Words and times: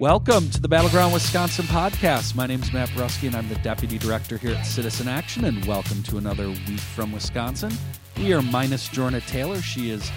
Welcome 0.00 0.48
to 0.52 0.62
the 0.62 0.66
Battleground 0.66 1.12
Wisconsin 1.12 1.66
podcast. 1.66 2.34
My 2.34 2.46
name 2.46 2.62
is 2.62 2.72
Matt 2.72 2.88
Brusky, 2.88 3.26
and 3.26 3.36
I'm 3.36 3.50
the 3.50 3.56
Deputy 3.56 3.98
Director 3.98 4.38
here 4.38 4.54
at 4.54 4.62
Citizen 4.62 5.08
Action, 5.08 5.44
and 5.44 5.62
welcome 5.66 6.02
to 6.04 6.16
another 6.16 6.48
week 6.48 6.80
from 6.80 7.12
Wisconsin. 7.12 7.70
We 8.16 8.32
are 8.32 8.40
minus 8.40 8.88
Jorna 8.88 9.20
Taylor. 9.26 9.60
She 9.60 9.90
is 9.90 10.10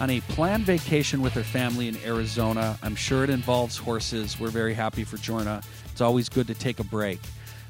on 0.00 0.10
a 0.10 0.20
planned 0.22 0.64
vacation 0.64 1.22
with 1.22 1.34
her 1.34 1.44
family 1.44 1.86
in 1.86 1.96
Arizona. 1.98 2.76
I'm 2.82 2.96
sure 2.96 3.22
it 3.22 3.30
involves 3.30 3.76
horses. 3.76 4.40
We're 4.40 4.48
very 4.48 4.74
happy 4.74 5.04
for 5.04 5.18
Jorna. 5.18 5.64
It's 5.92 6.00
always 6.00 6.28
good 6.28 6.48
to 6.48 6.54
take 6.54 6.80
a 6.80 6.84
break. 6.84 7.20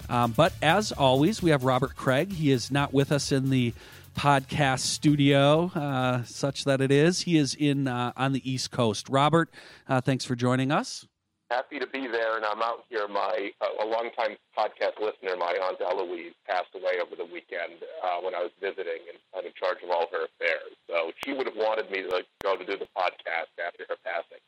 Um, 0.09 0.33
but 0.33 0.55
as 0.63 0.91
always, 0.91 1.43
we 1.43 1.51
have 1.51 1.65
Robert 1.65 1.95
Kraig. 1.95 2.33
He 2.33 2.51
is 2.51 2.71
not 2.71 2.95
with 2.95 3.13
us 3.13 3.31
in 3.31 3.51
the 3.51 3.75
podcast 4.17 4.81
studio, 4.81 5.71
uh, 5.75 6.23
such 6.25 6.65
that 6.65 6.81
it 6.81 6.91
is. 6.91 7.21
He 7.21 7.37
is 7.37 7.55
in 7.55 7.89
uh, 7.89 8.15
on 8.17 8.33
the 8.33 8.51
East 8.51 8.71
Coast. 8.71 9.11
Robert, 9.11 9.51
uh, 9.87 10.01
thanks 10.01 10.25
for 10.25 10.35
joining 10.35 10.73
us 10.73 11.07
happy 11.51 11.79
to 11.79 11.87
be 11.87 12.07
there, 12.07 12.37
and 12.37 12.45
I'm 12.45 12.63
out 12.63 12.85
here. 12.89 13.09
My 13.09 13.51
uh, 13.61 13.85
a 13.85 13.87
longtime 13.87 14.37
podcast 14.57 15.01
listener, 15.01 15.37
my 15.37 15.57
aunt 15.57 15.81
Eloise, 15.81 16.37
passed 16.47 16.73
away 16.75 17.01
over 17.01 17.17
the 17.17 17.25
weekend 17.25 17.81
uh, 18.05 18.21
when 18.21 18.35
I 18.35 18.41
was 18.45 18.53
visiting, 18.61 19.09
and 19.09 19.19
I'm 19.37 19.47
in 19.47 19.53
charge 19.57 19.79
of 19.83 19.91
all 19.91 20.07
her 20.13 20.29
affairs. 20.29 20.77
So 20.87 21.13
she 21.25 21.33
would 21.33 21.47
have 21.47 21.57
wanted 21.57 21.91
me 21.91 22.03
to 22.03 22.25
go 22.43 22.57
to 22.57 22.65
do 22.65 22.77
the 22.77 22.89
podcast 22.97 23.53
after 23.57 23.85
her 23.89 23.97
passing. 24.05 24.43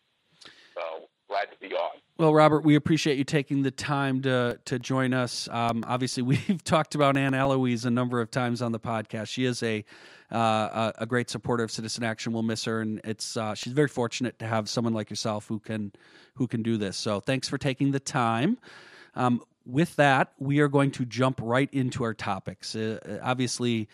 So 0.75 1.09
glad 1.31 1.51
to 1.51 1.59
be 1.61 1.75
on. 1.75 1.91
Well, 2.19 2.35
Robert, 2.35 2.65
we 2.65 2.75
appreciate 2.75 3.17
you 3.17 3.25
taking 3.25 3.63
the 3.63 3.71
time 3.71 4.23
to 4.23 4.59
to 4.67 4.79
join 4.79 5.15
us. 5.15 5.49
Um, 5.51 5.85
obviously, 5.87 6.23
we've 6.25 6.63
talked 6.65 6.95
about 6.95 7.17
Aunt 7.17 7.35
Eloise 7.35 7.85
a 7.85 7.91
number 7.91 8.21
of 8.21 8.31
times 8.31 8.61
on 8.61 8.73
the 8.73 8.81
podcast. 8.81 9.29
She 9.29 9.45
is 9.45 9.63
a 9.63 9.85
uh, 10.31 10.93
a, 10.99 11.07
great 11.07 11.29
supporter 11.29 11.65
of 11.65 11.73
Citizen 11.73 12.05
Action. 12.05 12.33
We'll 12.33 12.45
miss 12.45 12.65
her, 12.65 12.81
and 12.81 13.01
it's 13.05 13.37
uh, 13.37 13.55
she's 13.55 13.73
very 13.73 13.89
fortunate 13.89 14.39
to 14.41 14.47
have 14.47 14.69
someone 14.69 14.93
like 14.93 15.11
yourself 15.11 15.47
who 15.47 15.59
can 15.59 15.93
who 16.35 16.47
can 16.47 16.63
do 16.63 16.77
this. 16.77 16.97
So, 16.97 17.21
thanks 17.21 17.49
for 17.49 17.59
taking 17.59 17.93
the 17.93 18.01
time. 18.01 18.59
Um, 19.15 19.43
with 19.67 19.97
that, 19.97 20.33
we 20.39 20.61
are 20.61 20.69
going 20.69 20.91
to 20.93 21.05
jump 21.05 21.41
right 21.43 21.69
into 21.73 22.05
our 22.05 22.15
topics. 22.15 22.77
Uh, 22.77 23.19
obviously, 23.23 23.89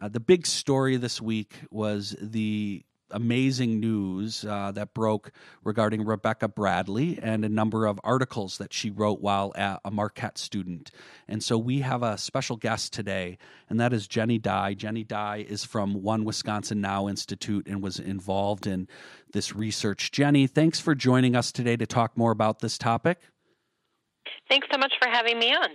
uh, 0.00 0.08
the 0.08 0.20
big 0.20 0.46
story 0.46 0.96
this 0.96 1.20
week 1.20 1.54
was 1.70 2.16
the 2.20 2.84
amazing 3.12 3.80
news 3.80 4.44
uh, 4.44 4.72
that 4.72 4.94
broke 4.94 5.32
regarding 5.64 6.04
Rebecca 6.04 6.48
Bradley 6.48 7.18
and 7.22 7.44
a 7.44 7.48
number 7.48 7.86
of 7.86 8.00
articles 8.02 8.58
that 8.58 8.72
she 8.72 8.90
wrote 8.90 9.20
while 9.20 9.52
a 9.56 9.90
Marquette 9.90 10.38
student. 10.38 10.90
And 11.28 11.42
so 11.42 11.56
we 11.56 11.80
have 11.80 12.02
a 12.02 12.18
special 12.18 12.56
guest 12.56 12.92
today, 12.92 13.38
and 13.68 13.78
that 13.80 13.92
is 13.92 14.06
Jenny 14.06 14.38
Dye. 14.38 14.74
Jenny 14.74 15.04
Dye 15.04 15.46
is 15.48 15.64
from 15.64 16.02
One 16.02 16.24
Wisconsin 16.24 16.80
Now 16.80 17.08
Institute 17.08 17.66
and 17.66 17.82
was 17.82 17.98
involved 17.98 18.66
in 18.66 18.88
this 19.32 19.54
research. 19.54 20.10
Jenny, 20.10 20.46
thanks 20.46 20.80
for 20.80 20.94
joining 20.94 21.36
us 21.36 21.52
today 21.52 21.76
to 21.76 21.86
talk 21.86 22.16
more 22.16 22.32
about 22.32 22.60
this 22.60 22.78
topic. 22.78 23.20
Thanks 24.48 24.66
so 24.70 24.78
much 24.78 24.92
for 25.00 25.08
having 25.08 25.38
me 25.38 25.54
on. 25.54 25.70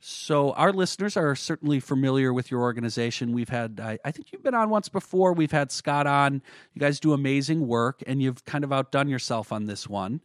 So 0.00 0.52
our 0.52 0.72
listeners 0.72 1.16
are 1.16 1.34
certainly 1.34 1.80
familiar 1.80 2.32
with 2.32 2.50
your 2.50 2.60
organization. 2.60 3.32
We've 3.32 3.48
had, 3.48 3.80
I, 3.82 3.98
I, 4.04 4.12
think 4.12 4.32
you've 4.32 4.44
been 4.44 4.54
on 4.54 4.70
once 4.70 4.88
before. 4.88 5.32
We've 5.32 5.50
had 5.50 5.72
Scott 5.72 6.06
on. 6.06 6.40
You 6.72 6.80
guys 6.80 7.00
do 7.00 7.12
amazing 7.12 7.66
work, 7.66 8.02
and 8.06 8.22
you've 8.22 8.44
kind 8.44 8.62
of 8.62 8.72
outdone 8.72 9.08
yourself 9.08 9.52
on 9.52 9.66
this 9.66 9.88
one. 9.88 10.20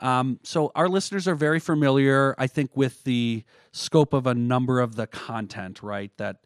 Um, 0.00 0.38
so 0.42 0.70
our 0.74 0.88
listeners 0.88 1.26
are 1.26 1.34
very 1.34 1.58
familiar, 1.58 2.34
I 2.38 2.46
think, 2.46 2.76
with 2.76 3.02
the 3.04 3.44
scope 3.72 4.12
of 4.12 4.26
a 4.26 4.34
number 4.34 4.80
of 4.80 4.94
the 4.94 5.06
content, 5.06 5.82
right? 5.82 6.12
That 6.18 6.36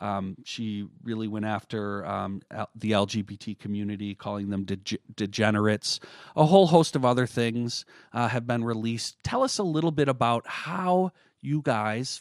um, 0.00 0.36
she 0.44 0.86
really 1.02 1.28
went 1.28 1.44
after 1.44 2.06
um, 2.06 2.40
the 2.74 2.92
LGBT 2.92 3.58
community, 3.58 4.14
calling 4.14 4.48
them 4.48 4.64
de- 4.64 4.98
degenerates. 5.14 6.00
A 6.36 6.46
whole 6.46 6.68
host 6.68 6.96
of 6.96 7.04
other 7.04 7.26
things 7.26 7.84
uh, 8.12 8.28
have 8.28 8.46
been 8.46 8.64
released. 8.64 9.16
Tell 9.22 9.42
us 9.42 9.58
a 9.58 9.64
little 9.64 9.90
bit 9.90 10.08
about 10.08 10.46
how 10.46 11.12
you 11.42 11.62
guys 11.62 12.20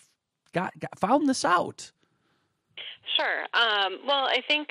got, 0.53 0.77
got 0.79 0.97
found 0.99 1.27
this 1.27 1.45
out? 1.45 1.91
Sure. 3.17 3.41
Um, 3.53 3.99
well, 4.05 4.25
I 4.25 4.41
think 4.47 4.69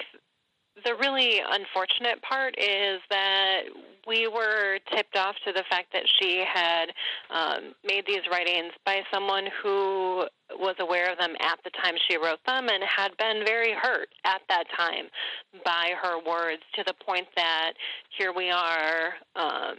the 0.84 0.94
really 0.94 1.40
unfortunate 1.50 2.22
part 2.22 2.54
is 2.58 3.00
that 3.10 3.62
we 4.06 4.26
were 4.28 4.78
tipped 4.94 5.16
off 5.16 5.34
to 5.44 5.52
the 5.52 5.64
fact 5.68 5.92
that 5.92 6.04
she 6.18 6.44
had 6.52 6.86
um, 7.30 7.74
made 7.84 8.04
these 8.06 8.22
writings 8.30 8.72
by 8.86 9.00
someone 9.12 9.46
who 9.62 10.26
was 10.58 10.76
aware 10.78 11.12
of 11.12 11.18
them 11.18 11.34
at 11.40 11.58
the 11.64 11.70
time 11.82 11.94
she 12.08 12.16
wrote 12.16 12.38
them 12.46 12.68
and 12.68 12.82
had 12.84 13.16
been 13.18 13.44
very 13.44 13.72
hurt 13.72 14.08
at 14.24 14.40
that 14.48 14.64
time 14.76 15.04
by 15.64 15.92
her 16.00 16.18
words 16.26 16.62
to 16.74 16.82
the 16.86 16.94
point 17.04 17.26
that 17.36 17.72
here 18.16 18.32
we 18.34 18.50
are 18.50 19.14
um, 19.36 19.76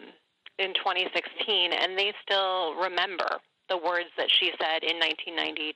in 0.59 0.73
2016 0.75 1.71
and 1.73 1.97
they 1.97 2.13
still 2.23 2.75
remember 2.75 3.39
the 3.69 3.77
words 3.77 4.09
that 4.17 4.29
she 4.29 4.51
said 4.59 4.83
in 4.83 4.97
1990 4.97 5.75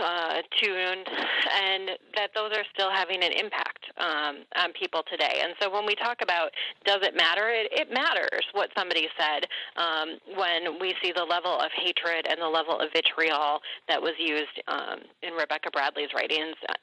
uh, 0.00 0.40
tuned, 0.60 1.06
and 1.06 1.90
that 2.16 2.30
those 2.34 2.50
are 2.56 2.64
still 2.72 2.90
having 2.90 3.22
an 3.22 3.32
impact 3.32 3.84
um, 3.98 4.44
on 4.56 4.72
people 4.72 5.02
today. 5.10 5.42
And 5.42 5.54
so 5.60 5.70
when 5.70 5.84
we 5.84 5.94
talk 5.94 6.18
about 6.22 6.50
does 6.86 7.00
it 7.02 7.14
matter, 7.14 7.48
it, 7.48 7.68
it 7.72 7.92
matters 7.92 8.44
what 8.52 8.70
somebody 8.76 9.08
said 9.18 9.46
um, 9.76 10.18
when 10.36 10.80
we 10.80 10.94
see 11.02 11.12
the 11.14 11.24
level 11.24 11.52
of 11.58 11.70
hatred 11.76 12.26
and 12.28 12.40
the 12.40 12.48
level 12.48 12.80
of 12.80 12.88
vitriol 12.94 13.60
that 13.88 14.00
was 14.00 14.14
used 14.18 14.62
um, 14.68 15.00
in 15.22 15.34
Rebecca 15.34 15.70
Bradley's 15.70 16.10
writings 16.14 16.56
uh, 16.68 16.74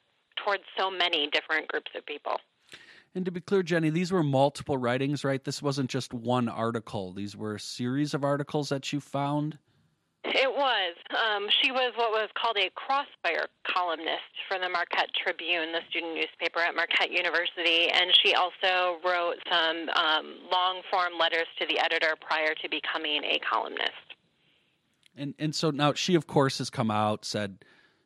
towards 0.44 0.62
so 0.78 0.90
many 0.90 1.28
different 1.32 1.68
groups 1.68 1.90
of 1.96 2.06
people. 2.06 2.36
And 3.14 3.24
to 3.24 3.32
be 3.32 3.40
clear, 3.40 3.64
Jenny, 3.64 3.90
these 3.90 4.12
were 4.12 4.22
multiple 4.22 4.78
writings, 4.78 5.24
right? 5.24 5.42
This 5.42 5.60
wasn't 5.60 5.90
just 5.90 6.14
one 6.14 6.48
article. 6.48 7.12
These 7.12 7.36
were 7.36 7.56
a 7.56 7.60
series 7.60 8.14
of 8.14 8.22
articles 8.22 8.68
that 8.68 8.92
you 8.92 9.00
found. 9.00 9.58
It 10.32 10.52
was. 10.52 10.94
Um, 11.10 11.48
she 11.60 11.72
was 11.72 11.92
what 11.96 12.12
was 12.12 12.28
called 12.40 12.56
a 12.56 12.70
crossfire 12.74 13.48
columnist 13.66 14.30
for 14.48 14.58
the 14.58 14.68
Marquette 14.68 15.10
Tribune, 15.24 15.72
the 15.72 15.80
student 15.90 16.14
newspaper 16.14 16.60
at 16.60 16.74
Marquette 16.74 17.10
University, 17.10 17.90
and 17.90 18.10
she 18.22 18.34
also 18.34 18.98
wrote 19.04 19.36
some 19.50 19.88
um, 19.90 20.36
long 20.50 20.82
form 20.90 21.18
letters 21.18 21.46
to 21.58 21.66
the 21.66 21.80
editor 21.80 22.14
prior 22.20 22.54
to 22.54 22.68
becoming 22.68 23.24
a 23.24 23.40
columnist. 23.40 23.90
And 25.16 25.34
and 25.38 25.54
so 25.54 25.70
now 25.70 25.94
she, 25.94 26.14
of 26.14 26.26
course, 26.28 26.58
has 26.58 26.70
come 26.70 26.90
out 26.90 27.24
said 27.24 27.58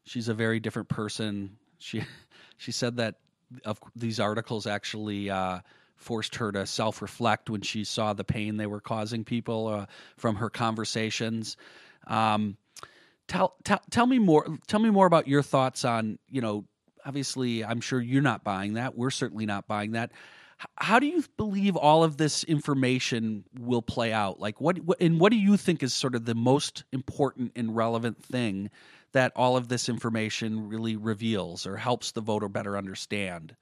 she's 0.04 0.28
a 0.28 0.34
very 0.34 0.60
different 0.60 0.88
person. 0.88 1.58
She 1.78 2.04
she 2.56 2.72
said 2.72 2.96
that 2.96 3.16
of 3.64 3.78
these 3.94 4.18
articles 4.18 4.66
actually. 4.66 5.30
Uh, 5.30 5.60
forced 5.96 6.34
her 6.34 6.52
to 6.52 6.66
self 6.66 7.00
reflect 7.00 7.48
when 7.48 7.62
she 7.62 7.82
saw 7.82 8.12
the 8.12 8.24
pain 8.24 8.56
they 8.56 8.66
were 8.66 8.80
causing 8.80 9.24
people 9.24 9.68
uh, 9.68 9.86
from 10.16 10.36
her 10.36 10.50
conversations. 10.50 11.56
Um, 12.06 12.56
tell, 13.28 13.54
tell 13.64 13.80
tell 13.90 14.06
me 14.06 14.18
more. 14.18 14.46
Tell 14.66 14.80
me 14.80 14.90
more 14.90 15.06
about 15.06 15.28
your 15.28 15.42
thoughts 15.42 15.84
on 15.84 16.18
you 16.28 16.40
know. 16.40 16.64
Obviously, 17.06 17.62
I'm 17.62 17.82
sure 17.82 18.00
you're 18.00 18.22
not 18.22 18.44
buying 18.44 18.74
that. 18.74 18.96
We're 18.96 19.10
certainly 19.10 19.44
not 19.44 19.68
buying 19.68 19.92
that. 19.92 20.10
How 20.76 20.98
do 20.98 21.06
you 21.06 21.22
believe 21.36 21.76
all 21.76 22.02
of 22.02 22.16
this 22.16 22.44
information 22.44 23.44
will 23.58 23.82
play 23.82 24.12
out? 24.12 24.40
Like, 24.40 24.60
what, 24.60 24.78
what 24.78 25.00
and 25.00 25.20
what 25.20 25.30
do 25.30 25.38
you 25.38 25.56
think 25.56 25.82
is 25.82 25.92
sort 25.92 26.14
of 26.14 26.24
the 26.24 26.34
most 26.34 26.84
important 26.92 27.52
and 27.56 27.76
relevant 27.76 28.22
thing 28.24 28.70
that 29.12 29.32
all 29.36 29.56
of 29.56 29.68
this 29.68 29.88
information 29.88 30.68
really 30.68 30.96
reveals 30.96 31.66
or 31.66 31.76
helps 31.76 32.12
the 32.12 32.20
voter 32.20 32.48
better 32.48 32.76
understand? 32.76 33.56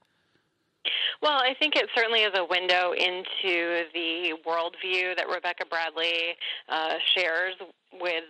Well, 1.21 1.39
I 1.39 1.53
think 1.59 1.75
it 1.75 1.89
certainly 1.95 2.21
is 2.21 2.33
a 2.35 2.45
window 2.45 2.91
into 2.93 3.85
the 3.93 4.33
worldview 4.45 5.15
that 5.15 5.27
Rebecca 5.27 5.65
Bradley 5.69 6.35
uh, 6.69 6.95
shares 7.15 7.55
with 8.01 8.25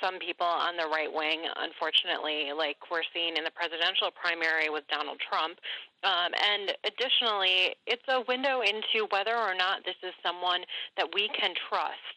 some 0.00 0.18
people 0.18 0.46
on 0.46 0.76
the 0.76 0.88
right 0.88 1.12
wing, 1.12 1.44
unfortunately, 1.56 2.52
like 2.56 2.76
we're 2.90 3.04
seeing 3.12 3.36
in 3.36 3.44
the 3.44 3.50
presidential 3.50 4.08
primary 4.10 4.70
with 4.70 4.84
Donald 4.88 5.20
Trump. 5.20 5.58
Um, 6.02 6.32
and 6.32 6.72
additionally, 6.88 7.76
it's 7.86 8.04
a 8.08 8.24
window 8.26 8.62
into 8.62 9.06
whether 9.12 9.36
or 9.36 9.54
not 9.54 9.84
this 9.84 10.00
is 10.02 10.14
someone 10.24 10.64
that 10.96 11.06
we 11.14 11.28
can 11.28 11.52
trust 11.68 12.16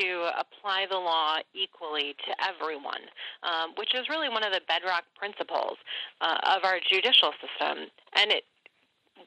to 0.00 0.30
apply 0.40 0.86
the 0.88 0.96
law 0.96 1.36
equally 1.54 2.16
to 2.26 2.32
everyone, 2.40 3.04
um, 3.42 3.72
which 3.76 3.94
is 3.94 4.08
really 4.08 4.28
one 4.28 4.42
of 4.42 4.52
the 4.52 4.60
bedrock 4.66 5.04
principles 5.16 5.76
uh, 6.20 6.56
of 6.56 6.64
our 6.64 6.80
judicial 6.80 7.32
system. 7.40 7.88
And 8.16 8.32
it, 8.32 8.44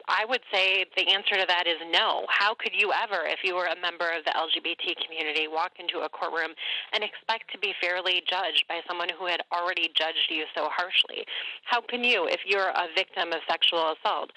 I 0.08 0.26
would 0.26 0.42
say 0.54 0.86
the 0.96 1.08
answer 1.10 1.36
to 1.36 1.46
that 1.48 1.68
is 1.68 1.78
no. 1.92 2.26
How 2.30 2.54
could 2.54 2.74
you 2.76 2.92
ever, 2.92 3.26
if 3.26 3.40
you 3.44 3.56
were 3.56 3.66
a 3.66 3.80
member 3.80 4.10
of 4.12 4.26
the 4.26 4.32
LGBT 4.32 4.96
community, 5.06 5.48
walk 5.48 5.74
into 5.80 6.06
a 6.06 6.10
courtroom 6.10 6.52
and 6.94 7.04
expect 7.04 7.52
to 7.52 7.60
be 7.60 7.74
fairly 7.82 8.24
judged 8.28 8.66
by 8.68 8.82
someone 8.88 9.10
who 9.18 9.26
had 9.26 9.42
already 9.52 9.90
judged 9.96 10.30
you 10.30 10.46
so 10.56 10.68
harshly? 10.72 11.26
How 11.64 11.82
can 11.82 12.04
you, 12.04 12.28
if 12.28 12.42
you're 12.46 12.70
a 12.70 12.88
victim 12.96 13.32
of 13.34 13.40
sexual 13.48 13.94
assault, 13.94 14.32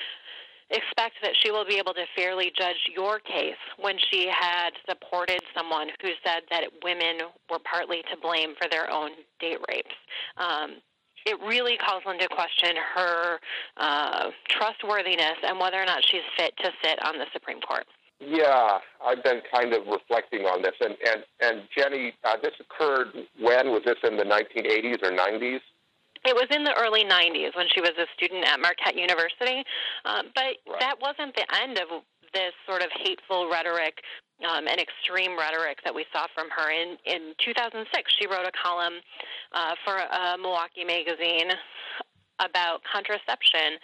expect 0.71 1.17
that 1.23 1.35
she 1.43 1.51
will 1.51 1.65
be 1.65 1.77
able 1.77 1.95
to 1.95 2.05
fairly 2.17 2.53
judge 2.57 2.89
your 2.95 3.19
case 3.21 3.61
when 3.79 3.97
she 4.11 4.29
had 4.29 4.71
supported 4.89 5.41
someone 5.57 5.89
who 6.01 6.11
said 6.25 6.43
that 6.51 6.65
women 6.83 7.29
were 7.51 7.61
partly 7.71 8.03
to 8.11 8.17
blame 8.21 8.55
for 8.61 8.69
their 8.69 8.91
own 8.91 9.11
date 9.41 9.59
rapes? 9.69 9.95
Um, 10.37 10.77
it 11.27 11.39
really 11.41 11.77
calls 11.77 12.03
into 12.07 12.29
question 12.29 12.77
her 12.95 13.39
uh, 13.77 14.31
trustworthiness 14.49 15.39
and 15.43 15.59
whether 15.59 15.81
or 15.81 15.87
not 15.87 16.05
she's 16.05 16.23
fit 16.37 16.57
to 16.59 16.71
sit 16.83 17.05
on 17.05 17.19
the 17.19 17.27
Supreme 17.33 17.61
Court. 17.61 17.87
Yeah, 18.21 18.79
I've 19.05 19.23
been 19.25 19.43
kind 19.53 19.73
of 19.75 19.87
reflecting 19.87 20.43
on 20.43 20.63
this, 20.63 20.75
and 20.81 20.97
and 21.07 21.25
and 21.41 21.63
Jenny, 21.77 22.15
uh, 22.25 22.37
this 22.43 22.53
occurred 22.61 23.09
when 23.41 23.71
was 23.71 23.83
this 23.85 23.99
in 24.05 24.17
the 24.17 24.25
1980s 24.25 25.03
or 25.03 25.11
90s? 25.11 25.61
It 26.25 26.35
was 26.35 26.47
in 26.51 26.65
the 26.65 26.73
early 26.81 27.05
90s 27.05 27.55
when 27.55 27.67
she 27.75 27.81
was 27.83 27.91
a 27.99 28.07
student 28.15 28.47
at 28.47 28.59
Marquette 28.61 28.97
University, 28.97 29.63
uh, 30.07 30.23
but 30.35 30.57
Right. 30.67 30.81
that 30.81 30.97
wasn't 31.01 31.37
the 31.37 31.45
end 31.61 31.77
of 31.79 32.03
this 32.33 32.55
sort 32.67 32.83
of 32.83 32.91
hateful 32.93 33.51
rhetoric 33.51 34.03
um, 34.43 34.67
and 34.67 34.81
extreme 34.81 35.39
rhetoric 35.39 35.79
that 35.85 35.95
we 35.95 36.05
saw 36.13 36.27
from 36.35 36.49
her. 36.51 36.71
In 36.71 36.97
in 37.07 37.35
2006, 37.45 37.87
she 38.19 38.27
wrote 38.27 38.47
a 38.47 38.53
column 38.53 39.01
uh, 39.53 39.75
for 39.85 39.97
a 39.97 40.37
Milwaukee 40.39 40.85
magazine 40.85 41.51
about 42.41 42.81
contraception, 42.91 43.79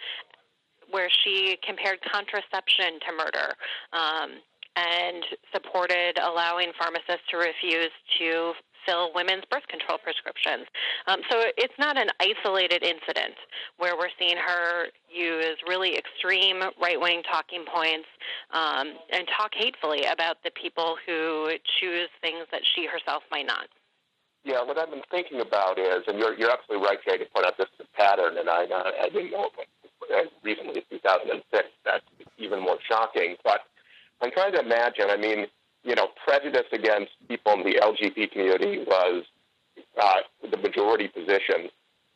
where 0.89 1.09
she 1.23 1.57
compared 1.65 1.99
contraception 2.11 2.99
to 3.07 3.11
murder. 3.15 3.55
Um, 3.93 4.41
and 4.75 5.25
supported 5.51 6.17
allowing 6.17 6.71
pharmacists 6.79 7.27
to 7.29 7.35
refuse 7.35 7.91
to 8.17 8.53
fill 8.85 9.11
women's 9.13 9.43
birth 9.49 9.67
control 9.67 9.97
prescriptions. 9.97 10.65
Um, 11.07 11.21
so 11.29 11.43
it's 11.57 11.73
not 11.79 11.97
an 11.97 12.09
isolated 12.19 12.83
incident 12.83 13.35
where 13.77 13.97
we're 13.97 14.13
seeing 14.19 14.37
her 14.37 14.87
use 15.09 15.57
really 15.67 15.97
extreme 15.97 16.61
right 16.81 16.99
wing 16.99 17.23
talking 17.23 17.65
points 17.65 18.07
um, 18.51 18.97
and 19.11 19.27
talk 19.37 19.51
hatefully 19.53 20.05
about 20.05 20.37
the 20.43 20.51
people 20.51 20.97
who 21.05 21.51
choose 21.79 22.09
things 22.21 22.47
that 22.51 22.61
she 22.75 22.87
herself 22.87 23.23
might 23.31 23.45
not. 23.45 23.67
Yeah, 24.43 24.63
what 24.63 24.77
I've 24.77 24.89
been 24.89 25.05
thinking 25.11 25.39
about 25.39 25.77
is, 25.77 26.01
and 26.07 26.17
you're, 26.17 26.33
you're 26.33 26.49
absolutely 26.49 26.87
right, 26.87 26.97
Jay, 27.05 27.17
to 27.17 27.25
point 27.29 27.45
out 27.45 27.57
this 27.57 27.69
is 27.79 27.85
a 27.85 27.97
pattern, 27.97 28.37
and 28.39 28.49
I, 28.49 28.65
I 29.05 29.09
didn't 29.09 29.31
know 29.31 29.45
it 29.45 29.69
uh, 30.09 30.23
recently, 30.43 30.83
2006, 30.89 31.69
that's 31.85 32.03
even 32.39 32.59
more 32.59 32.77
shocking. 32.89 33.35
But 33.43 33.61
I'm 34.21 34.31
trying 34.31 34.53
to 34.53 34.59
imagine, 34.59 35.09
I 35.09 35.17
mean, 35.17 35.45
you 35.83 35.95
know, 35.95 36.07
prejudice 36.23 36.67
against 36.71 37.11
people 37.27 37.53
in 37.53 37.63
the 37.63 37.79
LGBT 37.81 38.31
community 38.31 38.83
was 38.85 39.23
uh, 40.01 40.21
the 40.49 40.57
majority 40.57 41.07
position 41.07 41.69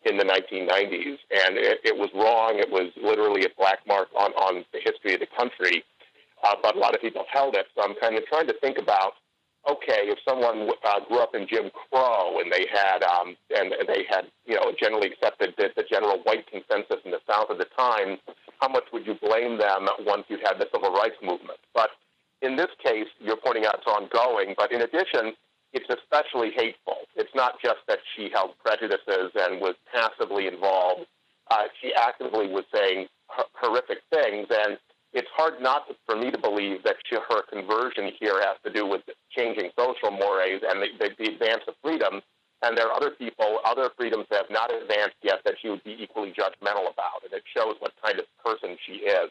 in 0.06 0.18
the 0.18 0.24
1990s, 0.24 1.18
and 1.34 1.58
it, 1.58 1.80
it 1.84 1.98
was 1.98 2.10
wrong. 2.14 2.60
It 2.60 2.70
was 2.70 2.92
literally 3.02 3.46
a 3.46 3.50
black 3.58 3.80
mark 3.88 4.10
on, 4.16 4.32
on 4.34 4.66
the 4.72 4.80
history 4.80 5.16
of 5.16 5.20
the 5.20 5.28
country, 5.36 5.84
uh, 6.44 6.56
but 6.62 6.76
a 6.76 6.80
lot 6.80 6.94
of 6.94 7.02
people 7.02 7.26
held 7.32 7.56
it. 7.56 7.66
So 7.76 7.82
I'm 7.82 7.96
kind 7.96 8.16
of 8.16 8.26
trying 8.28 8.48
to 8.48 8.56
think 8.62 8.78
about 8.78 9.14
okay, 9.66 10.06
if 10.14 10.20
someone 10.28 10.70
uh, 10.86 11.00
grew 11.08 11.20
up 11.20 11.34
in 11.34 11.48
Jim 11.48 11.72
Crow 11.74 12.40
and 12.40 12.52
they 12.52 12.68
had 12.72 13.02
um, 13.02 13.36
and 13.50 13.74
they 13.88 14.06
had 14.10 14.30
you 14.46 14.56
know 14.56 14.72
generally 14.80 15.08
accepted 15.12 15.54
the, 15.58 15.70
the 15.76 15.84
general 15.90 16.20
white 16.24 16.46
consensus 16.48 17.02
in 17.04 17.12
the 17.12 17.22
South 17.30 17.50
at 17.50 17.58
the 17.58 17.68
time, 17.78 18.18
how 18.62 18.70
much 18.70 18.86
would 18.94 19.06
you 19.06 19.16
blame 19.16 19.58
them 19.58 19.88
once 20.06 20.26
you 20.30 20.38
had 20.44 20.60
the 20.60 20.68
civil 20.74 20.94
rights 20.94 21.18
movement? 21.22 21.60
But 21.74 21.90
in 22.46 22.56
this 22.56 22.72
case, 22.84 23.08
you're 23.20 23.38
pointing 23.38 23.66
out 23.66 23.76
it's 23.82 23.88
ongoing. 23.88 24.56
But 24.58 24.72
in 24.72 24.82
addition, 24.82 25.34
it's 25.74 25.90
especially 25.90 26.52
hateful. 26.56 26.98
It's 27.16 27.34
not 27.36 27.60
just 27.62 27.80
that 27.88 28.00
she 28.16 28.30
held 28.34 28.52
prejudices 28.64 29.32
and 29.36 29.60
was 29.60 29.76
passively 29.94 30.48
involved. 30.48 31.08
Uh, 31.52 31.64
she 31.82 31.94
actively 31.94 32.48
was 32.48 32.64
saying 32.74 33.08
h- 33.38 33.46
horrific 33.54 34.00
things, 34.10 34.48
and 34.50 34.78
it's 35.14 35.28
hard 35.36 35.62
not 35.62 35.88
to, 35.88 35.96
for 36.06 36.16
me 36.16 36.32
to 36.32 36.38
believe 36.38 36.84
that 36.84 36.96
she, 37.06 37.16
her 37.16 37.42
conversion 37.52 38.12
here 38.20 38.40
has 38.40 38.58
to 38.66 38.72
do 38.72 38.86
with 38.88 39.02
changing 39.32 39.70
social 39.78 40.12
mores 40.12 40.62
and 40.68 40.82
the, 40.82 40.88
the, 41.00 41.10
the 41.20 41.32
advance 41.34 41.64
of 41.68 41.76
freedom. 41.84 42.22
And 42.62 42.78
there 42.78 42.88
are 42.88 42.96
other 42.96 43.12
people, 43.12 43.60
other 43.64 43.90
freedoms 43.98 44.26
that 44.32 44.48
have 44.48 44.50
not 44.52 44.74
advanced 44.74 45.18
yet 45.22 45.40
that 45.46 45.56
she 45.62 45.70
would 45.70 45.84
be 45.84 45.96
equally 46.00 46.32
judgmental 46.32 46.90
about. 46.92 47.22
And 47.24 47.34
it 47.34 47.44
shows 47.56 47.76
what 47.80 47.94
kind 48.04 48.18
of 48.18 48.26
person 48.44 48.78
she 48.88 49.06
is. 49.06 49.30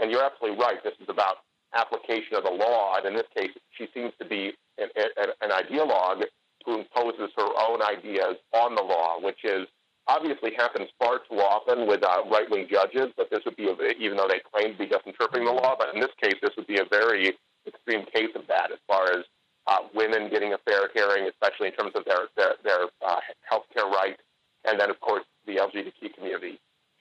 And 0.00 0.10
you're 0.10 0.24
absolutely 0.24 0.58
right. 0.58 0.82
This 0.82 0.94
is 1.00 1.08
about 1.08 1.44
application 1.74 2.36
of 2.36 2.44
the 2.44 2.50
law. 2.50 2.96
And 2.96 3.06
in 3.06 3.14
this 3.14 3.28
case, 3.36 3.50
she 3.76 3.88
seems 3.94 4.12
to 4.20 4.26
be 4.26 4.52
an, 4.78 4.88
an, 4.96 5.50
ideologue 5.50 6.24
who 6.64 6.80
imposes 6.80 7.30
her 7.36 7.48
own 7.68 7.82
ideas 7.82 8.36
on 8.52 8.74
the 8.74 8.82
law, 8.82 9.20
which 9.20 9.44
is 9.44 9.66
obviously 10.06 10.52
happens 10.56 10.88
far 10.98 11.20
too 11.28 11.36
often 11.36 11.86
with 11.86 12.02
uh, 12.02 12.22
right-wing 12.30 12.68
judges, 12.70 13.08
but 13.16 13.30
this 13.30 13.40
would 13.44 13.56
be, 13.56 13.68
a, 13.68 13.74
even 13.98 14.16
though 14.16 14.28
they 14.28 14.40
claim 14.52 14.72
to 14.72 14.78
be 14.78 14.86
just 14.86 15.06
interpreting 15.06 15.46
the 15.46 15.52
law, 15.52 15.74
but 15.78 15.94
in 15.94 16.00
this 16.00 16.12
case, 16.22 16.34
this 16.42 16.52
would 16.56 16.66
be 16.66 16.78
a 16.78 16.84
very 16.90 17.32
extreme 17.66 18.04
case 18.14 18.30
of 18.34 18.46
that 18.48 18.70
as 18.70 18.78
far 18.86 19.04
as 19.12 19.24
uh, 19.66 19.78
women 19.94 20.28
getting 20.28 20.52
a 20.52 20.58
fair 20.68 20.90
hearing, 20.92 21.28
especially 21.28 21.68
in 21.68 21.74
terms 21.74 21.92
of 21.94 22.04
their, 22.04 22.28
their, 22.36 22.54
their 22.62 22.82
uh, 23.06 23.20
health 23.48 23.64
care 23.74 23.86
rights, 23.86 24.20
and 24.64 24.78
then, 24.78 24.90
of 24.90 25.00
course, 25.00 25.24
the 25.46 25.56
LGBT 25.56 26.14
community. 26.14 26.60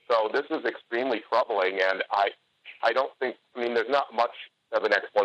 So 0.10 0.30
this 0.32 0.46
is 0.50 0.66
extremely 0.66 1.22
troubling, 1.30 1.80
and 1.82 2.04
I, 2.12 2.30
I 2.84 2.94
don't 2.94 3.12
think, 3.20 3.36
I 3.56 3.62
mean, 3.62 3.74
there's 3.74 3.90
not 3.90 4.14
much 4.14 4.36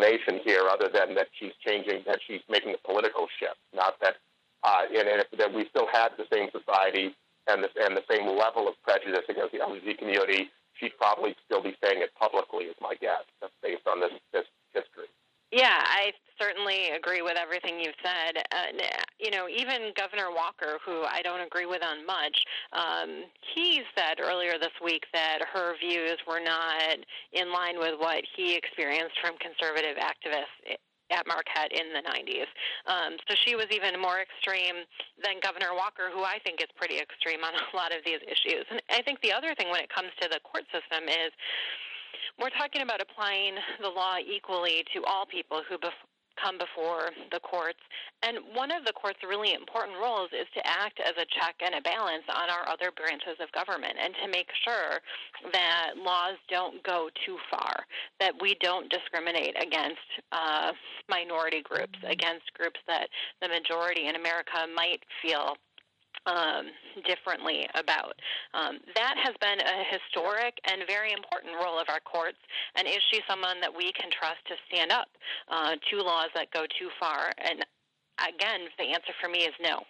explanation 0.03 0.41
here 0.45 0.63
other 0.71 0.89
than 0.93 1.15
that 1.15 1.29
she's 1.39 1.53
changing, 1.65 2.03
that 2.07 2.19
she's 2.27 2.41
making 2.49 2.75
a 2.75 2.87
political 2.87 3.27
shift, 3.39 3.59
not 3.75 3.95
that, 4.01 4.17
uh, 4.63 4.83
and, 4.89 5.09
and 5.09 5.25
that 5.39 5.53
we 5.53 5.67
still 5.71 5.87
had 5.93 6.11
the 6.17 6.25
same 6.33 6.49
society 6.51 7.15
and 7.47 7.65
the, 7.65 7.69
and 7.83 7.97
the 7.97 8.05
same 8.11 8.27
level 8.27 8.69
of 8.69 8.75
prejudice 8.83 9.25
against 9.29 9.53
the 9.53 9.59
LGBT 9.59 9.99
community, 9.99 10.51
she'd 10.79 10.97
probably 10.99 11.35
still 11.45 11.63
be 11.63 11.75
saying 11.83 12.03
it 12.03 12.11
publicly, 12.19 12.65
is 12.65 12.77
my 12.81 12.95
guess, 13.01 13.25
based 13.63 13.87
on 13.87 14.01
this, 14.01 14.13
this 14.33 14.45
history. 14.73 15.09
Yeah, 15.51 15.81
I 15.81 16.13
certainly 16.39 16.91
agree 16.91 17.23
with 17.23 17.39
everything 17.39 17.81
you've 17.81 17.97
said. 18.05 18.45
Uh, 18.53 18.85
you 19.19 19.31
know, 19.31 19.49
even 19.49 19.93
Governor 19.97 20.29
Walker, 20.31 20.79
who 20.85 21.03
I 21.03 21.23
don't 21.23 21.41
agree 21.41 21.65
with 21.65 21.83
on 21.83 22.05
much, 22.05 22.45
um, 22.73 23.25
he 23.55 23.81
said 23.97 24.21
earlier 24.21 24.59
this 24.61 24.77
week 24.85 25.05
that 25.15 25.39
her 25.53 25.75
views 25.81 26.19
were 26.29 26.41
not 26.41 26.99
in 27.39 27.53
line 27.53 27.79
with 27.79 27.99
what 27.99 28.23
he 28.37 28.55
experienced 28.57 29.17
from 29.21 29.39
conservative 29.39 29.97
activists 29.97 30.79
at 31.11 31.27
Marquette 31.27 31.73
in 31.73 31.89
the 31.93 32.05
90s. 32.05 32.49
Um, 32.85 33.17
so 33.29 33.35
she 33.45 33.57
was 33.57 33.67
even 33.73 33.97
more 34.01 34.21
extreme 34.21 34.85
than 35.25 35.41
Governor 35.41 35.73
Walker, 35.73 36.13
who 36.13 36.23
I 36.23 36.37
think 36.45 36.61
is 36.61 36.69
pretty 36.77 37.01
extreme 37.01 37.45
on 37.45 37.57
a 37.73 37.77
lot 37.77 37.93
of 37.93 38.05
these 38.05 38.21
issues. 38.29 38.65
And 38.71 38.83
I 38.91 39.03
think 39.03 39.21
the 39.23 39.33
other 39.33 39.55
thing 39.57 39.71
when 39.71 39.81
it 39.81 39.89
comes 39.89 40.13
to 40.21 40.29
the 40.29 40.41
court 40.45 40.65
system 40.69 41.09
is 41.09 41.33
we're 42.37 42.55
talking 42.55 42.83
about 42.83 43.01
applying 43.01 43.57
the 43.81 43.89
law 43.89 44.17
equally 44.21 44.85
to 44.95 45.03
all 45.05 45.27
people 45.27 45.63
who 45.69 45.79
bef- 45.79 46.07
come 46.37 46.59
before 46.59 47.11
the 47.33 47.41
courts. 47.41 47.83
And 48.23 48.39
one 48.53 48.71
of 48.73 48.85
the 48.85 48.93
court's 48.93 49.23
really 49.23 49.55
important 49.55 49.97
roles 50.03 50.31
is 50.33 50.47
to 50.55 50.67
act 50.67 50.99
as 51.01 51.15
a 51.15 51.27
check 51.39 51.55
and 51.65 51.77
a 51.77 51.83
balance 51.83 52.25
on 52.29 52.51
our 52.51 52.69
other 52.69 52.91
branches 52.91 53.39
of 53.41 53.51
government 53.53 53.95
and 54.03 54.15
to 54.23 54.29
make 54.29 54.49
sure 54.65 54.99
that 55.53 55.93
laws 55.97 56.35
don't 56.51 56.83
go 56.83 57.09
too 57.25 57.39
far, 57.51 57.87
that 58.19 58.35
we 58.41 58.57
don't 58.61 58.91
discriminate 58.91 59.55
against 59.63 60.09
uh, 60.33 60.73
minority 61.09 61.63
groups, 61.63 61.99
against 62.03 62.53
groups 62.55 62.81
that 62.89 63.09
the 63.41 63.49
majority 63.49 64.09
in 64.09 64.17
America 64.17 64.67
might 64.75 65.01
feel 65.23 65.57
um, 66.27 66.67
differently 67.07 67.67
about. 67.75 68.15
Um, 68.53 68.79
that 68.95 69.15
has 69.23 69.35
been 69.41 69.61
a 69.61 69.79
historic 69.89 70.59
and 70.69 70.83
very 70.87 71.13
important 71.13 71.55
role 71.55 71.79
of 71.79 71.89
our 71.89 72.01
courts. 72.01 72.39
And 72.75 72.87
is 72.87 73.01
she 73.11 73.21
someone 73.29 73.61
that 73.61 73.75
we 73.75 73.93
can 73.93 74.11
trust 74.11 74.43
to 74.49 74.55
stand 74.69 74.93
up 74.93 75.09
uh, 75.49 75.77
to 75.91 76.03
laws 76.03 76.29
that 76.35 76.51
go 76.53 76.67
too 76.79 76.91
far? 77.01 77.33
And 77.39 77.65
again, 78.27 78.69
the 78.79 78.95
answer 78.95 79.13
for 79.21 79.29
me 79.29 79.41
is 79.47 79.55
no. 79.61 79.83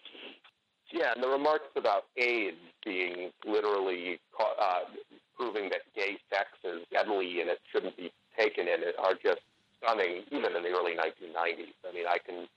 Yeah, 0.92 1.12
and 1.14 1.23
the 1.23 1.28
remarks 1.28 1.68
about 1.76 2.04
AIDS 2.16 2.56
being 2.85 3.30
literally 3.44 4.20
uh, 4.40 4.88
proving 5.37 5.68
that 5.70 5.85
gay 5.94 6.16
sex 6.30 6.49
is 6.64 6.80
deadly 6.90 7.40
and 7.40 7.50
it 7.50 7.61
shouldn't 7.70 7.97
be 7.97 8.11
taken 8.37 8.68
in 8.68 8.80
it 8.80 8.94
are 8.99 9.14
just 9.14 9.44
stunning, 9.78 10.25
even 10.32 10.56
in 10.56 10.62
the 10.62 10.73
early 10.73 10.97
1990s. 10.97 11.76
I 11.85 11.92
mean, 11.92 12.06
I 12.08 12.18
can 12.18 12.49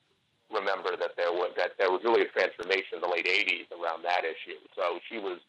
remember 0.54 0.96
that 1.00 1.16
there 1.16 1.32
was 1.32 1.52
that 1.56 1.80
there 1.80 1.90
was 1.90 2.02
really 2.04 2.28
a 2.28 2.32
transformation 2.32 3.00
in 3.00 3.02
the 3.02 3.08
late 3.08 3.26
'80s 3.26 3.72
around 3.72 4.04
that 4.04 4.28
issue. 4.28 4.60
So 4.76 5.00
she 5.08 5.18
was, 5.18 5.40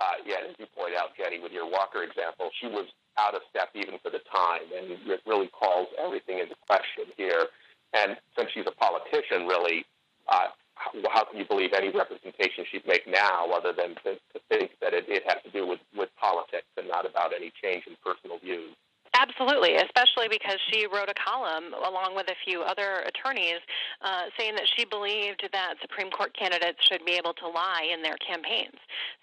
uh, 0.00 0.20
yeah, 0.24 0.44
as 0.48 0.54
you 0.58 0.66
point 0.76 0.94
out, 0.94 1.16
Jenny, 1.16 1.40
with 1.40 1.52
your 1.52 1.68
Walker 1.68 2.04
example, 2.04 2.50
she 2.60 2.68
was 2.68 2.86
out 3.18 3.34
of 3.34 3.42
step 3.50 3.72
even 3.74 3.96
for 4.02 4.10
the 4.10 4.20
time, 4.28 4.68
and 4.72 4.92
it 4.92 5.20
really 5.26 5.48
calls 5.48 5.88
everything 6.00 6.38
into 6.38 6.54
question 6.68 7.12
here. 7.16 7.48
And 7.92 8.16
since 8.36 8.50
she's 8.52 8.66
a 8.66 8.72
politician, 8.72 9.46
really, 9.46 9.84
uh, 10.28 10.48
how, 10.74 10.90
how 11.10 11.24
can 11.24 11.38
you 11.38 11.44
believe 11.44 11.72
any 11.76 11.90
representation 11.90 12.64
she'd 12.70 12.86
make 12.86 13.06
now, 13.06 13.50
other 13.52 13.72
than 13.72 13.94
to, 14.04 14.14
to 14.14 14.38
think 14.48 14.72
that 14.80 14.94
it, 14.94 15.04
it 15.08 15.22
has 15.26 15.42
to 15.44 15.50
do 15.50 15.66
with 15.66 15.80
with 15.96 16.08
politics 16.20 16.66
and 16.76 16.88
not 16.88 17.04
about 17.08 17.32
any 17.34 17.52
change 17.62 17.84
in 17.86 17.96
personal 18.04 18.38
views? 18.38 18.74
Absolutely, 19.14 19.76
especially 19.76 20.28
because 20.30 20.56
she 20.72 20.86
wrote 20.86 21.10
a 21.10 21.14
column 21.14 21.74
along 21.74 22.16
with 22.16 22.28
a 22.30 22.36
few 22.46 22.62
other 22.62 23.04
attorneys 23.04 23.60
uh, 24.00 24.32
saying 24.38 24.54
that 24.54 24.64
she 24.74 24.86
believed 24.86 25.46
that 25.52 25.74
Supreme 25.82 26.10
Court 26.10 26.32
candidates 26.32 26.78
should 26.88 27.04
be 27.04 27.12
able 27.12 27.34
to 27.34 27.46
lie 27.46 27.92
in 27.92 28.00
their 28.00 28.16
campaigns. 28.16 28.76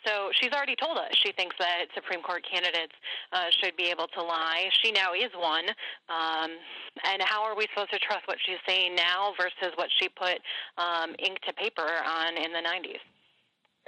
So 0.06 0.30
she's 0.40 0.52
already 0.54 0.76
told 0.76 1.00
us 1.00 1.10
she 1.26 1.32
thinks 1.32 1.56
that 1.58 1.90
Supreme 1.96 2.22
Court 2.22 2.46
candidates 2.46 2.94
uh, 3.34 3.50
should 3.50 3.76
be 3.78 3.90
able 3.90 4.06
to 4.14 4.22
lie. 4.22 4.70
She 4.84 4.92
now 4.92 5.14
is 5.14 5.32
one. 5.34 5.66
Um, 6.06 6.52
and 7.10 7.24
how 7.26 7.42
are 7.44 7.56
we 7.56 7.66
supposed 7.74 7.92
to 7.92 8.00
trust 8.00 8.28
what 8.28 8.38
she's 8.46 8.62
saying 8.68 8.94
now 8.94 9.34
versus 9.42 9.74
what 9.74 9.90
she 9.98 10.08
put 10.08 10.38
um, 10.78 11.16
ink 11.18 11.40
to 11.48 11.54
paper 11.54 11.90
on 12.06 12.38
in 12.38 12.54
the 12.54 12.62
90s? 12.62 13.02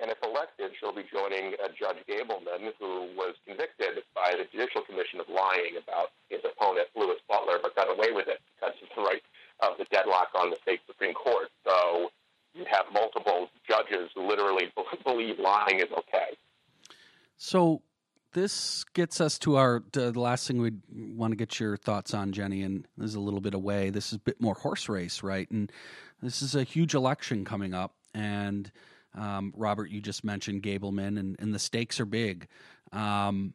And 0.02 0.10
if 0.10 0.18
elected, 0.26 0.72
she'll 0.80 0.96
be 0.96 1.06
joining 1.14 1.54
uh, 1.62 1.70
Judge 1.78 2.02
Gableman, 2.10 2.74
who 2.80 3.14
was 3.14 3.36
convicted 3.46 4.02
by 4.16 4.34
the 4.34 4.50
Judicial 4.52 4.82
Commission 4.82 5.22
of 5.22 5.30
lying 5.30 5.78
about 5.78 6.10
his 6.30 6.42
opponent, 6.42 6.90
Louis 6.96 7.22
Butler, 7.30 7.60
but 7.62 7.76
got 7.76 7.86
away 7.86 8.10
with 8.12 8.28
it 8.28 8.42
because 8.58 8.74
of 8.82 8.90
the 8.96 9.02
right 9.04 9.22
of 9.62 9.78
the 9.78 9.86
deadlock 9.94 10.30
on 10.34 10.50
the 10.50 10.58
state 10.64 10.80
Supreme 10.88 11.14
Court. 11.14 11.50
So 11.68 12.10
you 12.56 12.66
have 12.66 12.86
multiple 12.92 13.50
judges 13.70 14.10
literally 14.16 14.74
believe 15.06 15.38
lying 15.38 15.80
is 15.80 15.92
okay. 15.96 16.36
So 17.38 17.84
this 18.34 18.84
gets 18.94 19.22
us 19.22 19.38
to 19.40 19.58
our 19.58 19.84
the 19.92 20.18
last 20.20 20.48
thing 20.48 20.62
we 20.62 20.72
want 21.16 21.32
to 21.32 21.36
get 21.36 21.60
your 21.60 21.78
thoughts 21.78 22.16
on, 22.16 22.32
Jenny. 22.32 22.64
And 22.64 22.88
this 22.98 23.10
is 23.10 23.16
a 23.16 23.20
little 23.20 23.42
bit 23.42 23.54
away. 23.54 23.92
This 23.92 24.08
is 24.08 24.14
a 24.14 24.20
bit 24.20 24.42
more 24.42 24.56
horse 24.56 24.90
race, 24.90 25.22
right? 25.22 25.50
And 25.52 25.72
this 26.24 26.42
is 26.42 26.56
a 26.56 26.64
huge 26.64 26.96
election 26.96 27.46
coming 27.46 27.76
up, 27.76 27.94
and 28.16 28.72
um, 29.16 29.54
Robert, 29.56 29.90
you 29.90 30.02
just 30.02 30.24
mentioned 30.24 30.64
Gableman, 30.64 31.20
and, 31.20 31.36
and 31.40 31.54
the 31.54 31.60
stakes 31.60 32.00
are 32.00 32.06
big. 32.06 32.48
Um, 32.92 33.54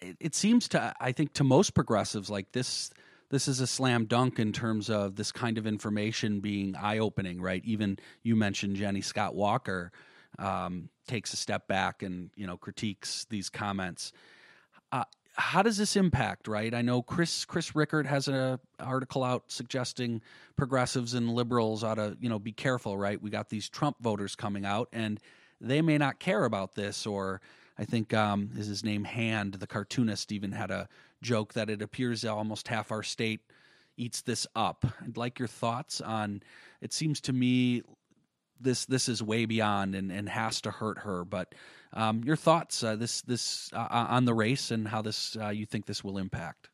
it, 0.00 0.34
seems 0.34 0.68
to, 0.68 0.94
I 1.00 1.12
think, 1.12 1.32
to 1.34 1.44
most 1.44 1.74
progressives, 1.74 2.30
like 2.30 2.52
this 2.52 2.90
this 3.30 3.46
is 3.46 3.60
a 3.60 3.66
slam 3.66 4.06
dunk 4.06 4.40
in 4.40 4.52
terms 4.52 4.90
of 4.90 5.14
this 5.14 5.30
kind 5.30 5.56
of 5.56 5.64
information 5.64 6.40
being 6.40 6.74
eye 6.74 6.98
opening, 6.98 7.40
right? 7.40 7.64
Even 7.64 7.96
you 8.24 8.34
mentioned 8.34 8.74
Jenny 8.74 9.00
Scott 9.00 9.36
Walker 9.36 9.92
um, 10.40 10.88
takes 11.06 11.32
a 11.32 11.36
step 11.36 11.68
back 11.68 12.02
and 12.02 12.30
you 12.34 12.46
know 12.46 12.56
critiques 12.56 13.26
these 13.30 13.48
comments. 13.48 14.12
How 15.40 15.62
does 15.62 15.78
this 15.78 15.96
impact? 15.96 16.46
Right, 16.46 16.72
I 16.74 16.82
know 16.82 17.00
Chris 17.02 17.44
Chris 17.44 17.74
Rickert 17.74 18.06
has 18.06 18.28
an 18.28 18.58
article 18.78 19.24
out 19.24 19.44
suggesting 19.48 20.20
progressives 20.56 21.14
and 21.14 21.32
liberals 21.32 21.82
ought 21.82 21.94
to 21.94 22.16
you 22.20 22.28
know 22.28 22.38
be 22.38 22.52
careful. 22.52 22.96
Right, 22.98 23.20
we 23.20 23.30
got 23.30 23.48
these 23.48 23.68
Trump 23.68 23.96
voters 24.00 24.36
coming 24.36 24.64
out, 24.66 24.88
and 24.92 25.18
they 25.60 25.80
may 25.80 25.98
not 25.98 26.20
care 26.20 26.44
about 26.44 26.74
this. 26.74 27.06
Or 27.06 27.40
I 27.78 27.86
think 27.86 28.12
um, 28.12 28.50
is 28.56 28.66
his 28.66 28.84
name 28.84 29.04
Hand, 29.04 29.54
the 29.54 29.66
cartoonist, 29.66 30.30
even 30.30 30.52
had 30.52 30.70
a 30.70 30.88
joke 31.22 31.54
that 31.54 31.70
it 31.70 31.80
appears 31.80 32.24
almost 32.24 32.68
half 32.68 32.92
our 32.92 33.02
state 33.02 33.40
eats 33.96 34.22
this 34.22 34.46
up. 34.54 34.84
I'd 35.02 35.16
like 35.16 35.38
your 35.38 35.48
thoughts 35.48 36.00
on. 36.00 36.42
It 36.80 36.92
seems 36.92 37.20
to 37.22 37.32
me 37.32 37.82
this 38.60 38.84
this 38.84 39.08
is 39.08 39.22
way 39.22 39.46
beyond 39.46 39.94
and, 39.94 40.12
and 40.12 40.28
has 40.28 40.60
to 40.62 40.70
hurt 40.70 40.98
her. 40.98 41.24
But 41.24 41.54
um, 41.92 42.22
your 42.24 42.36
thoughts 42.36 42.82
uh, 42.82 42.96
this 42.96 43.22
this 43.22 43.70
uh, 43.72 43.86
on 43.90 44.24
the 44.24 44.34
race 44.34 44.70
and 44.70 44.88
how 44.88 45.02
this 45.02 45.36
uh, 45.40 45.48
you 45.48 45.66
think 45.66 45.86
this 45.86 46.04
will 46.04 46.18
impact? 46.18 46.70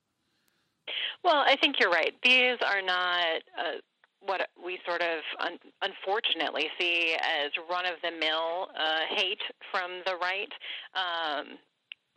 Well, 1.25 1.43
I 1.47 1.57
think 1.57 1.77
you're 1.81 1.91
right. 1.91 2.15
These 2.23 2.59
are 2.65 2.83
not 2.83 3.43
uh, 3.59 3.81
what 4.21 4.49
we 4.63 4.79
sort 4.87 5.03
of 5.03 5.21
un- 5.41 5.59
unfortunately 5.83 6.69
see 6.79 7.15
as 7.15 7.51
run 7.71 7.87
of 7.87 7.95
the 8.03 8.13
mill 8.13 8.69
uh, 8.79 9.01
hate 9.11 9.43
from 9.71 10.03
the 10.05 10.17
right 10.17 10.53
um, 10.95 11.59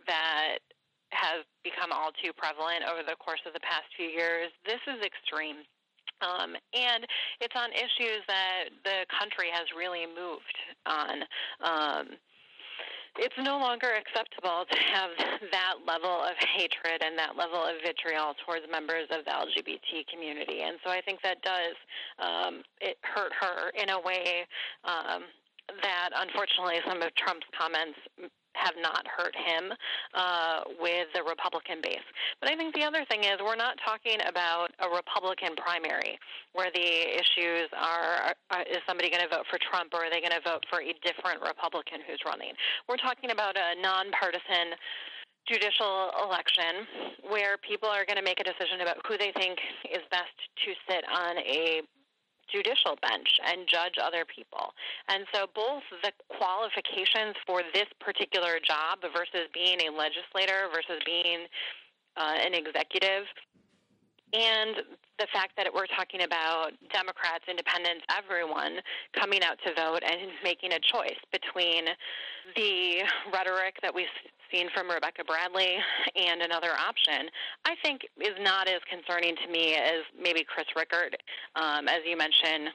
that 0.08 0.60
has 1.12 1.46
become 1.64 1.92
all 1.92 2.12
too 2.22 2.32
prevalent 2.38 2.86
over 2.86 3.02
the 3.02 3.16
course 3.18 3.42
of 3.48 3.54
the 3.54 3.60
past 3.62 3.90
few 3.98 4.06
years. 4.06 4.50
This 4.66 4.82
is 4.88 5.02
extreme. 5.02 5.66
Um, 6.22 6.54
and 6.76 7.08
it's 7.40 7.56
on 7.56 7.72
issues 7.72 8.22
that 8.28 8.76
the 8.84 9.08
country 9.08 9.48
has 9.54 9.66
really 9.76 10.06
moved 10.06 10.58
on. 10.86 11.24
Um, 11.64 12.06
it's 13.18 13.36
no 13.42 13.58
longer 13.58 13.90
acceptable 13.98 14.66
to 14.70 14.78
have 14.94 15.12
that 15.52 15.82
level 15.88 16.22
of 16.24 16.36
hatred 16.56 17.02
and 17.02 17.18
that 17.18 17.36
level 17.36 17.64
of 17.64 17.76
vitriol 17.84 18.36
towards 18.46 18.66
members 18.72 19.08
of 19.12 19.26
the 19.26 19.32
LGBT 19.32 20.06
community. 20.12 20.62
And 20.62 20.78
so 20.84 20.92
I 20.92 21.02
think 21.02 21.22
that 21.24 21.42
does 21.42 21.76
um, 22.20 22.62
it 22.82 22.98
hurt 23.02 23.32
her 23.40 23.72
in 23.76 23.90
a 23.90 24.00
way 24.00 24.46
um, 24.84 25.24
that 25.82 26.10
unfortunately 26.16 26.82
some 26.88 27.02
of 27.02 27.14
Trump's 27.16 27.48
comments 27.58 27.98
have 28.60 28.76
not 28.82 29.08
hurt 29.08 29.36
him 29.36 29.72
uh, 30.14 30.62
with 30.80 31.08
the 31.16 31.24
Republican 31.24 31.80
base. 31.82 32.06
But 32.40 32.52
I 32.52 32.56
think 32.56 32.76
the 32.76 32.84
other 32.84 33.06
thing 33.10 33.24
is 33.24 33.40
we're 33.40 33.56
not 33.56 33.80
talking 33.84 34.20
about 34.28 34.72
a 34.80 34.90
Republican 34.92 35.56
primary 35.56 36.20
where 36.54 36.72
the 36.74 36.90
issues 37.16 37.72
are, 37.74 38.36
are 38.52 38.64
is 38.68 38.84
somebody 38.88 39.10
going 39.10 39.24
to 39.24 39.32
vote 39.32 39.48
for 39.50 39.60
Trump 39.72 39.94
or 39.94 40.06
are 40.06 40.12
they 40.12 40.20
going 40.20 40.36
to 40.36 40.44
vote 40.44 40.64
for 40.70 40.82
a 40.82 40.94
different 41.02 41.42
Republican 41.42 42.04
who's 42.04 42.20
running? 42.26 42.52
We're 42.88 43.02
talking 43.02 43.32
about 43.32 43.56
a 43.56 43.80
nonpartisan 43.82 44.76
judicial 45.48 46.12
election 46.24 46.86
where 47.30 47.58
people 47.58 47.90
are 47.90 48.06
going 48.06 48.18
to 48.18 48.24
make 48.24 48.40
a 48.40 48.46
decision 48.46 48.82
about 48.82 48.98
who 49.08 49.18
they 49.18 49.32
think 49.34 49.58
is 49.90 50.04
best 50.12 50.36
to 50.66 50.70
sit 50.86 51.04
on 51.10 51.38
a 51.40 51.82
judicial 52.52 52.98
bench 53.02 53.40
and 53.46 53.68
judge 53.68 53.96
other 54.02 54.26
people. 54.26 54.74
And 55.08 55.26
so 55.34 55.48
both 55.54 55.84
the 56.04 56.12
qualifications 56.30 57.36
for 57.46 57.62
this 57.74 57.88
particular 58.00 58.60
job 58.60 59.00
versus 59.02 59.48
being 59.54 59.80
a 59.88 59.92
legislator 59.92 60.68
versus 60.74 61.02
being 61.06 61.48
uh, 62.18 62.36
an 62.44 62.54
executive 62.54 63.26
and 64.34 64.78
the 65.18 65.28
fact 65.34 65.52
that 65.58 65.68
we're 65.74 65.88
talking 65.88 66.24
about 66.24 66.72
Democrats, 66.94 67.44
independents, 67.48 68.06
everyone 68.08 68.80
coming 69.14 69.44
out 69.44 69.58
to 69.66 69.74
vote 69.76 70.02
and 70.06 70.32
making 70.44 70.72
a 70.74 70.80
choice 70.80 71.20
between 71.32 71.86
the 72.56 73.04
rhetoric 73.34 73.76
that 73.82 73.94
we've 73.94 74.08
seen 74.52 74.70
from 74.74 74.90
Rebecca 74.90 75.24
Bradley 75.26 75.78
and 76.16 76.42
another 76.42 76.72
option, 76.72 77.30
I 77.66 77.76
think 77.84 78.02
is 78.18 78.38
not 78.42 78.68
as 78.68 78.80
concerning 78.90 79.36
to 79.46 79.52
me 79.52 79.76
as 79.76 80.02
maybe 80.20 80.46
Chris 80.48 80.66
Rickert, 80.76 81.16
um, 81.56 81.88
as 81.88 82.00
you 82.06 82.18
mentioned, 82.18 82.70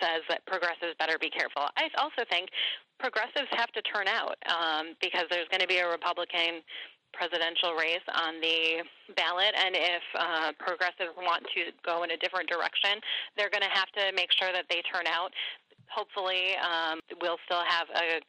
says 0.00 0.22
that 0.28 0.44
progressives 0.46 0.94
better 0.98 1.18
be 1.20 1.30
careful. 1.30 1.62
I 1.76 1.88
also 1.98 2.24
think 2.30 2.48
progressives 2.98 3.48
have 3.52 3.70
to 3.72 3.82
turn 3.82 4.06
out 4.08 4.36
um, 4.46 4.94
because 5.00 5.24
there's 5.30 5.48
going 5.48 5.60
to 5.60 5.66
be 5.66 5.78
a 5.78 5.88
Republican 5.88 6.62
presidential 7.12 7.74
race 7.74 8.04
on 8.12 8.40
the 8.40 8.82
ballot, 9.16 9.54
and 9.54 9.76
if 9.76 10.04
uh, 10.18 10.52
progressives 10.58 11.14
want 11.16 11.44
to 11.54 11.72
go 11.84 12.02
in 12.02 12.10
a 12.12 12.18
different 12.18 12.48
direction, 12.48 13.00
they're 13.36 13.50
going 13.50 13.64
to 13.64 13.72
have 13.72 13.90
to 13.92 14.12
make 14.14 14.32
sure 14.32 14.52
that 14.52 14.64
they 14.68 14.82
turn 14.92 15.06
out. 15.06 15.32
Hopefully, 15.92 16.56
um, 16.56 17.00
we'll 17.20 17.40
still 17.44 17.64
have 17.68 17.86
a 17.94 18.20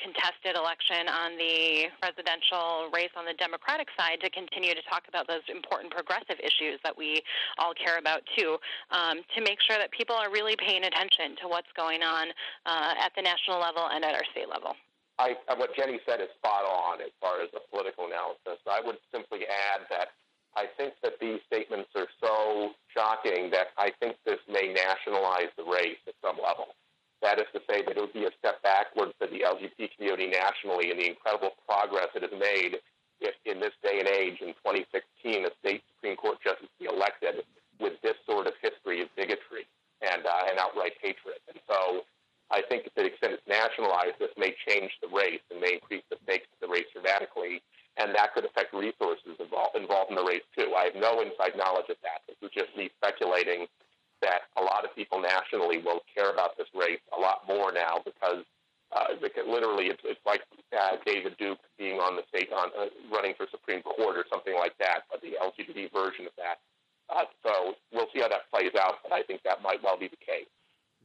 contested 0.00 0.56
election 0.56 1.06
on 1.06 1.36
the 1.38 1.86
presidential 2.00 2.90
race 2.90 3.12
on 3.16 3.24
the 3.24 3.34
Democratic 3.38 3.88
side 3.98 4.18
to 4.20 4.30
continue 4.30 4.74
to 4.74 4.82
talk 4.88 5.06
about 5.08 5.28
those 5.28 5.44
important 5.48 5.92
progressive 5.92 6.38
issues 6.42 6.80
that 6.82 6.96
we 6.96 7.22
all 7.58 7.72
care 7.74 7.98
about 7.98 8.22
too, 8.36 8.56
um, 8.90 9.22
to 9.36 9.40
make 9.42 9.58
sure 9.62 9.78
that 9.78 9.90
people 9.92 10.16
are 10.16 10.30
really 10.30 10.56
paying 10.56 10.84
attention 10.84 11.36
to 11.42 11.46
what's 11.46 11.70
going 11.76 12.02
on 12.02 12.28
uh, 12.66 12.94
at 12.98 13.12
the 13.14 13.22
national 13.22 13.60
level 13.60 13.86
and 13.92 14.04
at 14.04 14.14
our 14.14 14.26
state 14.32 14.48
level. 14.48 14.74
I, 15.18 15.36
what 15.56 15.76
Jenny 15.76 16.00
said 16.06 16.20
is 16.20 16.28
spot 16.38 16.64
on 16.64 17.00
as 17.00 17.12
far 17.20 17.40
as 17.40 17.50
the 17.52 17.60
political 17.70 18.06
analysis. 18.06 18.58
I 18.66 18.80
would 18.84 18.98
simply 19.12 19.46
add 19.46 19.86
that 19.90 20.08
I 20.56 20.66
think 20.76 20.94
that 21.02 21.20
these 21.20 21.40
statements 21.46 21.90
are 21.96 22.08
so 22.20 22.72
shocking 22.92 23.50
that 23.52 23.72
I 23.78 23.92
think 24.00 24.16
this 24.24 24.40
may 24.48 24.72
nationalize 24.72 25.52
the 25.56 25.64
race 25.64 26.00
at 26.06 26.14
some 26.20 26.36
level. 26.36 26.76
That 27.22 27.38
is 27.38 27.46
to 27.54 27.60
say 27.70 27.82
that 27.86 27.96
it 27.96 28.00
would 28.00 28.12
be 28.12 28.26
a 28.26 28.34
step 28.38 28.62
backward 28.62 29.14
for 29.16 29.28
the 29.28 29.46
LGBT 29.46 29.94
community 29.96 30.26
nationally 30.26 30.90
and 30.90 30.98
the 30.98 31.08
incredible 31.08 31.52
progress 31.66 32.08
it 32.14 32.22
has 32.22 32.34
made 32.34 32.80
if 33.22 33.38
in 33.46 33.62
this 33.62 33.72
day 33.82 34.02
and 34.02 34.10
age, 34.10 34.42
in 34.42 34.50
2016, 34.66 35.46
a 35.46 35.50
state 35.62 35.82
Supreme 35.94 36.18
Court 36.18 36.42
justice 36.42 36.68
be 36.82 36.90
elected 36.90 37.46
with 37.78 37.94
this 38.02 38.18
sort 38.26 38.50
of 38.50 38.54
history 38.60 39.00
of 39.00 39.08
bigotry 39.14 39.70
and, 40.02 40.26
uh, 40.26 40.50
and 40.50 40.58
outright 40.58 40.98
hatred. 41.00 41.38
And 41.46 41.62
so 41.70 42.02
I 42.52 42.60
think 42.60 42.84
to 42.84 42.90
the 42.94 43.08
extent 43.08 43.32
it's 43.32 43.48
nationalized, 43.48 44.20
this 44.20 44.36
may 44.36 44.52
change 44.68 44.92
the 45.00 45.08
race 45.08 45.40
and 45.50 45.60
may 45.60 45.80
increase 45.80 46.04
the 46.12 46.20
stakes 46.24 46.46
of 46.52 46.60
the 46.60 46.68
race 46.68 46.86
dramatically, 46.92 47.64
and 47.96 48.14
that 48.14 48.36
could 48.36 48.44
affect 48.44 48.76
resources 48.76 49.40
involved, 49.40 49.74
involved 49.74 50.12
in 50.12 50.16
the 50.16 50.24
race 50.24 50.44
too. 50.52 50.76
I 50.76 50.92
have 50.92 50.96
no 50.96 51.24
inside 51.24 51.56
knowledge 51.56 51.88
of 51.88 51.96
that. 52.04 52.20
This 52.28 52.36
is 52.44 52.52
just 52.52 52.76
me 52.76 52.92
speculating 53.00 53.66
that 54.20 54.52
a 54.56 54.62
lot 54.62 54.84
of 54.84 54.94
people 54.94 55.20
nationally 55.20 55.82
will 55.82 56.04
care 56.14 56.30
about 56.30 56.56
this 56.56 56.68
race 56.76 57.02
a 57.16 57.18
lot 57.18 57.42
more 57.48 57.72
now 57.72 58.04
because 58.04 58.44
uh, 58.92 59.16
literally 59.48 59.88
it's, 59.88 60.04
it's 60.04 60.20
like 60.24 60.44
uh, 60.76 60.96
David 61.04 61.36
Duke 61.38 61.58
being 61.78 61.98
on 61.98 62.16
the 62.16 62.22
state 62.28 62.52
on 62.52 62.68
uh, 62.78 62.92
running 63.10 63.34
for 63.34 63.48
Supreme 63.50 63.82
Court 63.82 64.16
or 64.16 64.24
something 64.30 64.54
like 64.54 64.76
that, 64.78 65.08
but 65.10 65.20
the 65.20 65.40
LGBT 65.40 65.92
version 65.92 66.28
of 66.28 66.36
that. 66.36 66.60
Uh, 67.08 67.24
so 67.42 67.74
we'll 67.92 68.08
see 68.14 68.20
how 68.20 68.28
that 68.28 68.48
plays 68.52 68.72
out, 68.78 69.00
but 69.02 69.12
I 69.12 69.22
think 69.22 69.42
that 69.42 69.60
might 69.60 69.82
well 69.82 69.98
be 69.98 70.08
the 70.08 70.20
case. 70.20 70.48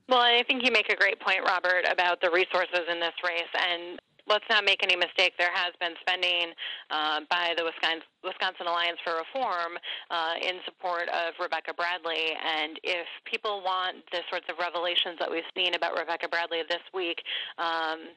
Well, 0.10 0.20
I 0.20 0.44
think 0.48 0.64
you 0.64 0.72
make 0.72 0.90
a 0.90 0.96
great 0.96 1.20
point, 1.20 1.44
Robert, 1.44 1.84
about 1.92 2.22
the 2.22 2.32
resources 2.32 2.88
in 2.90 3.00
this 3.00 3.16
race. 3.24 3.52
And 3.54 4.00
let's 4.28 4.46
not 4.50 4.64
make 4.64 4.84
any 4.84 4.96
mistake, 4.96 5.34
there 5.40 5.52
has 5.54 5.74
been 5.80 5.94
spending 6.00 6.52
uh, 6.92 7.22
by 7.30 7.54
the 7.58 7.64
Wisconsin, 7.64 8.68
Alliance 8.68 9.00
for 9.04 9.16
Reform 9.20 9.80
uh, 10.12 10.34
in 10.42 10.60
support 10.66 11.10
of 11.10 11.34
Rebecca 11.40 11.74
Bradley. 11.74 12.36
And 12.40 12.80
if 12.84 13.08
people 13.26 13.62
want 13.64 13.98
the 14.12 14.20
sorts 14.30 14.46
of 14.50 14.56
revelations 14.60 15.20
that 15.20 15.32
we've 15.32 15.48
seen 15.56 15.76
about 15.76 15.98
Rebecca 15.98 16.28
Bradley 16.28 16.64
this 16.70 16.84
week, 16.94 17.22
um, 17.58 18.16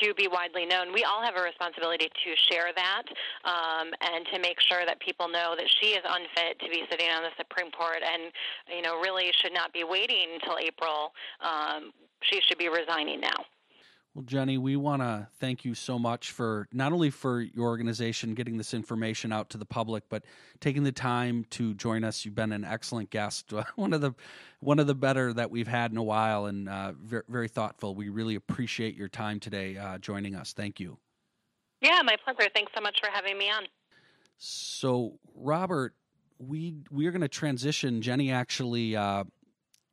to 0.00 0.14
be 0.14 0.28
widely 0.28 0.66
known, 0.66 0.92
we 0.92 1.04
all 1.04 1.22
have 1.22 1.36
a 1.36 1.42
responsibility 1.42 2.08
to 2.08 2.30
share 2.50 2.70
that 2.74 3.04
um, 3.44 3.90
and 4.00 4.26
to 4.32 4.38
make 4.38 4.60
sure 4.60 4.84
that 4.86 5.00
people 5.00 5.28
know 5.28 5.54
that 5.56 5.68
she 5.80 5.94
is 5.98 6.02
unfit 6.04 6.58
to 6.60 6.68
be 6.70 6.82
sitting 6.90 7.10
on 7.10 7.22
the 7.22 7.34
Supreme 7.36 7.70
Court 7.70 8.02
and, 8.02 8.32
you 8.68 8.82
know, 8.82 9.00
really 9.00 9.30
should 9.40 9.54
not 9.54 9.72
be 9.72 9.84
waiting 9.84 10.38
until 10.40 10.58
April. 10.58 11.12
Um, 11.40 11.92
she 12.22 12.40
should 12.46 12.58
be 12.58 12.68
resigning 12.68 13.20
now. 13.20 13.44
Well, 14.14 14.24
Jenny, 14.24 14.58
we 14.58 14.76
want 14.76 15.00
to 15.00 15.28
thank 15.38 15.64
you 15.64 15.74
so 15.74 15.98
much 15.98 16.32
for 16.32 16.68
not 16.70 16.92
only 16.92 17.08
for 17.08 17.40
your 17.40 17.64
organization 17.64 18.34
getting 18.34 18.58
this 18.58 18.74
information 18.74 19.32
out 19.32 19.48
to 19.50 19.58
the 19.58 19.64
public, 19.64 20.04
but 20.10 20.24
taking 20.60 20.82
the 20.84 20.92
time 20.92 21.46
to 21.50 21.72
join 21.72 22.04
us. 22.04 22.26
You've 22.26 22.34
been 22.34 22.52
an 22.52 22.62
excellent 22.62 23.08
guest, 23.08 23.54
one 23.76 23.94
of 23.94 24.02
the 24.02 24.12
one 24.60 24.78
of 24.78 24.86
the 24.86 24.94
better 24.94 25.32
that 25.32 25.50
we've 25.50 25.66
had 25.66 25.92
in 25.92 25.96
a 25.96 26.02
while, 26.02 26.44
and 26.44 26.68
uh, 26.68 26.92
very, 27.02 27.22
very, 27.26 27.48
thoughtful. 27.48 27.94
We 27.94 28.10
really 28.10 28.34
appreciate 28.34 28.94
your 28.94 29.08
time 29.08 29.40
today 29.40 29.78
uh, 29.78 29.96
joining 29.96 30.34
us. 30.34 30.52
Thank 30.52 30.78
you. 30.78 30.98
Yeah, 31.80 32.00
my 32.04 32.16
pleasure. 32.22 32.50
Thanks 32.54 32.72
so 32.74 32.82
much 32.82 33.00
for 33.00 33.08
having 33.10 33.38
me 33.38 33.50
on. 33.50 33.64
So, 34.36 35.18
Robert, 35.34 35.94
we 36.38 36.74
we 36.90 37.06
are 37.06 37.12
going 37.12 37.22
to 37.22 37.28
transition. 37.28 38.02
Jenny 38.02 38.30
actually 38.30 38.94
uh, 38.94 39.24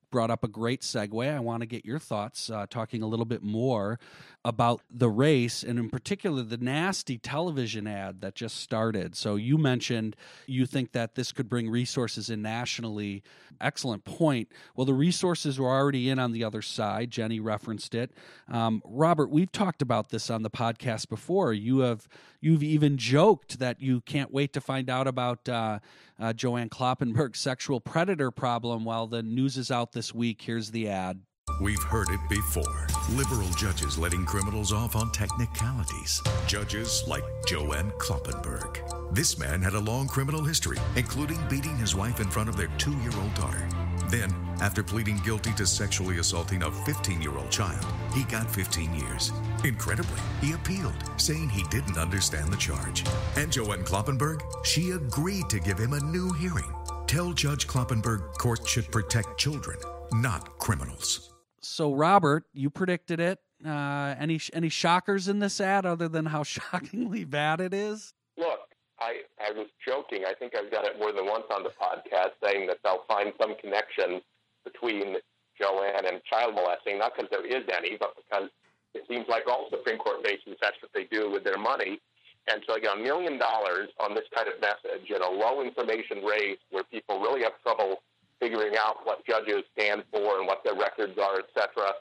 brought 0.10 0.32
up 0.32 0.44
a 0.44 0.48
great 0.48 0.82
segue. 0.82 1.34
I 1.34 1.40
want 1.40 1.62
to 1.62 1.68
get 1.68 1.86
your 1.86 2.00
thoughts, 2.00 2.50
uh, 2.50 2.66
talking 2.70 3.02
a 3.02 3.08
little 3.08 3.26
bit 3.26 3.44
more 3.44 4.00
about 4.46 4.82
the 4.90 5.10
race, 5.10 5.64
and 5.64 5.78
in 5.78 5.90
particular, 5.90 6.44
the 6.44 6.58
nasty 6.58 7.18
television 7.18 7.88
ad 7.88 8.22
that 8.22 8.36
just 8.36 8.58
started. 8.58 9.16
So, 9.16 9.36
you 9.36 9.58
mentioned 9.58 10.16
you 10.48 10.66
think 10.66 10.94
that 10.94 11.16
this 11.16 11.32
could 11.32 11.50
bring 11.50 11.70
resources 11.70 12.30
in 12.30 12.42
nationally. 12.42 13.24
Excellent 13.62 14.06
point. 14.06 14.50
Well, 14.76 14.86
the 14.86 14.94
resources 14.94 15.60
were 15.60 15.68
already 15.68 16.10
in 16.10 16.20
on 16.20 16.32
the 16.32 16.44
other 16.44 16.62
side. 16.62 17.12
Jenny 17.12 17.40
referenced 17.40 17.94
it. 17.94 18.12
Um, 18.48 18.82
Robert, 18.86 19.30
we've 19.30 19.52
talked 19.52 19.82
about 19.82 20.10
this 20.10 20.30
on 20.30 20.44
the 20.44 20.50
podcast 20.50 21.10
before. 21.10 21.54
You 21.54 21.80
have 21.80 22.08
you've 22.42 22.64
even 22.64 22.98
joked 22.98 23.60
that 23.60 23.82
you 23.82 24.02
can't 24.02 24.32
wait 24.32 24.54
to 24.54 24.62
find 24.62 24.90
out 24.90 25.08
about 25.08 25.50
uh, 25.50 25.80
uh, 26.20 26.34
Joanne 26.34 26.70
Kloppenburg's 26.70 27.40
sexual 27.40 27.80
predator 27.80 28.32
problem. 28.32 28.84
While 28.84 29.08
the 29.08 29.24
news 29.24 29.58
is 29.58 29.72
out 29.72 29.92
this 29.94 30.14
week, 30.14 30.42
here's 30.42 30.72
the 30.72 30.90
ad. 30.90 31.22
We've 31.62 31.82
heard 31.82 32.10
it 32.10 32.20
before. 32.30 32.88
Liberal 33.12 33.50
judges 33.58 33.98
letting 33.98 34.26
criminals 34.26 34.72
off 34.72 34.96
on 34.96 35.12
technicalities. 35.12 36.22
Judges 36.48 37.04
like 37.08 37.24
Joanne 37.48 37.92
Kloppenburg. 37.98 39.14
This 39.14 39.38
man 39.38 39.62
had 39.62 39.74
a 39.74 39.80
long 39.80 40.08
criminal 40.08 40.44
history, 40.44 40.78
including 40.96 41.40
beating 41.50 41.76
his 41.76 41.96
wife 41.96 42.20
in 42.20 42.30
front 42.30 42.50
of 42.50 42.56
their 42.56 42.70
two 42.78 42.96
year 43.00 43.12
old 43.20 43.34
daughter. 43.34 43.68
Then, 44.10 44.34
after 44.62 44.84
pleading 44.84 45.18
guilty 45.18 45.52
to 45.54 45.66
sexually 45.66 46.20
assaulting 46.20 46.64
a 46.64 46.72
15 46.72 47.22
year 47.22 47.38
old 47.38 47.52
child, 47.52 47.86
he 48.14 48.24
got 48.24 48.50
15 48.50 48.96
years. 48.96 49.32
Incredibly, 49.64 50.22
he 50.42 50.54
appealed, 50.54 50.96
saying 51.18 51.50
he 51.50 51.64
didn't 51.64 51.98
understand 51.98 52.52
the 52.52 52.58
charge. 52.58 53.04
And 53.36 53.52
Joanne 53.52 53.84
Kloppenburg, 53.84 54.42
she 54.66 54.92
agreed 54.92 55.50
to 55.50 55.60
give 55.60 55.78
him 55.78 55.94
a 55.94 56.00
new 56.00 56.32
hearing. 56.34 56.74
Tell 57.08 57.34
Judge 57.34 57.68
Kloppenburg 57.68 58.34
court 58.38 58.68
should 58.68 58.90
protect 58.92 59.38
children, 59.38 59.78
not 60.14 60.58
criminals. 60.60 61.34
So, 61.62 61.94
Robert, 61.94 62.46
you 62.54 62.70
predicted 62.70 63.20
it. 63.20 63.40
Uh, 63.66 64.16
any 64.18 64.40
any 64.54 64.70
shockers 64.70 65.28
in 65.28 65.40
this 65.40 65.60
ad 65.60 65.86
other 65.86 66.08
than 66.08 66.28
how 66.28 66.44
shockingly 66.56 67.26
bad 67.26 67.60
it 67.60 67.74
is? 67.74 68.14
Look, 68.38 68.60
I, 69.00 69.22
I 69.42 69.52
was 69.52 69.68
joking. 69.86 70.24
I 70.26 70.34
think 70.34 70.56
I've 70.56 70.72
done 70.72 70.86
it 70.86 70.98
more 71.00 71.12
than 71.12 71.26
once 71.26 71.46
on 71.54 71.64
the 71.64 71.72
podcast, 71.72 72.32
saying 72.44 72.68
that 72.68 72.78
they'll 72.84 73.04
find 73.08 73.34
some 73.42 73.56
connection 73.60 74.22
between 74.64 75.18
Joanne 75.60 76.06
and 76.06 76.22
child 76.24 76.56
molesting, 76.56 77.00
not 77.00 77.14
because 77.16 77.30
there 77.32 77.46
is 77.46 77.64
any, 77.76 77.98
but 78.00 78.16
because 78.16 78.50
it 78.94 79.04
seems 79.08 79.26
like 79.28 79.44
all 79.48 79.68
Supreme 79.70 79.98
Court 79.98 80.18
races, 80.24 80.58
that's 80.62 80.78
what 80.82 80.92
they 80.94 81.06
do 81.06 81.30
with 81.32 81.44
their 81.44 81.58
money. 81.58 82.00
And 82.48 82.64
so, 82.66 82.76
you 82.76 82.82
again, 82.82 83.00
a 83.00 83.04
million 83.04 83.38
dollars 83.38 83.90
on 84.00 84.16
this 84.16 84.26
kind 84.34 84.48
of 84.48 84.60
message 84.62 85.10
in 85.10 85.22
a 85.22 85.30
low 85.30 85.62
information 85.62 86.24
race 86.26 86.58
where 86.72 86.84
people 86.84 87.20
really 87.20 87.44
have 87.44 87.54
trouble 87.62 88.02
figuring 88.40 88.74
out 88.78 89.06
what 89.06 89.26
judges 89.26 89.64
stand 89.78 90.04
for 90.12 90.40
and 90.40 90.48
what 90.48 90.64
their 90.64 90.76
records 90.76 91.18
are, 91.20 91.40
et 91.40 91.50
cetera. 91.54 91.94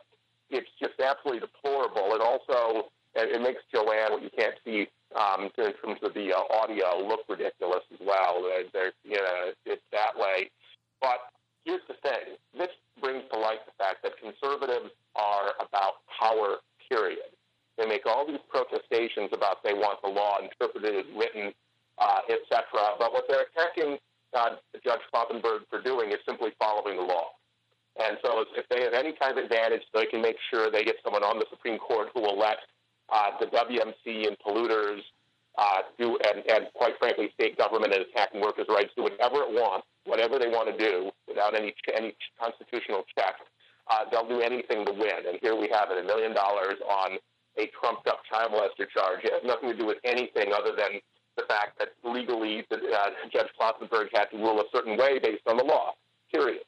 It's 0.51 0.71
just 0.81 0.95
absolutely 1.01 1.41
deplorable. 1.41 2.15
It 2.15 2.23
also 2.23 2.89
it 3.15 3.43
makes 3.43 3.61
Joanne 3.75 4.13
what 4.13 4.23
you 4.23 4.31
can't 4.37 4.55
see 4.65 4.87
um, 5.17 5.51
in 5.59 5.73
terms 5.83 5.99
of 6.03 6.15
the 6.15 6.33
uh, 6.33 6.45
audio 6.55 7.05
look 7.07 7.21
ridiculous 7.29 7.83
as 7.93 7.99
well. 8.01 8.45
There's, 8.73 8.93
you 9.05 9.17
know, 9.17 9.53
it's 9.67 9.83
that 9.93 10.17
way. 10.17 10.51
But 11.01 11.19
here's 11.65 11.83
the 11.89 11.95
thing: 12.03 12.37
this 12.57 12.69
brings 13.01 13.25
to 13.33 13.39
light 13.39 13.65
the 13.67 13.73
fact 13.77 14.03
that 14.03 14.13
conservatives 14.21 14.93
are 15.17 15.53
about 15.61 16.05
power. 16.21 16.59
Period. 16.89 17.31
They 17.77 17.87
make 17.87 18.07
all 18.07 18.27
these 18.27 18.43
protestations 18.49 19.31
about 19.33 19.63
they 19.63 19.73
want 19.75 20.03
the 20.03 20.09
law 20.09 20.39
interpreted 20.43 21.07
written, 21.17 21.53
uh, 21.99 22.21
etc. 22.29 22.99
But 22.99 23.13
what 23.13 23.25
they're 23.29 23.47
attacking 23.55 23.99
uh, 24.35 24.57
Judge 24.85 25.01
Kloppenburg 25.15 25.69
for 25.71 25.81
doing 25.83 26.11
is 26.11 26.19
simply 26.27 26.51
following 26.59 26.97
the 26.97 27.03
law. 27.03 27.39
And 27.99 28.17
so, 28.25 28.45
if 28.55 28.69
they 28.69 28.83
have 28.83 28.95
any 28.95 29.13
kind 29.13 29.37
of 29.37 29.45
advantage, 29.45 29.83
they 29.93 30.07
can 30.07 30.23
make 30.23 30.37
sure 30.51 30.71
they 30.71 30.85
get 30.85 30.97
someone 31.03 31.25
on 31.25 31.39
the 31.39 31.47
Supreme 31.51 31.79
Court 31.79 32.09
who 32.15 32.23
will 32.23 32.39
let 32.39 32.59
uh, 33.11 33.31
the 33.41 33.47
WMC 33.47 34.27
and 34.27 34.37
polluters 34.39 35.01
uh, 35.59 35.83
do, 35.99 36.17
and, 36.23 36.45
and 36.49 36.69
quite 36.75 36.95
frankly, 36.99 37.31
state 37.35 37.59
government 37.59 37.93
and 37.93 38.05
attacking 38.07 38.41
workers' 38.41 38.67
rights 38.69 38.91
do 38.97 39.03
whatever 39.03 39.43
it 39.43 39.51
wants, 39.51 39.87
whatever 40.05 40.39
they 40.39 40.47
want 40.47 40.71
to 40.71 40.77
do, 40.79 41.11
without 41.27 41.55
any 41.55 41.75
any 41.95 42.15
constitutional 42.41 43.03
check. 43.17 43.35
Uh, 43.91 44.05
they'll 44.11 44.29
do 44.29 44.41
anything 44.41 44.85
to 44.85 44.93
win. 44.93 45.27
And 45.29 45.39
here 45.41 45.57
we 45.57 45.69
have 45.73 45.91
it: 45.91 46.03
a 46.03 46.07
million 46.07 46.35
dollars 46.35 46.77
on 46.89 47.19
a 47.59 47.71
trumped-up 47.81 48.21
child 48.31 48.53
molester 48.53 48.89
charge. 48.89 49.25
It 49.25 49.33
has 49.33 49.43
nothing 49.45 49.71
to 49.71 49.77
do 49.77 49.87
with 49.87 49.99
anything 50.05 50.53
other 50.53 50.77
than 50.77 51.01
the 51.37 51.43
fact 51.49 51.79
that 51.79 51.89
legally 52.05 52.65
uh, 52.71 52.77
Judge 53.33 53.49
Kloppenburg 53.61 54.07
had 54.15 54.27
to 54.27 54.37
rule 54.37 54.61
a 54.61 54.65
certain 54.73 54.97
way 54.97 55.19
based 55.19 55.43
on 55.47 55.57
the 55.57 55.65
law. 55.65 55.93
Period. 56.33 56.63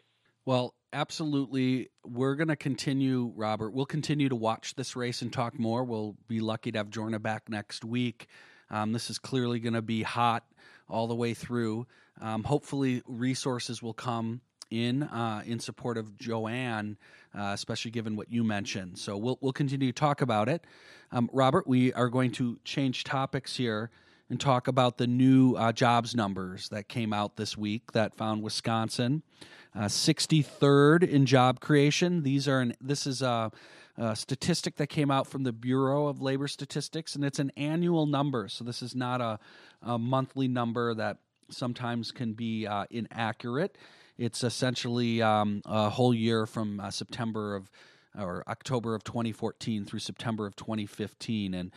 Well, 0.47 0.75
absolutely. 0.93 1.91
We're 2.05 2.35
going 2.35 2.49
to 2.49 2.57
continue, 2.57 3.33
Robert. 3.37 3.71
We'll 3.71 3.87
continue 3.87 4.29
to 4.29 4.37
watch 4.37 4.75
this 4.75 4.97
race 4.97 5.23
and 5.23 5.33
talk 5.33 5.59
more. 5.59 5.85
We'll 5.85 6.17
be 6.29 6.41
lucky 6.41 6.73
to 6.73 6.79
have 6.79 6.91
Jorna 6.91 7.21
back 7.21 7.49
next 7.49 7.85
week. 7.85 8.27
Um, 8.71 8.93
this 8.93 9.11
is 9.11 9.19
clearly 9.19 9.61
going 9.61 9.75
to 9.75 9.83
be 9.83 10.03
hot 10.03 10.45
all 10.89 11.07
the 11.07 11.15
way 11.15 11.35
through. 11.35 11.87
Um, 12.21 12.45
hopefully, 12.45 13.03
resources 13.07 13.83
will 13.83 13.95
come 13.95 14.41
in 14.71 15.03
uh, 15.05 15.43
in 15.45 15.59
support 15.59 15.99
of 15.99 16.17
Joanne, 16.19 16.97
uh, 17.35 17.51
especially 17.55 17.91
given 17.91 18.17
what 18.17 18.31
you 18.31 18.45
mentioned. 18.45 18.99
So 18.99 19.17
we'll 19.17 19.39
we'll 19.41 19.53
continue 19.53 19.93
to 19.93 19.99
talk 19.99 20.21
about 20.21 20.49
it. 20.49 20.65
Um, 21.13 21.29
Robert, 21.33 21.67
we 21.67 21.93
are 21.93 22.09
going 22.09 22.33
to 22.33 22.59
change 22.65 23.05
topics 23.05 23.57
here 23.57 23.91
and 24.29 24.41
talk 24.41 24.69
about 24.69 24.97
the 24.97 25.07
new 25.07 25.55
uh, 25.57 25.73
jobs 25.73 26.15
numbers 26.15 26.69
that 26.69 26.89
came 26.89 27.13
out 27.13 27.37
this 27.37 27.57
week 27.57 27.93
that 27.93 28.15
found 28.15 28.43
Wisconsin 28.43 29.23
uh, 29.75 29.83
63rd 29.83 31.09
in 31.09 31.27
job 31.27 31.61
creation. 31.61 32.23
These 32.23 32.49
are 32.49 32.61
an, 32.61 32.75
this 32.81 33.07
is 33.07 33.23
a, 33.23 33.51
a, 33.97 34.17
statistic 34.17 34.77
that 34.77 34.89
came 34.89 35.11
out 35.11 35.27
from 35.27 35.45
the 35.45 35.53
Bureau 35.53 36.07
of 36.07 36.21
Labor 36.21 36.49
Statistics, 36.49 37.15
and 37.15 37.25
it's 37.25 37.39
an 37.39 37.53
annual 37.57 38.07
number. 38.07 38.49
So 38.49 38.65
this 38.65 38.83
is 38.83 38.95
not 38.95 39.21
a, 39.21 39.39
a 39.83 39.99
monthly 39.99 40.49
number 40.49 40.95
that 40.95 41.19
sometimes 41.51 42.13
can 42.13 42.33
be 42.33 42.67
uh, 42.67 42.87
inaccurate. 42.91 43.77
It's 44.21 44.45
essentially 44.45 45.23
um, 45.23 45.63
a 45.65 45.89
whole 45.89 46.13
year 46.13 46.45
from 46.45 46.79
uh, 46.79 46.91
September 46.91 47.57
of 47.57 47.71
or 48.19 48.45
October 48.49 48.95
of 48.95 49.03
2014 49.03 49.87
through 49.87 50.01
September 50.01 50.47
of 50.47 50.55
2015. 50.57 51.55
And 51.55 51.73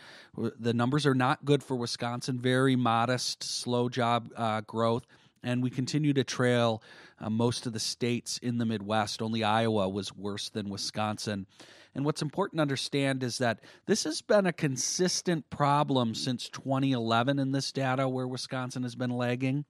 the 0.58 0.74
numbers 0.74 1.06
are 1.06 1.14
not 1.14 1.44
good 1.46 1.62
for 1.62 1.74
Wisconsin, 1.74 2.38
very 2.38 2.76
modest, 2.76 3.42
slow 3.42 3.88
job 3.88 4.30
uh, 4.36 4.60
growth. 4.62 5.06
And 5.42 5.62
we 5.62 5.70
continue 5.70 6.12
to 6.12 6.24
trail 6.24 6.82
uh, 7.18 7.30
most 7.30 7.64
of 7.64 7.72
the 7.72 7.80
states 7.80 8.38
in 8.38 8.58
the 8.58 8.66
Midwest. 8.66 9.22
Only 9.22 9.42
Iowa 9.42 9.88
was 9.88 10.14
worse 10.14 10.50
than 10.50 10.68
Wisconsin. 10.68 11.46
And 11.94 12.04
what's 12.04 12.20
important 12.20 12.58
to 12.58 12.62
understand 12.62 13.22
is 13.22 13.38
that 13.38 13.60
this 13.86 14.04
has 14.04 14.20
been 14.20 14.44
a 14.44 14.52
consistent 14.52 15.48
problem 15.48 16.14
since 16.14 16.50
2011 16.50 17.38
in 17.38 17.52
this 17.52 17.72
data 17.72 18.06
where 18.06 18.28
Wisconsin 18.28 18.82
has 18.82 18.96
been 18.96 19.10
lagging. 19.10 19.64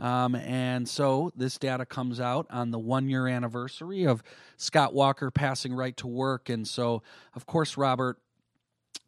Um, 0.00 0.34
and 0.34 0.88
so 0.88 1.30
this 1.36 1.58
data 1.58 1.84
comes 1.84 2.20
out 2.20 2.46
on 2.50 2.70
the 2.70 2.78
one 2.78 3.08
year 3.08 3.28
anniversary 3.28 4.04
of 4.04 4.22
Scott 4.56 4.94
Walker 4.94 5.30
passing 5.30 5.74
right 5.74 5.96
to 5.98 6.06
work. 6.06 6.48
And 6.48 6.66
so, 6.66 7.02
of 7.34 7.44
course, 7.44 7.76
Robert, 7.76 8.18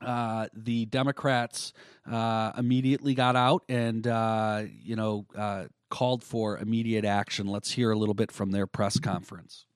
uh, 0.03 0.49
the 0.53 0.85
Democrats 0.87 1.73
uh, 2.11 2.53
immediately 2.59 3.15
got 3.15 3.37
out 3.37 3.63
and, 3.71 4.07
uh, 4.07 4.65
you 4.83 4.95
know, 4.95 5.25
uh, 5.35 5.65
called 5.89 6.23
for 6.23 6.59
immediate 6.59 7.07
action. 7.07 7.47
Let's 7.47 7.71
hear 7.73 7.91
a 7.91 7.97
little 7.97 8.15
bit 8.15 8.31
from 8.31 8.51
their 8.51 8.67
press 8.67 8.99
conference. 8.99 9.67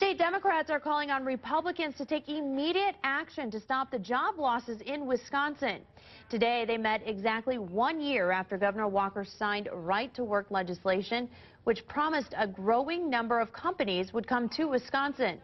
State 0.00 0.16
Democrats 0.16 0.70
are 0.70 0.80
calling 0.80 1.10
on 1.10 1.26
Republicans 1.26 1.94
to 1.98 2.06
take 2.06 2.26
immediate 2.26 2.94
action 3.04 3.50
to 3.50 3.60
stop 3.60 3.90
the 3.90 3.98
job 3.98 4.38
losses 4.38 4.80
in 4.86 5.04
Wisconsin. 5.04 5.82
Today, 6.30 6.64
they 6.66 6.78
met 6.78 7.02
exactly 7.04 7.58
one 7.58 8.00
year 8.00 8.30
after 8.30 8.56
Governor 8.56 8.88
Walker 8.88 9.26
signed 9.26 9.68
right 9.70 10.12
to 10.14 10.24
work 10.24 10.46
legislation, 10.50 11.28
which 11.64 11.86
promised 11.86 12.32
a 12.38 12.46
growing 12.46 13.10
number 13.10 13.40
of 13.40 13.52
companies 13.52 14.10
would 14.14 14.26
come 14.26 14.48
to 14.48 14.68
Wisconsin. 14.68 15.38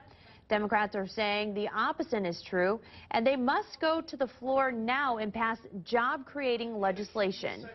Democrats 0.48 0.96
are 0.96 1.06
saying 1.06 1.52
the 1.52 1.68
opposite 1.68 2.24
is 2.24 2.42
true, 2.42 2.80
and 3.10 3.26
they 3.26 3.36
must 3.36 3.78
go 3.78 4.00
to 4.00 4.16
the 4.16 4.28
floor 4.40 4.72
now 4.72 5.18
and 5.18 5.34
pass 5.34 5.58
job 5.84 6.24
creating 6.24 6.80
legislation. 6.80 7.68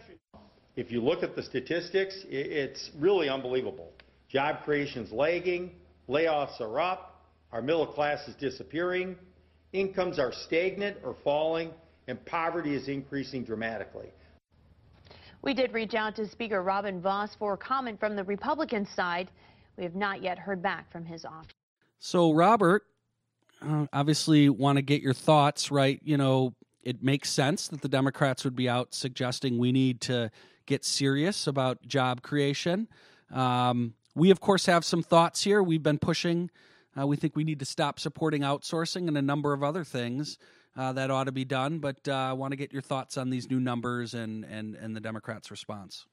If 0.75 0.91
you 0.91 0.99
look 0.99 1.21
at 1.21 1.35
the 1.35 1.43
statistics, 1.43 2.25
it's 2.27 2.89
really 2.97 3.29
unbelievable. 3.29 3.91
Job 4.29 4.63
creation's 4.63 5.11
lagging, 5.11 5.73
layoffs 6.09 6.59
are 6.61 6.79
up, 6.79 7.25
our 7.51 7.61
middle 7.61 7.87
class 7.87 8.27
is 8.27 8.35
disappearing, 8.35 9.15
incomes 9.73 10.19
are 10.19 10.31
stagnant 10.31 10.97
or 11.03 11.15
falling, 11.23 11.71
and 12.07 12.23
poverty 12.25 12.75
is 12.75 12.87
increasing 12.87 13.43
dramatically. 13.43 14.09
We 15.41 15.53
did 15.53 15.73
reach 15.73 15.95
out 15.95 16.15
to 16.17 16.27
Speaker 16.27 16.61
Robin 16.61 17.01
Vos 17.01 17.35
for 17.35 17.57
comment 17.57 17.99
from 17.99 18.15
the 18.15 18.23
Republican 18.23 18.85
side. 18.85 19.31
We 19.77 19.83
have 19.83 19.95
not 19.95 20.21
yet 20.21 20.37
heard 20.37 20.61
back 20.61 20.91
from 20.91 21.05
his 21.05 21.25
office. 21.25 21.51
So, 21.99 22.31
Robert, 22.31 22.83
uh, 23.61 23.85
obviously 23.91 24.49
want 24.49 24.77
to 24.77 24.81
get 24.81 25.01
your 25.01 25.13
thoughts, 25.13 25.71
right? 25.71 25.99
You 26.03 26.17
know, 26.17 26.53
it 26.83 27.03
makes 27.03 27.29
sense 27.29 27.67
that 27.69 27.81
the 27.81 27.89
Democrats 27.89 28.43
would 28.43 28.55
be 28.55 28.69
out 28.69 28.93
suggesting 28.93 29.57
we 29.57 29.71
need 29.71 30.01
to 30.01 30.31
get 30.65 30.85
serious 30.85 31.47
about 31.47 31.87
job 31.87 32.21
creation. 32.21 32.87
Um, 33.31 33.93
we, 34.15 34.31
of 34.31 34.39
course, 34.39 34.65
have 34.65 34.83
some 34.83 35.03
thoughts 35.03 35.43
here. 35.43 35.63
We've 35.63 35.83
been 35.83 35.99
pushing. 35.99 36.49
Uh, 36.99 37.07
we 37.07 37.15
think 37.15 37.35
we 37.35 37.43
need 37.43 37.59
to 37.59 37.65
stop 37.65 37.99
supporting 37.99 38.41
outsourcing 38.41 39.07
and 39.07 39.17
a 39.17 39.21
number 39.21 39.53
of 39.53 39.63
other 39.63 39.83
things 39.83 40.37
uh, 40.75 40.91
that 40.93 41.09
ought 41.09 41.25
to 41.25 41.31
be 41.31 41.45
done. 41.45 41.79
But 41.79 42.07
uh, 42.07 42.13
I 42.13 42.33
want 42.33 42.51
to 42.51 42.57
get 42.57 42.73
your 42.73 42.81
thoughts 42.81 43.17
on 43.17 43.29
these 43.29 43.49
new 43.49 43.59
numbers 43.59 44.13
and, 44.13 44.43
and, 44.45 44.75
and 44.75 44.95
the 44.95 44.99
Democrats' 44.99 45.51
response. 45.51 46.05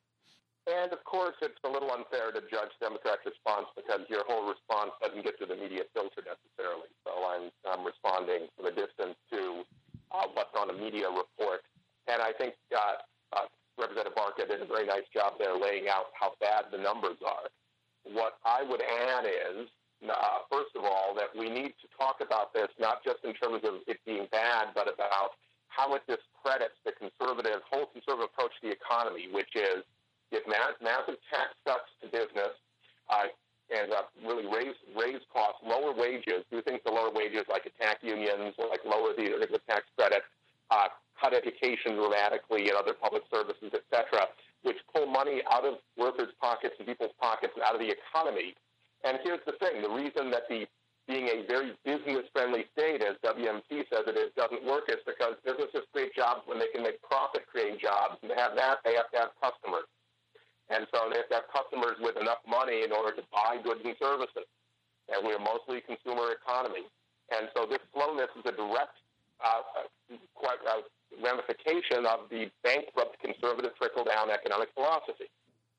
And 0.68 0.92
of 0.92 1.02
course, 1.04 1.34
it's 1.40 1.58
a 1.64 1.68
little 1.68 1.90
unfair 1.90 2.30
to 2.30 2.40
judge 2.52 2.70
Democrats' 2.78 3.24
response 3.24 3.66
because 3.74 4.04
your 4.11 4.22
whole 4.28 4.46
response 4.46 4.92
doesn't 5.00 5.24
get 5.24 5.38
to 5.40 5.46
the 5.46 5.56
media 5.56 5.82
filter 5.94 6.20
necessarily. 6.20 6.92
So 7.08 7.12
I'm, 7.24 7.50
I'm 7.64 7.87
responding 7.87 8.52
from 8.54 8.66
a 8.66 8.74
distance 8.76 9.16
to 9.32 9.64
uh, 10.12 10.28
what's 10.34 10.52
on 10.61 10.68
a 10.68 10.76
media 10.76 11.08
report. 11.08 11.64
And 12.06 12.20
I 12.20 12.32
think 12.32 12.54
uh, 12.68 13.00
uh, 13.32 13.48
Representative 13.80 14.14
Barca 14.14 14.44
did 14.46 14.61
a 14.61 14.66
very 14.66 14.87
nice 14.87 15.08
job 15.12 15.40
there 15.40 15.56
laying 15.56 15.88
out 15.88 16.12
how 16.12 16.32
bad 16.40 16.68
the 16.70 16.78
numbers 16.78 17.16
are. 17.24 17.48
What 18.12 18.38
I 18.44 18.62
would 18.62 18.81
add 18.81 19.25
is, 19.27 19.68
uh, 20.09 20.38
first 20.51 20.75
of 20.77 20.85
all, 20.85 21.14
that 21.16 21.29
we 21.37 21.51
need 21.51 21.75
to 21.83 21.87
talk 21.97 22.21
about 22.21 22.55
this 22.55 22.68
not 22.81 23.05
just 23.05 23.25
in 23.25 23.35
terms 23.35 23.61
of 23.64 23.85
it 23.87 23.99
being 24.07 24.27
bad, 24.31 24.68
but 24.75 24.88
about 24.92 25.37
how 25.68 25.94
it 25.94 26.03
discredits 26.09 26.75
the 26.85 26.92
conservative, 26.92 27.61
whole 27.68 27.87
conservative 27.87 28.31
approach 28.33 28.53
to 28.61 28.68
the 28.68 28.75
economy, 28.75 29.29
which 29.31 29.55
is 29.55 29.85
give 30.33 30.42
massive 30.49 31.16
tax 31.31 31.53
cuts 31.64 31.88
to 32.01 32.09
business, 32.09 32.53
uh, 33.11 33.29
and 33.71 33.92
uh, 33.92 34.03
really 34.25 34.47
raise 34.49 34.77
raise 34.97 35.21
costs, 35.33 35.61
lower 35.64 35.92
wages, 35.92 36.44
do 36.51 36.62
things 36.62 36.81
to 36.87 36.92
lower 36.92 37.12
wages 37.12 37.44
like 37.49 37.66
attack 37.66 37.99
unions, 38.03 38.55
like 38.59 38.81
lower 38.85 39.12
the, 39.16 39.37
the 39.44 39.61
tax 39.68 39.85
credit, 39.97 40.23
uh, 40.71 40.88
cut 41.21 41.35
education 41.35 41.97
dramatically 41.97 42.68
and 42.68 42.77
other 42.79 42.94
public 42.94 43.23
services, 43.33 43.71
et 43.75 43.85
cetera, 43.92 44.29
which 44.62 44.79
pull 44.94 45.07
money 45.07 45.42
out 45.51 45.64
of 45.64 45.79
workers' 45.97 46.33
pockets 46.40 46.75
and 46.79 46.87
people's 46.87 47.14
pockets 47.21 47.53
and 47.55 47.62
out 47.62 47.75
of 47.75 47.81
the 47.81 47.92
economy. 47.92 48.55
And 49.05 49.18
here's 49.23 49.44
the 49.47 49.53
thing: 49.53 49.83
the 49.83 49.90
reason 49.90 50.31
that 50.31 50.49
the 50.49 50.66
being 51.09 51.25
a 51.33 51.40
very 51.49 51.73
business-friendly 51.88 52.68
state, 52.77 53.01
as 53.01 53.16
WMC 53.25 53.88
says 53.88 54.05
it 54.05 54.16
is, 54.21 54.29
doesn't 54.37 54.61
work 54.68 54.92
is 54.92 55.01
because 55.09 55.40
businesses 55.40 55.88
create 55.88 56.12
jobs 56.12 56.44
when 56.44 56.61
they 56.61 56.68
can 56.68 56.85
make 56.85 57.01
profit-creating 57.01 57.81
jobs, 57.81 58.21
and 58.21 58.29
to 58.29 58.37
have 58.37 58.53
that, 58.55 58.85
they 58.85 58.92
have 58.92 59.09
to 59.16 59.16
have 59.16 59.33
customers. 59.40 59.88
And 60.68 60.85
so 60.92 61.09
they 61.09 61.16
have 61.16 61.33
to 61.33 61.37
have 61.40 61.49
customers 61.49 61.97
with 61.97 62.21
enough 62.21 62.44
money 62.44 62.85
in 62.85 62.92
order 62.92 63.16
to 63.16 63.25
buy 63.33 63.57
goods 63.57 63.81
and 63.88 63.97
services. 63.97 64.44
And 65.09 65.25
we're 65.25 65.40
mostly 65.40 65.81
consumer 65.81 66.37
economy. 66.37 66.85
And 67.33 67.49
so 67.57 67.64
this 67.64 67.81
slowness 67.97 68.29
is 68.37 68.44
a 68.44 68.53
direct 68.53 69.01
uh, 69.40 69.88
quite, 70.37 70.61
uh, 70.68 70.85
ramification 71.23 72.07
of 72.07 72.29
the 72.31 72.51
bankrupt 72.62 73.18
conservative 73.21 73.73
trickle 73.77 74.05
down 74.05 74.31
economic 74.31 74.68
philosophy. 74.75 75.29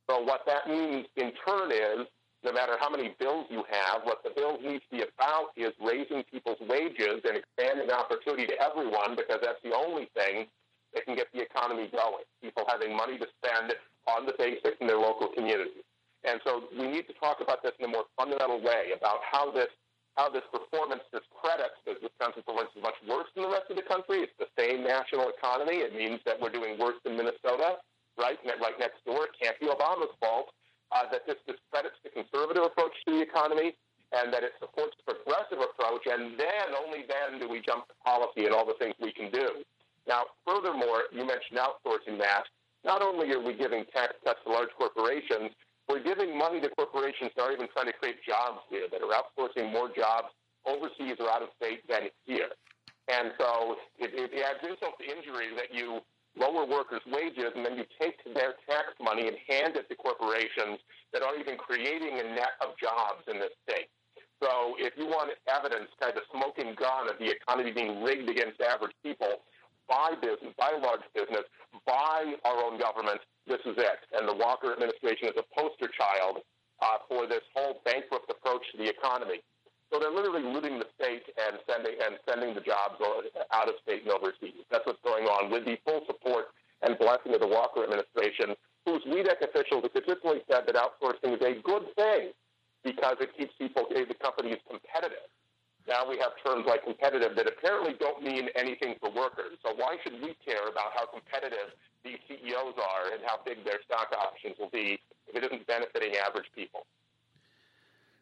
So 0.10 0.22
what 0.22 0.42
that 0.48 0.68
means 0.68 1.06
in 1.16 1.32
turn 1.46 1.72
is 1.72 2.08
no 2.44 2.52
matter 2.54 2.78
how 2.80 2.90
many 2.90 3.16
bills 3.20 3.46
you 3.50 3.64
have, 3.70 4.02
what 4.04 4.24
the 4.24 4.32
bills 4.32 4.60
need 4.64 4.80
to 4.80 4.90
be 4.92 5.04
about 5.04 5.52
is 5.58 5.72
raising 5.84 6.24
people's 6.32 6.60
wages 6.62 7.22
and 7.28 7.36
expanding 7.36 7.92
opportunity 7.92 8.48
to 8.48 8.56
everyone 8.64 9.16
because 9.16 9.40
that's 9.44 9.60
the 9.64 9.76
only 9.76 10.10
thing 10.16 10.48
that 10.94 11.06
can 11.06 11.16
get 11.16 11.28
the 11.34 11.42
economy 11.42 11.90
going. 11.92 12.24
People 12.42 12.64
having 12.68 12.96
money 12.96 13.20
to 13.20 13.28
spend 13.44 13.76
on 14.08 14.26
the 14.26 14.34
basics 14.40 14.78
in 14.80 14.88
their 14.88 14.98
local 14.98 15.28
communities. 15.36 15.84
And 16.24 16.40
so 16.44 16.64
we 16.78 16.88
need 16.88 17.08
to 17.08 17.14
talk 17.20 17.40
about 17.42 17.62
this 17.64 17.74
in 17.80 17.86
a 17.86 17.88
more 17.88 18.06
fundamental 18.18 18.60
way 18.62 18.92
about 18.96 19.20
how 19.30 19.52
this 19.52 19.70
how 20.18 20.30
this 20.30 20.44
performance 20.52 21.04
discredits 21.14 21.78
the 21.86 21.96
Wisconsin 22.02 22.44
performance 22.44 22.72
is 22.76 22.84
much 22.84 22.98
worse 23.08 23.30
than 23.36 23.46
the 23.46 23.54
rest 23.54 23.70
of 23.70 23.78
the 23.78 23.88
country. 23.88 24.26
It's 24.26 24.36
the 24.40 24.50
same 24.58 24.84
national 24.84 25.30
economy. 25.30 25.86
It 25.86 25.96
means 25.96 26.20
that 26.26 26.40
we're 26.40 26.54
doing 26.54 26.78
worse 26.78 26.98
than 27.06 27.16
Minnesota, 27.16 27.80
right? 28.18 28.40
Right 28.44 28.78
next 28.80 29.06
door. 29.06 29.30
It 29.30 29.36
can't 29.40 29.60
be 29.60 29.68
Obama's 29.68 30.14
fault. 30.20 30.52
Uh, 30.90 31.06
that 31.14 31.22
this 31.30 31.38
discredits 31.46 32.02
the 32.02 32.10
conservative 32.10 32.66
approach 32.66 32.98
to 33.06 33.14
the 33.14 33.22
economy 33.22 33.78
and 34.12 34.34
that 34.34 34.42
it 34.42 34.58
supports 34.58 34.98
the 34.98 35.14
progressive 35.14 35.62
approach, 35.62 36.02
and 36.10 36.34
then, 36.34 36.74
only 36.74 37.06
then, 37.06 37.38
do 37.40 37.48
we 37.48 37.62
jump 37.62 37.86
to 37.88 37.94
policy 38.02 38.46
and 38.46 38.54
all 38.54 38.66
the 38.66 38.74
things 38.82 38.96
we 38.98 39.14
can 39.14 39.30
do. 39.30 39.62
Now, 40.08 40.26
furthermore, 40.46 41.06
you 41.14 41.22
mentioned 41.26 41.62
outsourcing 41.62 42.18
that. 42.20 42.50
Not 42.84 43.04
only 43.04 43.30
are 43.34 43.40
we 43.40 43.54
giving 43.54 43.86
tax 43.94 44.14
cuts 44.24 44.40
to 44.46 44.52
large 44.52 44.74
corporations, 44.78 45.52
we're 45.90 46.06
giving 46.06 46.38
money 46.38 46.62
to 46.62 46.70
corporations 46.78 47.34
that 47.36 47.42
are 47.42 47.52
even 47.52 47.68
trying 47.74 47.90
to 47.90 47.98
create 47.98 48.22
jobs 48.22 48.62
here, 48.70 48.86
that 48.94 49.02
are 49.02 49.10
outsourcing 49.10 49.74
more 49.74 49.90
jobs 49.90 50.30
overseas 50.70 51.18
or 51.20 51.30
out 51.34 51.42
of 51.42 51.50
state 51.58 51.82
than 51.90 52.14
here. 52.30 52.54
And 53.10 53.34
so 53.42 53.76
it, 53.98 54.14
it 54.14 54.30
adds 54.46 54.62
insult 54.62 55.02
to 55.02 55.06
injury 55.10 55.50
that 55.58 55.74
you 55.74 56.06
lower 56.38 56.70
workers' 56.70 57.02
wages 57.10 57.50
and 57.58 57.66
then 57.66 57.74
you 57.74 57.84
take 57.98 58.22
their 58.38 58.54
tax 58.70 58.94
money 59.02 59.26
and 59.26 59.36
hand 59.50 59.74
it 59.76 59.90
to 59.90 59.96
corporations 59.98 60.78
that 61.12 61.26
aren't 61.26 61.42
even 61.42 61.58
creating 61.58 62.22
a 62.22 62.26
net 62.38 62.54
of 62.62 62.78
jobs 62.78 63.26
in 63.26 63.42
this 63.42 63.52
state. 63.66 63.90
So 64.40 64.78
if 64.78 64.94
you 64.96 65.10
want 65.10 65.34
evidence, 65.50 65.90
kind 66.00 66.16
of 66.16 66.24
smoking 66.32 66.78
gun 66.78 67.10
of 67.10 67.18
the 67.20 67.28
economy 67.34 67.74
being 67.74 68.04
rigged 68.06 68.30
against 68.30 68.62
average 68.62 68.96
people, 69.04 69.44
by 69.90 70.14
business, 70.22 70.54
by 70.56 70.72
large 70.78 71.04
business, 71.18 71.44
by 71.86 72.38
our 72.46 72.64
own 72.64 72.80
government, 72.80 73.20
this 73.50 73.60
is 73.66 73.76
it. 73.76 74.00
And 74.14 74.30
the 74.30 74.38
Walker 74.38 74.72
administration 74.72 75.34
is 75.34 75.38
a 75.42 75.46
poster 75.58 75.90
child 75.90 76.46
uh, 76.80 77.02
for 77.10 77.26
this 77.28 77.42
whole 77.58 77.82
bankrupt 77.84 78.30
approach 78.30 78.64
to 78.72 78.78
the 78.78 78.88
economy. 78.88 79.42
So 79.92 79.98
they're 79.98 80.14
literally 80.14 80.46
looting 80.46 80.78
the 80.78 80.86
state 80.94 81.26
and 81.34 81.58
sending 81.66 81.98
and 81.98 82.22
sending 82.30 82.54
the 82.54 82.62
jobs 82.62 83.02
out 83.52 83.68
of 83.68 83.74
state 83.82 84.06
and 84.06 84.14
overseas. 84.14 84.62
That's 84.70 84.86
what's 84.86 85.02
going 85.02 85.26
on 85.26 85.50
with 85.50 85.66
the 85.66 85.82
full 85.82 86.06
support 86.06 86.54
and 86.86 86.98
blessing 87.02 87.34
of 87.34 87.42
the 87.42 87.50
Walker 87.50 87.84
administration, 87.84 88.54
whose 88.86 89.02
WEDC 89.10 89.42
officials 89.42 89.82
have 89.84 89.94
consistently 89.98 90.46
said 90.46 90.70
that 90.70 90.78
outsourcing 90.78 91.34
is 91.34 91.42
a 91.42 91.58
good 91.66 91.90
thing 91.98 92.32
because 92.86 93.18
it 93.20 93.34
keeps 93.36 93.52
people, 93.58 93.90
the 93.90 94.14
companies 94.22 94.62
competitive. 94.70 95.26
Now 95.90 96.08
we 96.08 96.20
have 96.20 96.32
terms 96.46 96.66
like 96.68 96.84
competitive 96.84 97.36
that 97.36 97.48
apparently 97.48 97.96
don't 98.00 98.24
mean 98.24 98.48
anything 98.56 98.96
for 99.02 99.10
workers. 99.10 99.58
So 99.66 99.74
why 99.76 99.98
should 100.04 100.22
we 100.22 100.38
care 100.46 100.70
about 100.70 100.94
how 100.94 101.08
competitive 101.08 101.74
these 102.06 102.20
CEOs 102.28 102.76
are 102.78 103.12
and 103.12 103.22
how 103.26 103.40
big 103.44 103.66
their 103.66 103.82
stock 103.86 104.14
options 104.16 104.56
will 104.60 104.70
be 104.70 105.00
if 105.28 105.36
it 105.36 105.44
isn't 105.44 105.66
benefiting 105.66 106.14
average 106.16 106.46
people? 106.56 106.86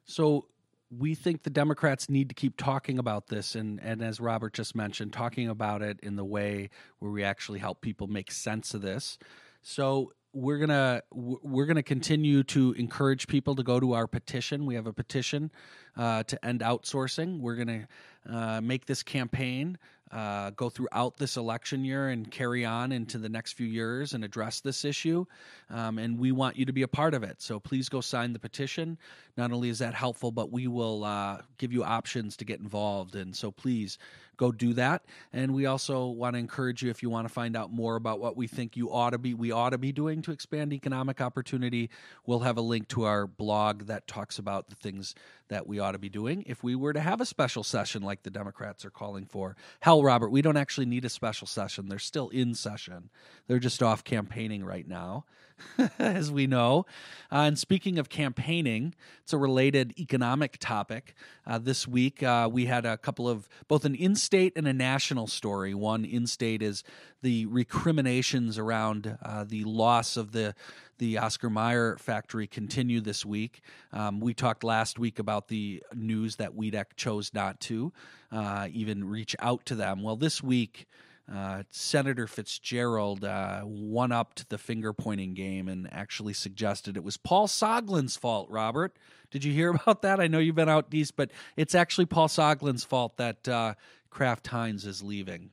So 0.06 0.45
we 0.89 1.13
think 1.13 1.43
the 1.43 1.49
Democrats 1.49 2.10
need 2.10 2.30
to 2.30 2.36
keep 2.36 2.56
talking 2.56 2.97
about 2.97 3.27
this, 3.27 3.56
and, 3.56 3.82
and 3.84 4.01
as 4.01 4.21
Robert 4.21 4.53
just 4.53 4.73
mentioned, 4.73 5.12
talking 5.12 5.49
about 5.49 5.82
it 5.82 5.99
in 6.01 6.15
the 6.15 6.23
way 6.23 6.69
where 6.99 7.12
we 7.12 7.23
actually 7.23 7.60
help 7.60 7.82
people 7.82 8.08
make 8.08 8.32
sense 8.32 8.73
of 8.73 8.82
this. 8.82 9.17
So 9.62 10.13
we're 10.33 10.57
gonna 10.57 11.01
we're 11.11 11.65
gonna 11.65 11.83
continue 11.83 12.43
to 12.43 12.73
encourage 12.73 13.27
people 13.27 13.55
to 13.55 13.63
go 13.63 13.79
to 13.79 13.93
our 13.93 14.07
petition. 14.07 14.65
We 14.65 14.75
have 14.75 14.87
a 14.87 14.93
petition 14.93 15.51
uh, 15.95 16.23
to 16.23 16.45
end 16.45 16.61
outsourcing. 16.61 17.39
We're 17.39 17.55
gonna 17.55 17.87
uh, 18.29 18.61
make 18.61 18.85
this 18.85 19.03
campaign 19.03 19.77
uh, 20.11 20.51
go 20.51 20.69
throughout 20.69 21.17
this 21.17 21.37
election 21.37 21.83
year 21.83 22.09
and 22.09 22.31
carry 22.31 22.63
on 22.63 22.91
into 22.91 23.17
the 23.17 23.27
next 23.27 23.53
few 23.53 23.67
years 23.67 24.13
and 24.13 24.23
address 24.23 24.61
this 24.61 24.85
issue. 24.85 25.25
Um, 25.69 25.97
and 25.97 26.17
we 26.17 26.31
want 26.31 26.55
you 26.55 26.65
to 26.65 26.73
be 26.73 26.83
a 26.83 26.87
part 26.87 27.13
of 27.13 27.23
it. 27.23 27.41
So 27.41 27.59
please 27.59 27.89
go 27.89 27.99
sign 27.99 28.31
the 28.31 28.39
petition. 28.39 28.97
Not 29.35 29.51
only 29.51 29.69
is 29.69 29.79
that 29.79 29.93
helpful, 29.93 30.31
but 30.31 30.51
we 30.51 30.67
will 30.67 31.03
uh, 31.03 31.41
give 31.57 31.73
you 31.73 31.83
options 31.83 32.37
to 32.37 32.45
get 32.45 32.59
involved. 32.59 33.15
And 33.15 33.35
so 33.35 33.51
please 33.51 33.97
go 34.38 34.52
do 34.52 34.73
that. 34.73 35.04
And 35.34 35.54
we 35.54 35.65
also 35.65 36.08
want 36.08 36.36
to 36.36 36.39
encourage 36.39 36.84
you 36.84 36.89
if 36.89 37.04
you 37.04 37.10
want 37.10 37.28
to 37.28 37.34
find 37.34 37.58
out 37.58 37.71
more 37.71 37.95
about 37.95 38.19
what 38.19 38.38
we 38.38 38.47
think 38.47 38.78
you 38.78 38.91
ought 38.91 39.10
to 39.10 39.17
be, 39.17 39.34
we 39.34 39.52
ought 39.52 39.71
to 39.71 39.78
be 39.78 39.91
doing 39.91 40.21
to 40.21 40.32
expand 40.32 40.71
economic 40.71 41.19
opportunity. 41.19 41.89
We'll 42.26 42.39
have 42.39 42.58
a 42.58 42.62
link 42.62 42.88
to 42.89 43.04
our 43.04 43.28
blog 43.28 43.84
that 43.88 44.08
talks 44.08 44.39
about 44.39 44.69
the 44.69 44.76
things 44.76 45.15
that 45.50 45.67
we 45.67 45.80
ought 45.80 45.93
to 45.93 46.00
be 46.00 46.10
doing 46.10 46.43
if 46.45 46.63
we 46.63 46.76
were 46.76 46.93
to 46.93 47.00
have 47.00 47.21
a 47.21 47.26
special 47.26 47.63
session 47.63 48.04
like 48.04 48.23
the 48.23 48.30
Democrats 48.30 48.86
are 48.86 48.89
calling 48.89 49.26
for. 49.26 49.56
Hell, 49.80 50.04
Robert, 50.04 50.30
we 50.30 50.41
don't 50.41 50.58
actually 50.58 50.86
need 50.86 51.06
a 51.06 51.10
special 51.10 51.47
session. 51.47 51.89
They're 51.89 52.00
still 52.00 52.30
in 52.30 52.54
session. 52.54 53.10
They're 53.47 53.60
just 53.60 53.82
off 53.82 54.04
campaigning 54.04 54.63
right 54.63 54.88
now. 54.88 55.26
as 56.00 56.32
we 56.32 56.48
know. 56.48 56.86
Uh, 57.32 57.41
and 57.48 57.60
speaking 57.60 58.00
of 58.00 58.10
campaigning, 58.10 58.93
it's 59.24 59.34
a 59.34 59.38
related 59.38 59.93
economic 60.00 60.58
topic. 60.60 61.13
Uh, 61.46 61.58
this 61.58 61.88
week, 61.88 62.24
uh, 62.24 62.50
we 62.52 62.65
had 62.65 62.86
a 62.86 62.98
couple 62.98 63.28
of 63.28 63.50
both 63.67 63.86
an 63.86 63.96
in 63.96 64.15
state 64.15 64.54
and 64.56 64.67
a 64.67 64.74
national 64.74 65.28
story. 65.28 65.74
One 65.74 66.06
in 66.06 66.28
state 66.28 66.62
is 66.62 66.84
the 67.22 67.46
recriminations 67.48 68.58
around 68.58 69.17
uh, 69.22 69.46
the 69.48 69.63
loss 69.63 70.17
of 70.17 70.32
the 70.32 70.56
the 71.00 71.20
Oscar 71.20 71.50
Mayer 71.50 71.96
factory 71.98 72.48
continue 72.48 73.02
this 73.02 73.24
week. 73.24 73.62
Um, 73.93 74.20
we 74.20 74.34
talked 74.34 74.63
last 74.63 74.98
week 74.98 75.20
about 75.20 75.48
the 75.48 75.84
news 75.93 76.38
that 76.38 76.56
WEDC 76.56 76.86
chose 76.96 77.34
not 77.36 77.60
to 77.62 77.93
uh, 78.32 78.67
even 78.72 79.04
reach 79.04 79.36
out 79.39 79.63
to 79.67 79.76
them. 79.76 80.02
Well, 80.02 80.15
this 80.15 80.41
week, 80.41 80.88
uh, 81.33 81.63
Senator 81.71 82.27
Fitzgerald 82.27 83.25
uh, 83.25 83.61
one 83.61 84.11
upped 84.11 84.49
the 84.49 84.57
finger 84.57 84.93
pointing 84.93 85.33
game 85.33 85.67
and 85.67 85.91
actually 85.91 86.33
suggested 86.33 86.95
it 86.95 87.03
was 87.03 87.17
Paul 87.17 87.47
Soglin's 87.47 88.15
fault, 88.15 88.49
Robert. 88.49 88.97
Did 89.31 89.43
you 89.43 89.51
hear 89.53 89.69
about 89.83 90.01
that? 90.03 90.19
I 90.19 90.27
know 90.27 90.39
you've 90.39 90.55
been 90.55 90.69
out 90.69 90.87
east, 90.93 91.15
but 91.15 91.31
it's 91.57 91.75
actually 91.75 92.05
Paul 92.05 92.27
Soglin's 92.27 92.83
fault 92.83 93.17
that 93.17 93.47
uh, 93.47 93.73
Kraft 94.09 94.47
Heinz 94.47 94.85
is 94.85 95.03
leaving. 95.03 95.51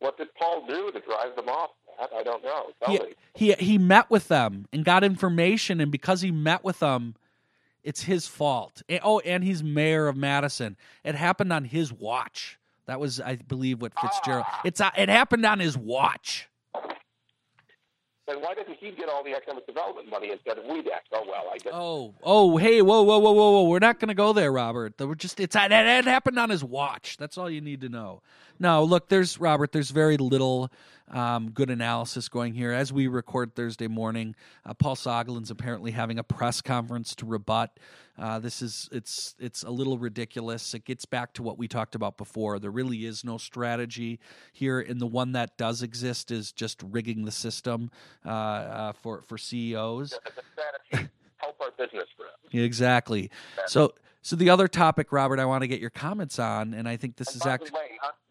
what 0.00 0.16
did 0.16 0.34
Paul 0.34 0.66
do 0.66 0.90
to 0.90 1.00
drive 1.00 1.36
them 1.36 1.48
off? 1.48 1.70
I 2.00 2.22
don't 2.22 2.42
know. 2.42 2.70
Tell 2.82 2.92
he, 2.94 2.98
me. 2.98 3.14
he 3.34 3.52
he 3.52 3.78
met 3.78 4.08
with 4.08 4.28
them 4.28 4.66
and 4.72 4.84
got 4.86 5.04
information, 5.04 5.80
and 5.80 5.92
because 5.92 6.22
he 6.22 6.30
met 6.30 6.64
with 6.64 6.78
them, 6.78 7.14
it's 7.82 8.02
his 8.02 8.26
fault. 8.26 8.82
And, 8.88 9.00
oh, 9.02 9.20
and 9.20 9.44
he's 9.44 9.62
mayor 9.62 10.08
of 10.08 10.16
Madison. 10.16 10.76
It 11.04 11.14
happened 11.14 11.52
on 11.52 11.64
his 11.64 11.92
watch. 11.92 12.58
That 12.90 12.98
was, 12.98 13.20
I 13.20 13.36
believe, 13.36 13.80
what 13.80 13.92
Fitzgerald. 14.00 14.44
Ah. 14.48 14.62
It's 14.64 14.80
uh, 14.80 14.90
it 14.98 15.08
happened 15.08 15.46
on 15.46 15.60
his 15.60 15.78
watch. 15.78 16.48
Then 18.26 18.40
why 18.40 18.54
didn't 18.54 18.78
he 18.80 18.90
get 18.90 19.08
all 19.08 19.22
the 19.22 19.32
economic 19.32 19.64
development 19.64 20.10
money 20.10 20.32
instead 20.32 20.58
of 20.58 20.64
we 20.64 20.82
WEDAC? 20.82 20.98
Oh 21.12 21.24
well, 21.24 21.44
I 21.52 21.58
guess. 21.58 21.72
Oh, 21.72 22.16
oh, 22.24 22.56
hey, 22.56 22.82
whoa, 22.82 23.02
whoa, 23.02 23.18
whoa, 23.20 23.30
whoa, 23.30 23.50
whoa! 23.52 23.68
We're 23.68 23.78
not 23.78 24.00
going 24.00 24.08
to 24.08 24.14
go 24.14 24.32
there, 24.32 24.50
Robert. 24.50 24.94
We're 24.98 25.14
just 25.14 25.38
it's 25.38 25.54
it, 25.54 25.70
it 25.70 26.04
happened 26.04 26.40
on 26.40 26.50
his 26.50 26.64
watch. 26.64 27.16
That's 27.16 27.38
all 27.38 27.48
you 27.48 27.60
need 27.60 27.80
to 27.82 27.88
know. 27.88 28.22
No, 28.60 28.84
look, 28.84 29.08
there's 29.08 29.40
Robert. 29.40 29.72
There's 29.72 29.90
very 29.90 30.18
little 30.18 30.70
um, 31.08 31.50
good 31.50 31.70
analysis 31.70 32.28
going 32.28 32.52
here 32.52 32.72
as 32.72 32.92
we 32.92 33.06
record 33.08 33.54
Thursday 33.54 33.88
morning. 33.88 34.36
Uh, 34.66 34.74
Paul 34.74 34.96
Soglin's 34.96 35.50
apparently 35.50 35.92
having 35.92 36.18
a 36.18 36.22
press 36.22 36.60
conference 36.60 37.14
to 37.16 37.26
rebut. 37.26 37.78
Uh, 38.18 38.38
this 38.38 38.60
is 38.60 38.86
it's 38.92 39.34
it's 39.38 39.62
a 39.62 39.70
little 39.70 39.96
ridiculous. 39.96 40.74
It 40.74 40.84
gets 40.84 41.06
back 41.06 41.32
to 41.34 41.42
what 41.42 41.56
we 41.56 41.68
talked 41.68 41.94
about 41.94 42.18
before. 42.18 42.58
There 42.58 42.70
really 42.70 43.06
is 43.06 43.24
no 43.24 43.38
strategy 43.38 44.20
here, 44.52 44.78
and 44.78 45.00
the 45.00 45.06
one 45.06 45.32
that 45.32 45.56
does 45.56 45.82
exist 45.82 46.30
is 46.30 46.52
just 46.52 46.82
rigging 46.82 47.24
the 47.24 47.32
system 47.32 47.90
uh, 48.26 48.28
uh, 48.28 48.92
for 48.92 49.22
for 49.22 49.38
CEOs. 49.38 50.12
Help 51.38 51.56
our 51.62 51.70
business 51.78 52.08
grow. 52.18 52.62
Exactly. 52.62 53.30
So 53.66 53.94
so 54.20 54.36
the 54.36 54.50
other 54.50 54.68
topic, 54.68 55.12
Robert, 55.12 55.38
I 55.38 55.46
want 55.46 55.62
to 55.62 55.68
get 55.68 55.80
your 55.80 55.88
comments 55.88 56.38
on, 56.38 56.74
and 56.74 56.86
I 56.86 56.98
think 56.98 57.16
this 57.16 57.28
And 57.28 57.36
is 57.36 57.46
actually 57.46 57.80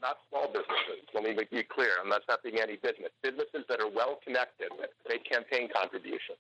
not, 0.02 0.18
small 0.30 0.48
businesses. 0.48 1.06
Let 1.14 1.24
me 1.24 1.34
it 1.52 1.70
clear. 1.70 1.92
I'm 2.02 2.10
not 2.10 2.24
stopping 2.24 2.60
any 2.60 2.76
business. 2.78 3.12
Businesses 3.22 3.66
that 3.70 3.80
are 3.80 3.90
well 3.90 4.20
connected 4.24 4.70
make 5.08 5.30
campaign 5.30 5.70
contributions. 5.74 6.38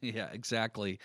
Yeah, 0.00 0.28
exactly. 0.32 0.98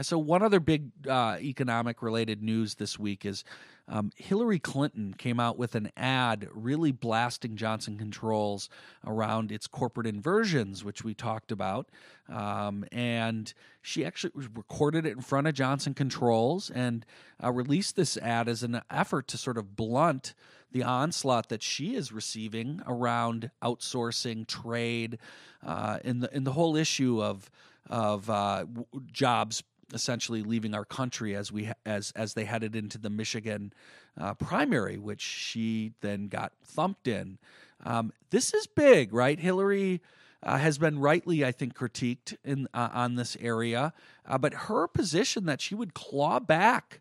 So, 0.00 0.18
one 0.18 0.42
other 0.42 0.60
big 0.60 0.90
uh, 1.08 1.38
economic 1.40 2.02
related 2.02 2.42
news 2.42 2.76
this 2.76 2.98
week 2.98 3.26
is 3.26 3.42
um, 3.88 4.12
Hillary 4.16 4.58
Clinton 4.58 5.14
came 5.16 5.40
out 5.40 5.58
with 5.58 5.74
an 5.74 5.90
ad 5.96 6.48
really 6.52 6.92
blasting 6.92 7.56
Johnson 7.56 7.96
Controls 7.96 8.68
around 9.06 9.50
its 9.50 9.66
corporate 9.66 10.06
inversions, 10.06 10.84
which 10.84 11.02
we 11.02 11.14
talked 11.14 11.50
about. 11.50 11.88
Um, 12.28 12.84
and 12.92 13.52
she 13.80 14.04
actually 14.04 14.32
recorded 14.34 15.06
it 15.06 15.12
in 15.12 15.22
front 15.22 15.46
of 15.46 15.54
Johnson 15.54 15.94
Controls 15.94 16.70
and 16.70 17.06
uh, 17.42 17.50
released 17.50 17.96
this 17.96 18.18
ad 18.18 18.48
as 18.48 18.62
an 18.62 18.82
effort 18.90 19.26
to 19.28 19.38
sort 19.38 19.56
of 19.56 19.74
blunt 19.74 20.34
the 20.70 20.82
onslaught 20.82 21.48
that 21.48 21.62
she 21.62 21.94
is 21.94 22.12
receiving 22.12 22.82
around 22.86 23.50
outsourcing, 23.62 24.46
trade, 24.46 25.18
uh, 25.66 25.98
in 26.04 26.20
the 26.20 26.34
in 26.36 26.44
the 26.44 26.52
whole 26.52 26.76
issue 26.76 27.22
of 27.22 27.50
of 27.88 28.28
uh, 28.28 28.66
jobs 29.10 29.62
essentially 29.92 30.42
leaving 30.42 30.74
our 30.74 30.84
country 30.84 31.34
as 31.34 31.50
we 31.50 31.70
as 31.86 32.12
as 32.14 32.34
they 32.34 32.44
headed 32.44 32.76
into 32.76 32.98
the 32.98 33.10
Michigan 33.10 33.72
uh, 34.18 34.34
primary, 34.34 34.98
which 34.98 35.22
she 35.22 35.92
then 36.00 36.28
got 36.28 36.52
thumped 36.64 37.08
in. 37.08 37.38
Um, 37.84 38.12
this 38.30 38.52
is 38.54 38.66
big, 38.66 39.12
right? 39.12 39.38
Hillary 39.38 40.02
uh, 40.42 40.58
has 40.58 40.78
been 40.78 40.98
rightly, 40.98 41.44
I 41.44 41.52
think, 41.52 41.74
critiqued 41.74 42.36
in 42.44 42.68
uh, 42.74 42.88
on 42.92 43.16
this 43.16 43.36
area, 43.40 43.92
uh, 44.26 44.38
but 44.38 44.54
her 44.54 44.86
position 44.86 45.46
that 45.46 45.60
she 45.60 45.74
would 45.74 45.94
claw 45.94 46.38
back 46.38 47.00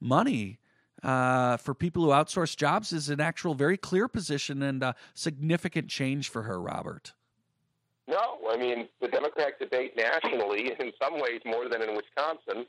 money 0.00 0.58
uh, 1.02 1.56
for 1.56 1.74
people 1.74 2.04
who 2.04 2.10
outsource 2.10 2.56
jobs 2.56 2.92
is 2.92 3.08
an 3.08 3.20
actual 3.20 3.54
very 3.54 3.76
clear 3.76 4.08
position 4.08 4.62
and 4.62 4.82
a 4.82 4.94
significant 5.14 5.88
change 5.88 6.28
for 6.28 6.42
her, 6.42 6.60
Robert. 6.60 7.12
No, 8.08 8.38
I 8.48 8.56
mean 8.56 8.88
the 9.00 9.08
Democratic 9.08 9.58
debate 9.58 9.96
nationally, 9.96 10.72
in 10.80 10.92
some 11.00 11.20
ways 11.20 11.40
more 11.44 11.68
than 11.68 11.82
in 11.82 11.96
Wisconsin, 11.96 12.66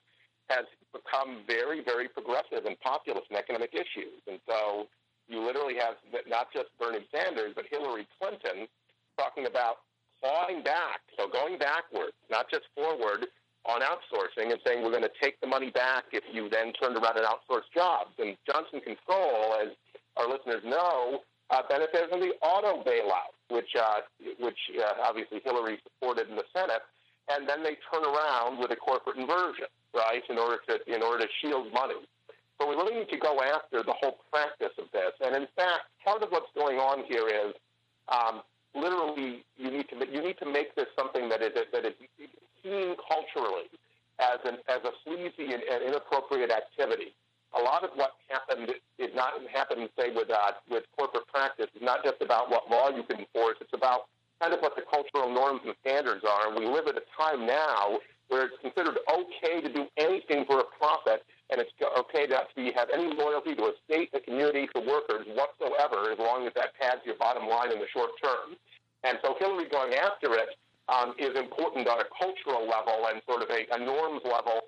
has 0.50 0.66
become 0.94 1.44
very, 1.46 1.84
very 1.84 2.08
progressive 2.08 2.66
and 2.66 2.80
populist 2.80 3.28
in 3.30 3.38
economic 3.38 3.74
issues. 3.74 4.24
And 4.28 4.40
so 4.48 4.88
you 5.28 5.44
literally 5.44 5.76
have 5.76 5.96
not 6.28 6.48
just 6.54 6.70
Bernie 6.80 7.06
Sanders, 7.14 7.52
but 7.56 7.66
Hillary 7.70 8.08
Clinton 8.18 8.68
talking 9.18 9.46
about 9.46 9.84
clawing 10.22 10.64
back, 10.64 11.02
so 11.18 11.28
going 11.28 11.58
backwards, 11.58 12.14
not 12.32 12.50
just 12.50 12.64
forward 12.74 13.28
on 13.66 13.82
outsourcing 13.82 14.52
and 14.52 14.60
saying 14.66 14.84
we're 14.84 14.92
going 14.92 15.04
to 15.04 15.20
take 15.22 15.40
the 15.42 15.48
money 15.48 15.70
back 15.70 16.06
if 16.14 16.24
you 16.32 16.50
then 16.50 16.72
turned 16.74 16.96
around 16.96 17.18
and 17.18 17.26
outsourced 17.26 17.70
jobs. 17.76 18.12
And 18.18 18.38
Johnson 18.48 18.80
Control, 18.80 19.56
as 19.62 19.76
our 20.16 20.28
listeners 20.30 20.64
know, 20.64 21.20
uh, 21.50 21.62
benefited 21.70 22.10
from 22.10 22.20
the 22.20 22.34
auto 22.42 22.84
bailout, 22.84 23.34
which 23.50 23.76
uh, 23.80 24.02
which 24.40 24.60
uh, 24.80 25.02
obviously 25.04 25.42
Hillary 25.44 25.80
supported 25.84 26.30
in 26.30 26.36
the 26.36 26.46
Senate, 26.54 26.84
and 27.30 27.48
then 27.48 27.64
they 27.64 27.78
turn 27.92 28.04
around 28.04 28.60
with 28.60 28.72
a 28.72 28.76
corporate 28.76 29.18
inversion, 29.18 29.68
right, 29.94 30.24
in 30.30 30.38
order 30.38 30.58
to 30.68 30.80
in 30.94 31.02
order 31.02 31.26
to 31.26 31.30
shield 31.42 31.72
money. 31.74 31.96
So 32.60 32.68
we 32.68 32.76
really 32.76 32.96
need 32.96 33.10
to 33.10 33.18
go 33.18 33.40
after 33.42 33.84
the 33.84 33.94
whole 34.02 34.18
practice 34.32 34.74
of 34.80 34.86
this. 34.92 35.14
And 35.24 35.36
in 35.36 35.48
fact, 35.56 35.94
part 36.04 36.24
of 36.24 36.30
what's 36.30 36.50
going 36.56 36.80
on 36.80 37.04
here 37.06 37.28
is 37.28 37.54
um, 38.10 38.42
literally 38.74 39.46
you 39.58 39.72
need 39.72 39.88
to 39.90 39.96
you 40.12 40.22
need 40.22 40.38
to 40.40 40.46
make 40.46 40.76
this 40.76 40.88
something 40.98 41.30
that 41.30 41.42
is 41.42 41.52
that 41.72 41.86
is 41.86 41.94
seen 42.64 42.96
culturally 43.08 43.70
as 44.20 44.40
an 44.46 44.58
as 44.68 44.82
a 44.84 44.92
sleazy 45.04 45.54
and, 45.54 45.64
and 45.64 45.84
inappropriate 45.84 46.52
activity. 46.52 47.14
A 47.58 47.62
lot 47.62 47.84
of 47.84 47.92
what 47.96 48.12
happened 48.28 48.74
not 49.18 49.34
happened, 49.52 49.90
say, 49.98 50.14
with 50.14 50.30
uh, 50.30 50.54
with 50.70 50.86
corporate 50.96 51.28
practice. 51.28 51.68
It's 51.74 51.84
not 51.84 52.06
just 52.06 52.22
about 52.22 52.50
what 52.54 52.70
law 52.70 52.94
you 52.94 53.04
can 53.04 53.20
enforce. 53.20 53.58
It's 53.60 53.74
about 53.74 54.08
kind 54.40 54.54
of 54.54 54.62
what 54.62 54.78
the 54.78 54.86
cultural 54.86 55.34
norms 55.34 55.62
and 55.66 55.74
standards 55.82 56.24
are. 56.24 56.48
And 56.48 56.56
we 56.56 56.70
live 56.70 56.86
at 56.86 56.96
a 56.96 57.06
time 57.18 57.50
now 57.50 57.98
where 58.30 58.46
it's 58.46 58.60
considered 58.62 59.00
okay 59.10 59.62
to 59.62 59.72
do 59.72 59.88
anything 59.98 60.46
for 60.46 60.60
a 60.60 60.68
profit, 60.78 61.24
and 61.50 61.60
it's 61.60 61.72
okay 61.98 62.28
to 62.28 62.36
have 62.76 62.90
any 62.94 63.10
loyalty 63.16 63.56
to 63.56 63.64
a 63.72 63.74
state, 63.88 64.10
a 64.14 64.20
community, 64.20 64.68
to 64.76 64.80
workers 64.84 65.26
whatsoever, 65.34 66.12
as 66.12 66.20
long 66.20 66.46
as 66.46 66.54
that 66.54 66.76
pads 66.80 67.02
your 67.06 67.16
bottom 67.16 67.48
line 67.48 67.72
in 67.72 67.80
the 67.80 67.88
short 67.92 68.12
term. 68.22 68.56
And 69.04 69.18
so 69.24 69.36
Hillary 69.40 69.70
going 69.70 69.94
after 69.96 70.36
it 70.36 70.60
um, 70.90 71.16
is 71.18 71.36
important 71.36 71.88
on 71.88 72.00
a 72.00 72.08
cultural 72.20 72.68
level 72.68 73.08
and 73.08 73.22
sort 73.28 73.42
of 73.42 73.50
a, 73.50 73.64
a 73.72 73.80
norms 73.80 74.22
level, 74.24 74.68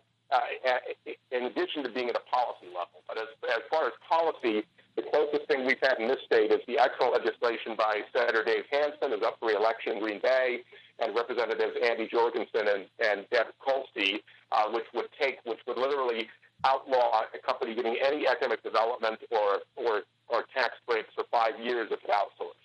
in 1.32 1.46
addition 1.46 1.84
to 1.84 1.90
being 1.90 2.10
at 2.10 2.16
a 2.16 2.26
policy 2.30 2.68
level. 2.68 3.02
But 3.08 3.18
as, 3.18 3.30
as 3.50 3.64
far 3.70 3.88
as 3.88 3.94
policy, 4.08 4.66
the 4.96 5.04
closest 5.10 5.48
thing 5.48 5.66
we've 5.66 5.82
had 5.82 6.00
in 6.00 6.08
this 6.08 6.20
state 6.26 6.52
is 6.52 6.60
the 6.68 6.78
actual 6.78 7.12
legislation 7.12 7.76
by 7.78 8.02
Senator 8.14 8.44
Dave 8.44 8.66
Hansen, 8.72 9.12
who's 9.12 9.24
up 9.24 9.38
for 9.40 9.50
re-election 9.50 9.94
in 9.94 10.00
Green 10.00 10.20
Bay, 10.22 10.62
and 11.00 11.16
Representatives 11.16 11.74
Andy 11.82 12.08
Jorgensen 12.08 12.68
and, 12.68 12.86
and 13.00 13.26
Deb 13.32 13.48
Kolste, 13.64 14.20
uh, 14.52 14.70
which 14.72 14.86
would 14.94 15.08
take, 15.20 15.40
which 15.46 15.60
would 15.68 15.78
literally 15.78 16.28
outlaw 16.66 17.24
a 17.34 17.40
company 17.40 17.74
getting 17.74 17.96
any 18.04 18.28
economic 18.28 18.62
development 18.64 19.20
or, 19.32 19.64
or, 19.78 20.04
or 20.28 20.44
tax 20.54 20.76
breaks 20.86 21.10
for 21.16 21.24
five 21.32 21.54
years 21.62 21.88
if 21.92 22.00
it's 22.04 22.12
outsourced. 22.12 22.60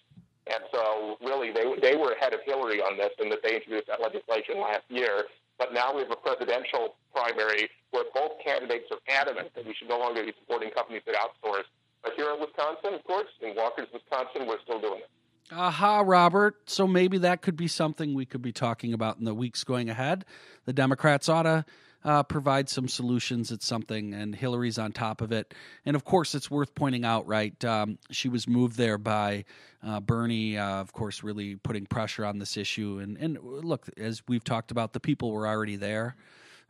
And 0.46 0.60
so, 0.74 1.16
really, 1.24 1.52
they 1.52 1.64
they 1.80 1.96
were 1.96 2.12
ahead 2.12 2.34
of 2.34 2.40
Hillary 2.44 2.82
on 2.82 2.98
this, 2.98 3.08
in 3.18 3.30
that 3.30 3.38
they 3.42 3.56
introduced 3.56 3.86
that 3.86 4.02
legislation 4.02 4.60
last 4.60 4.84
year. 4.90 5.24
But 5.58 5.72
now 5.72 5.94
we 5.94 6.02
have 6.02 6.10
a 6.10 6.16
presidential 6.16 6.96
primary 7.14 7.70
where 7.90 8.04
both 8.14 8.32
candidates 8.44 8.86
are 8.90 8.98
adamant 9.08 9.54
that 9.54 9.64
we 9.66 9.74
should 9.74 9.88
no 9.88 9.98
longer 9.98 10.24
be 10.24 10.32
supporting 10.40 10.70
companies 10.70 11.02
that 11.06 11.14
outsource. 11.14 11.64
But 12.02 12.12
here 12.16 12.30
in 12.34 12.40
Wisconsin, 12.40 12.94
of 12.94 13.04
course, 13.04 13.28
in 13.40 13.54
Walker's, 13.56 13.86
Wisconsin, 13.92 14.46
we're 14.46 14.60
still 14.64 14.80
doing 14.80 15.00
it. 15.00 15.10
Aha, 15.52 16.00
Robert. 16.00 16.56
So 16.66 16.86
maybe 16.86 17.18
that 17.18 17.42
could 17.42 17.56
be 17.56 17.68
something 17.68 18.14
we 18.14 18.26
could 18.26 18.42
be 18.42 18.52
talking 18.52 18.92
about 18.92 19.18
in 19.18 19.24
the 19.24 19.34
weeks 19.34 19.62
going 19.62 19.88
ahead. 19.90 20.24
The 20.64 20.72
Democrats 20.72 21.28
ought 21.28 21.42
to 21.42 21.64
uh, 22.04 22.22
provide 22.22 22.68
some 22.68 22.88
solutions. 22.88 23.50
It's 23.50 23.66
something, 23.66 24.12
and 24.14 24.34
Hillary's 24.34 24.78
on 24.78 24.92
top 24.92 25.20
of 25.20 25.32
it. 25.32 25.54
And 25.86 25.96
of 25.96 26.04
course, 26.04 26.34
it's 26.34 26.50
worth 26.50 26.74
pointing 26.74 27.04
out, 27.04 27.26
right? 27.26 27.64
Um, 27.64 27.98
she 28.10 28.28
was 28.28 28.46
moved 28.46 28.76
there 28.76 28.98
by 28.98 29.44
uh, 29.82 30.00
Bernie, 30.00 30.58
uh, 30.58 30.80
of 30.80 30.92
course, 30.92 31.22
really 31.22 31.56
putting 31.56 31.86
pressure 31.86 32.24
on 32.24 32.38
this 32.38 32.56
issue. 32.56 33.00
And, 33.02 33.16
and 33.18 33.38
look, 33.40 33.88
as 33.96 34.22
we've 34.28 34.44
talked 34.44 34.70
about, 34.70 34.92
the 34.92 35.00
people 35.00 35.32
were 35.32 35.46
already 35.46 35.76
there. 35.76 36.16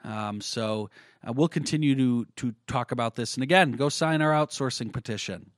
Um, 0.04 0.40
so 0.40 0.90
uh, 1.26 1.32
we'll 1.32 1.48
continue 1.48 1.94
to 1.94 2.26
to 2.36 2.54
talk 2.66 2.92
about 2.92 3.14
this. 3.14 3.34
And 3.34 3.42
again, 3.42 3.72
go 3.72 3.88
sign 3.88 4.20
our 4.20 4.32
outsourcing 4.32 4.92
petition. 4.92 5.50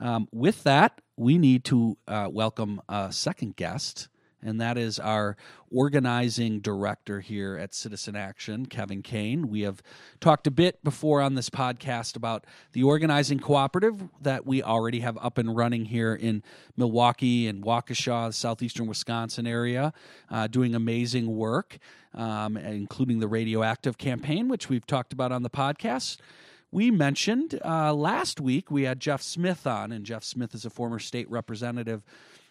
Um, 0.00 0.26
with 0.32 0.64
that, 0.64 1.00
we 1.16 1.38
need 1.38 1.64
to 1.66 1.96
uh, 2.08 2.28
welcome 2.30 2.80
a 2.88 3.12
second 3.12 3.56
guest, 3.56 4.08
and 4.44 4.60
that 4.60 4.76
is 4.76 4.98
our 4.98 5.36
organizing 5.72 6.60
director 6.60 7.20
here 7.20 7.56
at 7.56 7.74
Citizen 7.74 8.14
Action, 8.14 8.66
Kevin 8.66 9.02
Kane. 9.02 9.48
We 9.48 9.62
have 9.62 9.82
talked 10.20 10.46
a 10.46 10.50
bit 10.50 10.84
before 10.84 11.20
on 11.20 11.34
this 11.34 11.50
podcast 11.50 12.14
about 12.14 12.44
the 12.72 12.82
organizing 12.82 13.40
cooperative 13.40 14.04
that 14.20 14.46
we 14.46 14.62
already 14.62 15.00
have 15.00 15.18
up 15.20 15.38
and 15.38 15.56
running 15.56 15.86
here 15.86 16.14
in 16.14 16.42
Milwaukee 16.76 17.48
and 17.48 17.64
Waukesha, 17.64 18.32
southeastern 18.34 18.86
Wisconsin 18.86 19.46
area, 19.46 19.92
uh, 20.30 20.46
doing 20.46 20.74
amazing 20.74 21.34
work, 21.34 21.78
um, 22.14 22.56
including 22.56 23.18
the 23.18 23.28
Radioactive 23.28 23.98
campaign, 23.98 24.48
which 24.48 24.68
we've 24.68 24.86
talked 24.86 25.12
about 25.12 25.32
on 25.32 25.42
the 25.42 25.50
podcast. 25.50 26.18
we 26.70 26.90
mentioned 26.90 27.60
uh, 27.64 27.94
last 27.94 28.40
week 28.40 28.70
we 28.70 28.82
had 28.82 28.98
Jeff 29.00 29.22
Smith 29.22 29.66
on, 29.66 29.92
and 29.92 30.04
Jeff 30.04 30.24
Smith 30.24 30.54
is 30.54 30.64
a 30.64 30.70
former 30.70 30.98
state 30.98 31.30
representative 31.30 32.02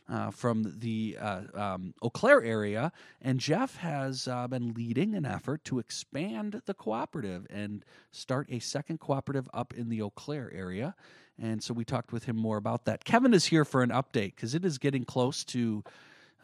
uh, 0.09 0.31
from 0.31 0.75
the 0.79 1.17
uh, 1.19 1.41
um, 1.53 1.93
Eau 2.01 2.09
Claire 2.09 2.43
area. 2.43 2.91
And 3.21 3.39
Jeff 3.39 3.77
has 3.77 4.27
uh, 4.27 4.47
been 4.47 4.73
leading 4.73 5.15
an 5.15 5.25
effort 5.25 5.63
to 5.65 5.79
expand 5.79 6.61
the 6.65 6.73
cooperative 6.73 7.47
and 7.49 7.83
start 8.11 8.47
a 8.49 8.59
second 8.59 8.99
cooperative 8.99 9.49
up 9.53 9.73
in 9.73 9.89
the 9.89 10.01
Eau 10.01 10.09
Claire 10.09 10.51
area. 10.53 10.95
And 11.41 11.63
so 11.63 11.73
we 11.73 11.83
talked 11.85 12.11
with 12.11 12.25
him 12.25 12.35
more 12.35 12.57
about 12.57 12.85
that. 12.85 13.05
Kevin 13.05 13.33
is 13.33 13.45
here 13.45 13.65
for 13.65 13.81
an 13.81 13.89
update 13.89 14.35
because 14.35 14.53
it 14.53 14.65
is 14.65 14.77
getting 14.77 15.05
close 15.05 15.43
to. 15.45 15.83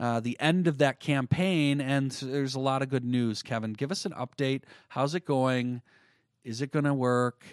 Uh, 0.01 0.21
the 0.21 0.39
end 0.39 0.65
of 0.65 0.77
that 0.77 1.01
campaign, 1.01 1.81
and 1.81 2.11
there's 2.11 2.55
a 2.55 2.59
lot 2.59 2.81
of 2.81 2.87
good 2.87 3.03
news. 3.03 3.43
Kevin, 3.43 3.73
give 3.73 3.91
us 3.91 4.05
an 4.05 4.13
update. 4.13 4.61
How's 4.87 5.13
it 5.13 5.25
going? 5.25 5.81
Is 6.45 6.61
it 6.61 6.71
going 6.71 6.85
to 6.85 6.93
work? 6.93 7.43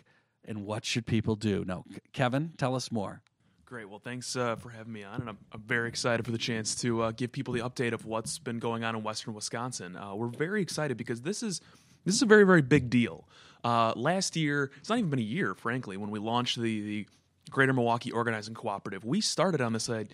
And 0.44 0.64
what 0.64 0.84
should 0.84 1.06
people 1.06 1.34
do? 1.34 1.64
No, 1.66 1.84
Kevin, 2.12 2.52
tell 2.56 2.76
us 2.76 2.92
more. 2.92 3.20
Great. 3.66 3.88
Well, 3.88 3.98
thanks 3.98 4.36
uh, 4.36 4.54
for 4.54 4.70
having 4.70 4.92
me 4.92 5.02
on, 5.02 5.22
and 5.22 5.28
I'm, 5.28 5.38
I'm, 5.50 5.60
very 5.62 5.88
excited 5.88 6.24
for 6.24 6.30
the 6.30 6.38
chance 6.38 6.76
to 6.82 7.02
uh, 7.02 7.10
give 7.10 7.32
people 7.32 7.52
the 7.52 7.62
update 7.62 7.92
of 7.92 8.06
what's 8.06 8.38
been 8.38 8.60
going 8.60 8.84
on 8.84 8.94
in 8.94 9.02
Western 9.02 9.34
Wisconsin. 9.34 9.96
Uh, 9.96 10.14
we're 10.14 10.28
very 10.28 10.62
excited 10.62 10.96
because 10.96 11.22
this 11.22 11.42
is 11.42 11.60
this 12.04 12.14
is 12.14 12.22
a 12.22 12.26
very 12.26 12.44
very 12.44 12.62
big 12.62 12.90
deal. 12.90 13.26
Uh, 13.64 13.92
last 13.96 14.36
year, 14.36 14.70
it's 14.78 14.88
not 14.88 14.98
even 14.98 15.10
been 15.10 15.18
a 15.18 15.22
year, 15.22 15.52
frankly, 15.52 15.96
when 15.96 16.10
we 16.10 16.20
launched 16.20 16.60
the 16.60 16.80
the 16.80 17.06
Greater 17.50 17.72
Milwaukee 17.72 18.12
Organizing 18.12 18.54
Cooperative. 18.54 19.04
We 19.04 19.20
started 19.20 19.60
on 19.60 19.72
this 19.72 19.88
uh, 19.88 20.04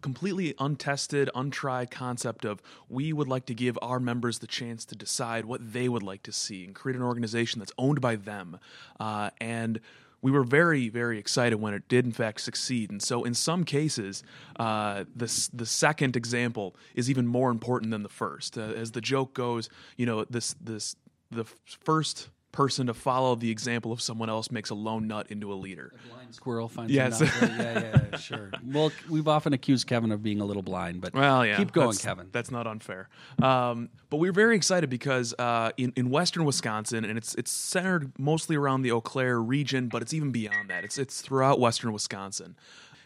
completely 0.00 0.54
untested, 0.58 1.30
untried 1.36 1.92
concept 1.92 2.44
of 2.44 2.60
we 2.88 3.12
would 3.12 3.28
like 3.28 3.46
to 3.46 3.54
give 3.54 3.78
our 3.80 4.00
members 4.00 4.40
the 4.40 4.48
chance 4.48 4.84
to 4.86 4.96
decide 4.96 5.44
what 5.44 5.72
they 5.72 5.88
would 5.88 6.02
like 6.02 6.24
to 6.24 6.32
see 6.32 6.64
and 6.64 6.74
create 6.74 6.96
an 6.96 7.02
organization 7.02 7.60
that's 7.60 7.72
owned 7.78 8.00
by 8.00 8.16
them. 8.16 8.58
Uh, 8.98 9.30
and 9.40 9.80
we 10.22 10.30
were 10.30 10.44
very, 10.44 10.88
very 10.88 11.18
excited 11.18 11.56
when 11.56 11.74
it 11.74 11.88
did 11.88 12.04
in 12.06 12.12
fact 12.12 12.40
succeed. 12.40 12.90
And 12.90 13.02
so, 13.02 13.24
in 13.24 13.34
some 13.34 13.64
cases, 13.64 14.22
uh, 14.58 15.04
the 15.14 15.48
the 15.52 15.66
second 15.66 16.16
example 16.16 16.76
is 16.94 17.10
even 17.10 17.26
more 17.26 17.50
important 17.50 17.90
than 17.90 18.02
the 18.02 18.08
first. 18.08 18.56
Uh, 18.56 18.62
as 18.62 18.92
the 18.92 19.00
joke 19.00 19.34
goes, 19.34 19.68
you 19.96 20.06
know, 20.06 20.24
this 20.24 20.54
this 20.60 20.96
the 21.30 21.44
first 21.44 22.28
person 22.52 22.86
to 22.86 22.94
follow 22.94 23.34
the 23.34 23.50
example 23.50 23.92
of 23.92 24.00
someone 24.00 24.28
else 24.28 24.50
makes 24.50 24.70
a 24.70 24.74
lone 24.74 25.08
nut 25.08 25.26
into 25.30 25.52
a 25.52 25.56
leader. 25.56 25.92
A 25.94 26.08
blind 26.08 26.34
squirrel 26.34 26.68
finds 26.68 26.92
yes. 26.92 27.20
a 27.20 27.24
nut. 27.24 27.34
yeah, 27.40 27.56
yeah, 27.58 28.00
yeah, 28.12 28.16
sure. 28.18 28.50
Well, 28.64 28.92
we've 29.08 29.26
often 29.26 29.52
accused 29.52 29.86
Kevin 29.86 30.12
of 30.12 30.22
being 30.22 30.40
a 30.40 30.44
little 30.44 30.62
blind, 30.62 31.00
but 31.00 31.14
well, 31.14 31.44
yeah, 31.44 31.56
keep 31.56 31.72
going, 31.72 31.88
that's, 31.88 32.04
Kevin. 32.04 32.28
That's 32.30 32.50
not 32.50 32.66
unfair. 32.66 33.08
Um, 33.42 33.88
but 34.10 34.18
we're 34.18 34.32
very 34.32 34.54
excited 34.54 34.90
because 34.90 35.34
uh, 35.38 35.72
in 35.76 35.92
in 35.96 36.10
western 36.10 36.44
Wisconsin, 36.44 37.04
and 37.04 37.16
it's 37.16 37.34
it's 37.34 37.50
centered 37.50 38.12
mostly 38.18 38.56
around 38.56 38.82
the 38.82 38.92
Eau 38.92 39.00
Claire 39.00 39.40
region, 39.40 39.88
but 39.88 40.02
it's 40.02 40.12
even 40.12 40.30
beyond 40.30 40.68
that. 40.70 40.84
It's 40.84 40.98
it's 40.98 41.22
throughout 41.22 41.58
western 41.58 41.92
Wisconsin. 41.92 42.56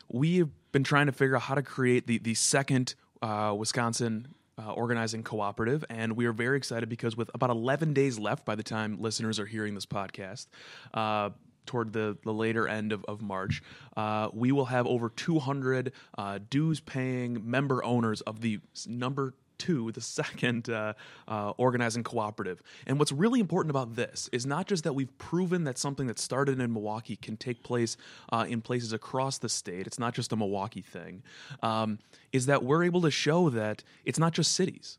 We've 0.08 0.50
been 0.72 0.84
trying 0.84 1.06
to 1.06 1.12
figure 1.12 1.36
out 1.36 1.42
how 1.42 1.54
to 1.54 1.62
create 1.62 2.06
the 2.06 2.18
the 2.18 2.34
second 2.34 2.94
uh, 3.22 3.54
Wisconsin 3.56 4.28
uh, 4.58 4.72
organizing 4.72 5.22
cooperative, 5.22 5.84
and 5.90 6.16
we 6.16 6.26
are 6.26 6.32
very 6.32 6.56
excited 6.56 6.88
because 6.88 7.16
with 7.16 7.30
about 7.34 7.50
11 7.50 7.92
days 7.92 8.18
left 8.18 8.44
by 8.44 8.54
the 8.54 8.62
time 8.62 9.00
listeners 9.00 9.38
are 9.38 9.46
hearing 9.46 9.74
this 9.74 9.86
podcast, 9.86 10.46
uh, 10.94 11.30
toward 11.66 11.92
the, 11.92 12.16
the 12.24 12.32
later 12.32 12.66
end 12.66 12.92
of, 12.92 13.04
of 13.06 13.20
March, 13.20 13.62
uh, 13.96 14.28
we 14.32 14.52
will 14.52 14.66
have 14.66 14.86
over 14.86 15.08
200 15.10 15.92
uh, 16.16 16.38
dues 16.48 16.80
paying 16.80 17.48
member 17.48 17.84
owners 17.84 18.20
of 18.22 18.40
the 18.40 18.60
number 18.86 19.34
to 19.58 19.92
the 19.92 20.00
second 20.00 20.68
uh, 20.68 20.94
uh, 21.28 21.50
organizing 21.56 22.02
cooperative. 22.02 22.62
And 22.86 22.98
what's 22.98 23.12
really 23.12 23.40
important 23.40 23.70
about 23.70 23.96
this 23.96 24.28
is 24.32 24.46
not 24.46 24.66
just 24.66 24.84
that 24.84 24.94
we've 24.94 25.16
proven 25.18 25.64
that 25.64 25.78
something 25.78 26.06
that 26.06 26.18
started 26.18 26.60
in 26.60 26.72
Milwaukee 26.72 27.16
can 27.16 27.36
take 27.36 27.62
place 27.62 27.96
uh, 28.32 28.46
in 28.48 28.60
places 28.60 28.92
across 28.92 29.38
the 29.38 29.48
state, 29.48 29.86
it's 29.86 29.98
not 29.98 30.14
just 30.14 30.32
a 30.32 30.36
Milwaukee 30.36 30.82
thing, 30.82 31.22
um, 31.62 31.98
is 32.32 32.46
that 32.46 32.62
we're 32.62 32.84
able 32.84 33.02
to 33.02 33.10
show 33.10 33.50
that 33.50 33.82
it's 34.04 34.18
not 34.18 34.32
just 34.32 34.52
cities 34.52 34.98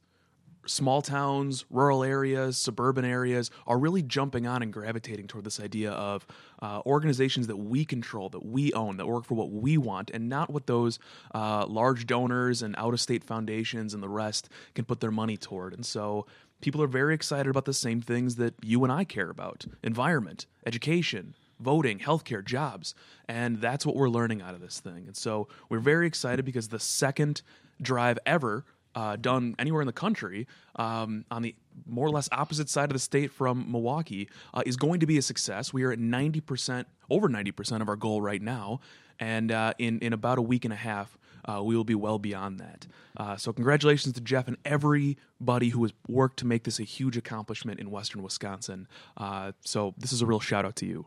small 0.68 1.02
towns, 1.02 1.66
rural 1.70 2.04
areas, 2.04 2.58
suburban 2.58 3.06
areas 3.06 3.50
are 3.66 3.78
really 3.78 4.02
jumping 4.02 4.46
on 4.46 4.62
and 4.62 4.72
gravitating 4.72 5.28
toward 5.28 5.44
this 5.44 5.60
idea 5.60 5.92
of 5.92 6.26
uh, 6.62 6.82
organizations 6.86 7.48
that 7.48 7.58
we 7.58 7.86
control, 7.86 8.30
that 8.30 8.46
we 8.46 8.74
own, 8.74 8.98
that 8.98 9.08
work 9.08 9.26
for 9.26 9.36
what 9.36 9.52
we 9.52 9.78
want, 9.78 10.12
and 10.12 10.30
not 10.30 10.50
what 10.50 10.68
those 10.68 11.00
uh, 11.34 11.66
large 11.68 12.06
donors 12.06 12.62
and 12.62 12.76
out 12.78 12.94
of 12.94 13.02
state 13.02 13.24
foundations 13.24 13.94
and 13.94 14.04
the 14.04 14.10
rest 14.10 14.50
can 14.76 14.86
put 14.86 15.00
their 15.00 15.12
money 15.12 15.38
toward. 15.38 15.74
And 15.74 15.86
so 15.86 16.26
people 16.62 16.82
are 16.82 16.88
very 16.88 17.14
excited 17.14 17.50
about 17.50 17.66
the 17.66 17.74
same 17.74 18.02
things 18.02 18.36
that 18.36 18.54
you 18.64 18.84
and 18.84 18.92
I 18.92 19.04
care 19.04 19.30
about 19.30 19.66
environment, 19.84 20.46
education, 20.66 21.36
voting, 21.60 22.00
healthcare, 22.00 22.44
jobs. 22.44 22.94
And 23.28 23.62
that's 23.62 23.86
what 23.86 23.96
we're 23.96 24.10
learning 24.10 24.42
out 24.42 24.54
of 24.54 24.62
this 24.62 24.80
thing. 24.80 25.06
And 25.08 25.16
so 25.16 25.48
we're 25.70 25.80
very 25.80 26.08
excited 26.08 26.46
because 26.46 26.70
the 26.70 26.80
second 26.80 27.42
drive 27.82 28.18
ever 28.26 28.66
uh, 28.98 29.16
done 29.16 29.56
anywhere 29.60 29.82
in 29.84 29.86
the 29.86 29.94
country 29.94 30.48
um, 30.78 31.24
on 31.30 31.44
the 31.44 31.54
more 31.86 32.08
or 32.08 32.10
less 32.10 32.28
opposite 32.32 32.68
side 32.68 32.90
of 32.90 32.94
the 32.94 33.00
state 33.00 33.32
from 33.32 33.72
Milwaukee 33.72 34.28
uh, 34.56 34.64
is 34.66 34.76
going 34.76 35.00
to 35.02 35.06
be 35.06 35.20
a 35.20 35.22
success. 35.22 35.72
We 35.72 35.84
are 35.84 35.92
at 35.92 36.00
90%, 36.00 36.86
over 37.08 37.30
90% 37.30 37.82
of 37.82 37.90
our 37.90 37.96
goal 37.96 38.24
right 38.24 38.42
now. 38.42 38.80
And 39.20 39.52
uh, 39.52 39.76
in, 39.78 40.00
in 40.00 40.14
about 40.14 40.40
a 40.40 40.42
week 40.42 40.66
and 40.66 40.74
a 40.74 40.78
half, 40.78 41.16
uh, 41.46 41.62
we 41.64 41.76
will 41.76 41.84
be 41.84 41.94
well 41.94 42.18
beyond 42.18 42.60
that. 42.60 42.88
Uh, 43.16 43.38
so, 43.38 43.54
congratulations 43.54 44.16
to 44.16 44.22
Jeff 44.22 44.48
and 44.48 44.58
everybody 44.66 45.70
who 45.70 45.84
has 45.84 45.94
worked 46.08 46.38
to 46.40 46.48
make 46.48 46.64
this 46.64 46.80
a 46.80 46.84
huge 46.84 47.18
accomplishment 47.18 47.80
in 47.80 47.92
Western 47.92 48.24
Wisconsin. 48.24 48.88
Uh, 49.16 49.52
so, 49.62 49.94
this 49.98 50.12
is 50.12 50.22
a 50.24 50.26
real 50.26 50.40
shout 50.40 50.66
out 50.66 50.76
to 50.78 50.88
you 50.88 51.06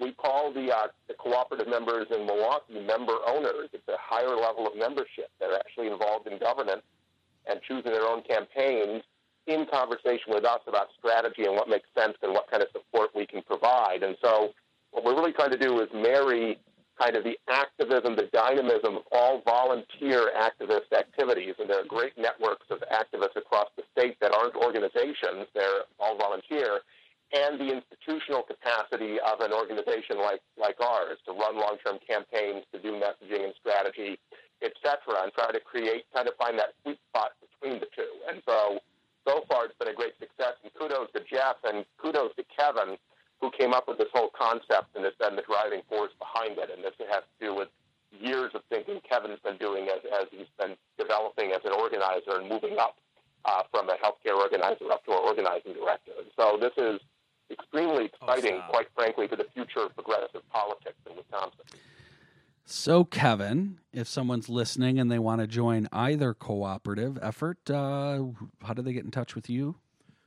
we 0.00 0.12
call 0.12 0.52
the, 0.52 0.74
uh, 0.74 0.88
the 1.08 1.14
cooperative 1.14 1.68
members 1.68 2.06
in 2.10 2.26
Milwaukee 2.26 2.80
member 2.84 3.14
owners. 3.26 3.68
It's 3.72 3.86
a 3.88 3.96
higher 3.98 4.36
level 4.36 4.66
of 4.66 4.76
membership. 4.76 5.30
They're 5.38 5.54
actually 5.54 5.86
involved 5.86 6.26
in 6.26 6.38
governance 6.38 6.82
and 7.48 7.60
choosing 7.66 7.92
their 7.92 8.06
own 8.06 8.22
campaigns 8.22 9.02
in 9.46 9.66
conversation 9.70 10.32
with 10.32 10.44
us 10.44 10.60
about 10.66 10.88
strategy 10.98 11.44
and 11.44 11.54
what 11.54 11.68
makes 11.68 11.88
sense 11.96 12.16
and 12.22 12.32
what 12.32 12.50
kind 12.50 12.62
of 12.62 12.68
support 12.72 13.10
we 13.14 13.26
can 13.26 13.42
provide. 13.42 14.02
And 14.02 14.16
so, 14.22 14.50
what 14.92 15.04
we're 15.04 15.14
really 15.14 15.32
trying 15.32 15.50
to 15.50 15.58
do 15.58 15.80
is 15.80 15.88
marry 15.92 16.58
kind 17.00 17.16
of 17.16 17.24
the 17.24 17.36
activism, 17.50 18.14
the 18.14 18.30
dynamism 18.32 18.96
of 18.96 19.02
all 19.10 19.42
volunteer 19.44 20.30
activist 20.38 20.92
activities. 20.96 21.54
And 21.58 21.68
there 21.68 21.80
are 21.80 21.86
great 21.86 22.16
networks 22.16 22.66
of 22.70 22.78
activists 22.92 23.36
across 23.36 23.66
the 23.76 23.82
state 23.90 24.16
that 24.20 24.32
aren't 24.32 24.54
organizations, 24.54 25.50
they're 25.54 25.90
all 25.98 26.16
volunteer. 26.16 26.80
And 27.34 27.58
the 27.58 27.66
institutional 27.66 28.42
capacity 28.42 29.18
of 29.18 29.40
an 29.40 29.52
organization 29.52 30.22
like, 30.22 30.40
like 30.56 30.76
ours 30.80 31.18
to 31.26 31.32
run 31.32 31.58
long 31.58 31.78
term 31.84 31.98
campaigns, 32.06 32.62
to 32.72 32.78
do 32.78 32.92
messaging 32.92 33.42
and 33.42 33.54
strategy, 33.58 34.20
etc., 34.64 35.22
and 35.22 35.32
try 35.32 35.52
to 35.52 35.60
create, 35.60 36.04
try 36.12 36.24
to 36.24 36.32
find 36.40 36.58
that 36.58 36.74
sweet 36.82 36.98
spot 37.10 37.32
between 37.44 37.80
the 37.80 37.88
two. 37.94 38.08
And 38.28 38.42
so, 38.48 38.80
so 39.28 39.44
far, 39.48 39.66
it's 39.66 39.76
been 39.78 39.88
a 39.88 39.94
great 39.94 40.16
success. 40.18 40.56
And 40.62 40.72
kudos 40.74 41.12
to 41.12 41.20
Jeff 41.28 41.60
and 41.64 41.84
kudos 42.00 42.34
to 42.36 42.44
Kevin, 42.48 42.96
who 43.40 43.50
came 43.50 43.72
up 43.72 43.88
with 43.88 43.98
this 43.98 44.08
whole 44.12 44.30
concept 44.32 44.96
and 44.96 45.04
has 45.04 45.14
been 45.20 45.36
the 45.36 45.44
driving 45.44 45.82
force 45.88 46.12
behind 46.18 46.56
it. 46.58 46.70
And 46.72 46.82
this 46.82 46.96
has 47.12 47.22
to 47.22 47.36
do 47.38 47.54
with 47.54 47.68
years 48.20 48.52
of 48.54 48.62
thinking 48.70 49.00
Kevin's 49.08 49.40
been 49.44 49.58
doing 49.58 49.88
as, 49.88 50.00
as 50.08 50.26
he's 50.30 50.50
been 50.58 50.76
developing 50.98 51.52
as 51.52 51.60
an 51.64 51.72
organizer 51.72 52.40
and 52.40 52.48
moving 52.48 52.78
up 52.78 52.96
uh, 53.44 53.62
from 53.70 53.88
a 53.90 53.96
healthcare 54.00 54.36
organizer 54.38 54.90
up 54.92 55.04
to 55.04 55.12
an 55.12 55.22
organizing 55.22 55.74
director. 55.74 56.12
And 56.16 56.30
so 56.38 56.56
this 56.60 56.72
is 56.78 57.00
extremely 57.50 58.06
exciting, 58.06 58.60
oh, 58.62 58.70
quite 58.70 58.88
frankly, 58.94 59.28
to 59.28 59.36
the 59.36 59.46
future 59.52 59.80
of 59.80 59.94
progressive 59.94 60.48
politics 60.50 60.96
in 61.08 61.16
Wisconsin. 61.16 61.66
So, 62.66 63.04
Kevin, 63.04 63.78
if 63.92 64.08
someone's 64.08 64.48
listening 64.48 64.98
and 64.98 65.10
they 65.10 65.18
want 65.18 65.42
to 65.42 65.46
join 65.46 65.86
either 65.92 66.32
cooperative 66.32 67.18
effort, 67.20 67.58
uh, 67.70 68.24
how 68.62 68.72
do 68.74 68.80
they 68.80 68.94
get 68.94 69.04
in 69.04 69.10
touch 69.10 69.34
with 69.34 69.50
you? 69.50 69.76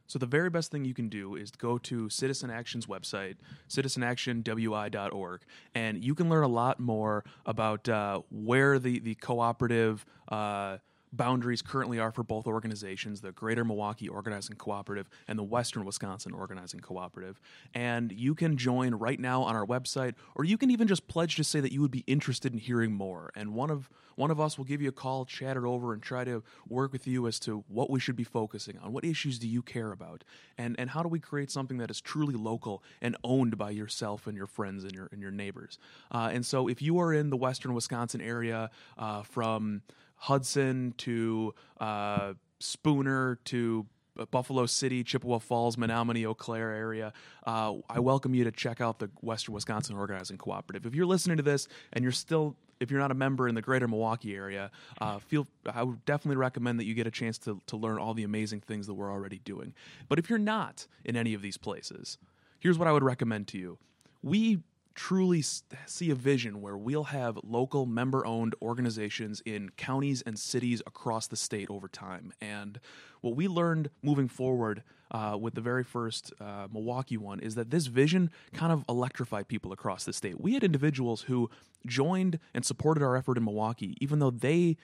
So, 0.06 0.20
the 0.20 0.28
very 0.28 0.52
best 0.52 0.72
thing 0.72 0.86
you 0.86 0.94
can 0.94 1.10
do 1.10 1.36
is 1.36 1.50
go 1.50 1.80
to 1.80 2.10
Citizen 2.10 2.52
Action's 2.52 2.86
website, 2.86 3.38
citizenactionwi.org, 3.70 5.42
and 5.74 6.06
you 6.06 6.14
can 6.14 6.30
learn 6.30 6.44
a 6.44 6.48
lot 6.48 6.80
more 6.80 7.26
about 7.46 7.90
uh, 7.90 8.22
where 8.30 8.78
the, 8.78 9.00
the 9.00 9.16
cooperative. 9.16 10.06
Uh, 10.28 10.78
boundaries 11.14 11.62
currently 11.62 12.00
are 12.00 12.12
for 12.12 12.24
both 12.24 12.48
organizations 12.48 13.22
the 13.22 13.32
Greater 13.32 13.64
Milwaukee 13.64 14.10
Organizing 14.10 14.56
Cooperative 14.56 15.10
and 15.28 15.38
the 15.38 15.44
Western 15.44 15.86
Wisconsin 15.86 16.34
Organizing 16.34 16.80
Cooperative. 16.80 17.40
And 17.74 18.12
you 18.12 18.36
can 18.36 18.58
join 18.58 18.96
right 18.96 19.20
now 19.20 19.44
on 19.44 19.56
our 19.56 19.66
website, 19.66 20.16
or 20.36 20.44
you 20.44 20.58
can 20.58 20.72
even 20.72 20.88
just 20.88 21.08
pledge 21.08 21.36
to 21.36 21.44
say 21.44 21.60
that 21.60 21.72
you 21.72 21.82
would 21.82 21.92
be 21.92 22.04
interested 22.08 22.54
in 22.54 22.60
hearing 22.60 22.94
more. 22.94 23.32
And 23.36 23.54
one 23.54 23.70
of 23.70 23.90
one 24.16 24.32
of 24.32 24.40
us 24.40 24.58
will 24.58 24.66
give 24.66 24.82
you 24.82 24.90
a 24.90 24.94
call, 24.94 25.26
chat 25.26 25.58
it 25.58 25.64
over, 25.64 25.94
and 25.94 26.02
try 26.02 26.24
to 26.24 26.44
work 26.68 26.92
with 26.92 27.06
you 27.06 27.28
as 27.28 27.40
to 27.42 27.64
what 27.68 27.92
we 27.92 28.00
should 28.00 28.16
be 28.16 28.24
focusing 28.24 28.80
on. 28.80 28.92
What 28.92 29.06
issues 29.06 29.38
do 29.38 29.48
you 29.48 29.62
care 29.62 29.92
about? 29.92 30.24
And 30.58 30.76
and 30.80 30.90
how 30.90 31.04
do 31.04 31.10
we 31.10 31.20
create 31.20 31.52
something 31.52 31.78
that 31.78 31.92
is 31.92 32.02
truly 32.02 32.34
local 32.34 32.84
and 33.02 33.16
owned 33.24 33.58
by 33.58 33.70
yourself 33.70 34.26
and 34.28 34.36
your 34.36 34.48
friends 34.48 34.84
and 34.84 34.94
your 34.94 35.08
and 35.12 35.22
your 35.22 35.32
neighbors? 35.32 35.78
Uh, 36.12 36.30
and 36.34 36.46
so 36.46 36.68
if 36.68 36.82
you 36.82 37.00
are 37.00 37.14
in 37.14 37.30
the 37.30 37.38
Western 37.38 37.74
Wisconsin 37.74 38.22
area 38.22 38.70
uh, 38.98 39.22
from 39.22 39.82
Hudson 40.18 40.94
to 40.98 41.54
uh, 41.80 42.34
Spooner 42.60 43.40
to 43.46 43.86
Buffalo 44.32 44.66
City, 44.66 45.04
Chippewa 45.04 45.40
Falls, 45.40 45.76
Menomonie, 45.76 46.26
Eau 46.26 46.34
Claire 46.34 46.72
area, 46.72 47.14
uh, 47.46 47.76
I 47.90 48.00
welcome 48.00 48.34
you 48.34 48.44
to 48.46 48.52
check 48.52 48.82
out 48.82 49.00
the 49.00 49.10
Western 49.22 49.54
Wisconsin 49.54 49.96
Organizing 49.96 50.38
Cooperative. 50.38 50.86
If 50.86 50.96
you're 50.96 51.06
listening 51.06 51.38
to 51.38 51.44
this 51.44 51.68
and 51.94 52.04
you're 52.04 52.12
still 52.12 52.56
if 52.80 52.92
you're 52.92 53.00
not 53.00 53.10
a 53.10 53.16
member 53.16 53.48
in 53.48 53.56
the 53.56 53.62
greater 53.62 53.88
Milwaukee 53.88 54.36
area, 54.36 54.70
uh, 55.02 55.18
feel 55.18 55.48
I 55.66 55.82
would 55.82 56.06
definitely 56.06 56.38
recommend 56.38 56.80
that 56.80 56.86
you 56.86 56.94
get 56.94 57.08
a 57.08 57.12
chance 57.12 57.40
to, 57.40 57.60
to 57.66 57.76
learn 57.76 57.98
all 57.98 58.14
the 58.14 58.24
amazing 58.24 58.62
things 58.62 58.86
that 58.86 58.94
we're 58.94 59.12
already 59.12 59.40
doing. 59.40 59.74
But 60.08 60.20
if 60.20 60.30
you're 60.30 60.38
not 60.38 60.86
in 61.04 61.16
any 61.16 61.34
of 61.34 61.42
these 61.42 61.58
places, 61.58 62.20
here's 62.60 62.78
what 62.78 62.88
I 62.88 62.92
would 62.92 63.04
recommend 63.04 63.48
to 63.48 63.58
you. 63.58 63.80
We 64.22 64.60
truly 64.98 65.44
see 65.44 66.10
a 66.10 66.16
vision 66.16 66.60
where 66.60 66.76
we'll 66.76 67.06
have 67.06 67.38
local 67.44 67.86
member 67.86 68.26
owned 68.26 68.56
organizations 68.64 69.42
in 69.46 69.70
counties 69.78 70.24
and 70.24 70.38
cities 70.38 70.82
across 70.88 71.28
the 71.28 71.36
state 71.36 71.70
over 71.70 71.88
time. 71.88 72.34
And 72.42 72.80
what 73.22 73.36
we 73.36 73.48
learned 73.48 73.92
moving 74.02 74.28
forward 74.28 74.82
uh, 75.12 75.38
with 75.40 75.54
the 75.54 75.62
very 75.62 75.84
first 75.84 76.34
uh, 76.42 76.68
Milwaukee 76.74 77.16
one 77.16 77.40
is 77.40 77.54
that 77.56 77.70
this 77.70 77.86
vision 77.86 78.32
kind 78.54 78.74
of 78.74 78.84
electrified 78.90 79.48
people 79.48 79.72
across 79.72 80.04
the 80.04 80.14
state. 80.14 80.42
We 80.42 80.56
had 80.56 80.64
individuals 80.64 81.22
who 81.22 81.50
joined 81.86 82.40
and 82.56 82.66
supported 82.66 83.04
our 83.04 83.16
effort 83.16 83.38
in 83.38 83.46
Milwaukee, 83.46 83.96
even 84.02 84.18
though 84.18 84.32
they 84.32 84.78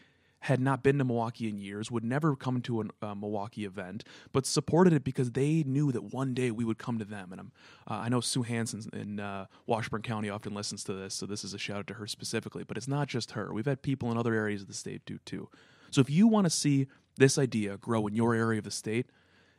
had 0.43 0.59
not 0.59 0.83
been 0.83 0.97
to 0.97 1.05
Milwaukee 1.05 1.47
in 1.47 1.57
years, 1.57 1.89
would 1.89 2.03
never 2.03 2.35
come 2.35 2.61
to 2.61 2.81
a 2.81 2.85
uh, 3.01 3.15
Milwaukee 3.15 3.63
event, 3.63 4.03
but 4.33 4.45
supported 4.45 4.91
it 4.91 5.01
because 5.05 5.31
they 5.31 5.63
knew 5.63 5.89
that 5.93 6.13
one 6.13 6.33
day 6.33 6.51
we 6.51 6.65
would 6.65 6.77
come 6.77 6.99
to 6.99 7.05
them. 7.05 7.31
And 7.31 7.39
uh, 7.41 7.93
i 7.93 8.09
know 8.09 8.19
Sue 8.19 8.41
Hansen 8.41 8.83
in 8.91 9.21
uh, 9.21 9.45
Washburn 9.67 10.01
County 10.01 10.29
often 10.29 10.53
listens 10.53 10.83
to 10.83 10.93
this, 10.93 11.13
so 11.13 11.25
this 11.25 11.45
is 11.45 11.53
a 11.53 11.57
shout 11.57 11.77
out 11.77 11.87
to 11.87 11.93
her 11.93 12.07
specifically. 12.07 12.65
But 12.65 12.75
it's 12.75 12.89
not 12.89 13.07
just 13.07 13.31
her. 13.31 13.53
We've 13.53 13.65
had 13.65 13.81
people 13.81 14.11
in 14.11 14.17
other 14.17 14.33
areas 14.33 14.61
of 14.61 14.67
the 14.67 14.73
state 14.73 15.05
do 15.05 15.17
too. 15.19 15.47
So 15.91 16.01
if 16.01 16.09
you 16.09 16.27
want 16.27 16.45
to 16.45 16.49
see 16.49 16.87
this 17.15 17.37
idea 17.37 17.77
grow 17.77 18.05
in 18.07 18.13
your 18.13 18.35
area 18.35 18.57
of 18.57 18.65
the 18.65 18.71
state, 18.71 19.05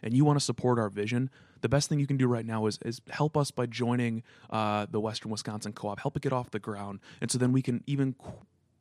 and 0.02 0.12
you 0.12 0.22
want 0.22 0.38
to 0.38 0.44
support 0.44 0.78
our 0.78 0.90
vision, 0.90 1.30
the 1.62 1.68
best 1.70 1.88
thing 1.88 1.98
you 1.98 2.06
can 2.06 2.18
do 2.18 2.26
right 2.26 2.44
now 2.44 2.66
is, 2.66 2.78
is 2.84 3.00
help 3.08 3.38
us 3.38 3.50
by 3.50 3.64
joining 3.64 4.22
uh, 4.50 4.84
the 4.90 5.00
Western 5.00 5.30
Wisconsin 5.30 5.72
Co-op, 5.72 5.98
help 5.98 6.14
it 6.14 6.22
get 6.22 6.32
off 6.32 6.50
the 6.50 6.58
ground, 6.58 7.00
and 7.22 7.30
so 7.30 7.38
then 7.38 7.52
we 7.52 7.62
can 7.62 7.82
even 7.86 8.14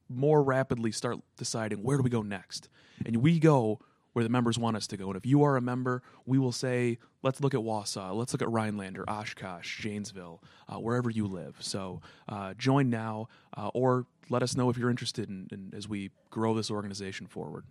more 0.10 0.44
rapidly 0.44 0.92
start 0.92 1.18
deciding 1.38 1.84
where 1.84 1.98
do 1.98 2.04
we 2.04 2.10
go 2.10 2.22
next. 2.22 2.70
And 3.06 3.18
we 3.18 3.40
go 3.40 3.80
where 4.14 4.24
the 4.24 4.30
members 4.30 4.58
want 4.58 4.78
us 4.78 4.88
to 4.88 4.98
go. 4.98 5.08
And 5.08 5.18
if 5.18 5.26
you 5.26 5.44
are 5.44 5.58
a 5.58 5.62
member, 5.62 6.02
we 6.26 6.38
will 6.38 6.52
say, 6.52 7.00
let's 7.24 7.42
look 7.42 7.54
at 7.54 7.60
Wausau, 7.60 8.16
let's 8.16 8.32
look 8.32 8.42
at 8.42 8.50
Rhinelander, 8.50 9.10
Oshkosh, 9.10 9.82
Janesville, 9.82 10.42
uh, 10.70 10.80
wherever 10.80 11.10
you 11.10 11.26
live. 11.28 11.58
So 11.60 12.02
uh, 12.30 12.54
join 12.54 12.90
now, 12.90 13.28
uh, 13.58 13.72
or 13.74 14.06
let 14.30 14.44
us 14.44 14.56
know 14.56 14.70
if 14.70 14.78
you're 14.78 14.92
interested 14.92 15.30
in, 15.30 15.48
in, 15.52 15.74
as 15.76 15.90
we 15.90 16.12
grow 16.30 16.54
this 16.54 16.70
organization 16.70 17.28
forward. 17.28 17.66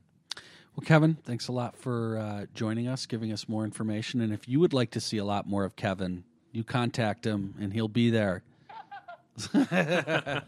Well, 0.74 0.84
Kevin, 0.84 1.16
thanks 1.22 1.48
a 1.48 1.52
lot 1.52 1.76
for 1.76 2.18
uh, 2.18 2.46
joining 2.54 2.88
us, 2.88 3.06
giving 3.06 3.32
us 3.32 3.48
more 3.48 3.64
information. 3.64 4.20
And 4.20 4.32
if 4.32 4.48
you 4.48 4.58
would 4.58 4.72
like 4.72 4.90
to 4.92 5.00
see 5.00 5.18
a 5.18 5.24
lot 5.24 5.46
more 5.46 5.64
of 5.64 5.76
Kevin, 5.76 6.24
you 6.50 6.64
contact 6.64 7.26
him 7.26 7.54
and 7.60 7.72
he'll 7.72 7.88
be 7.88 8.10
there. 8.10 8.42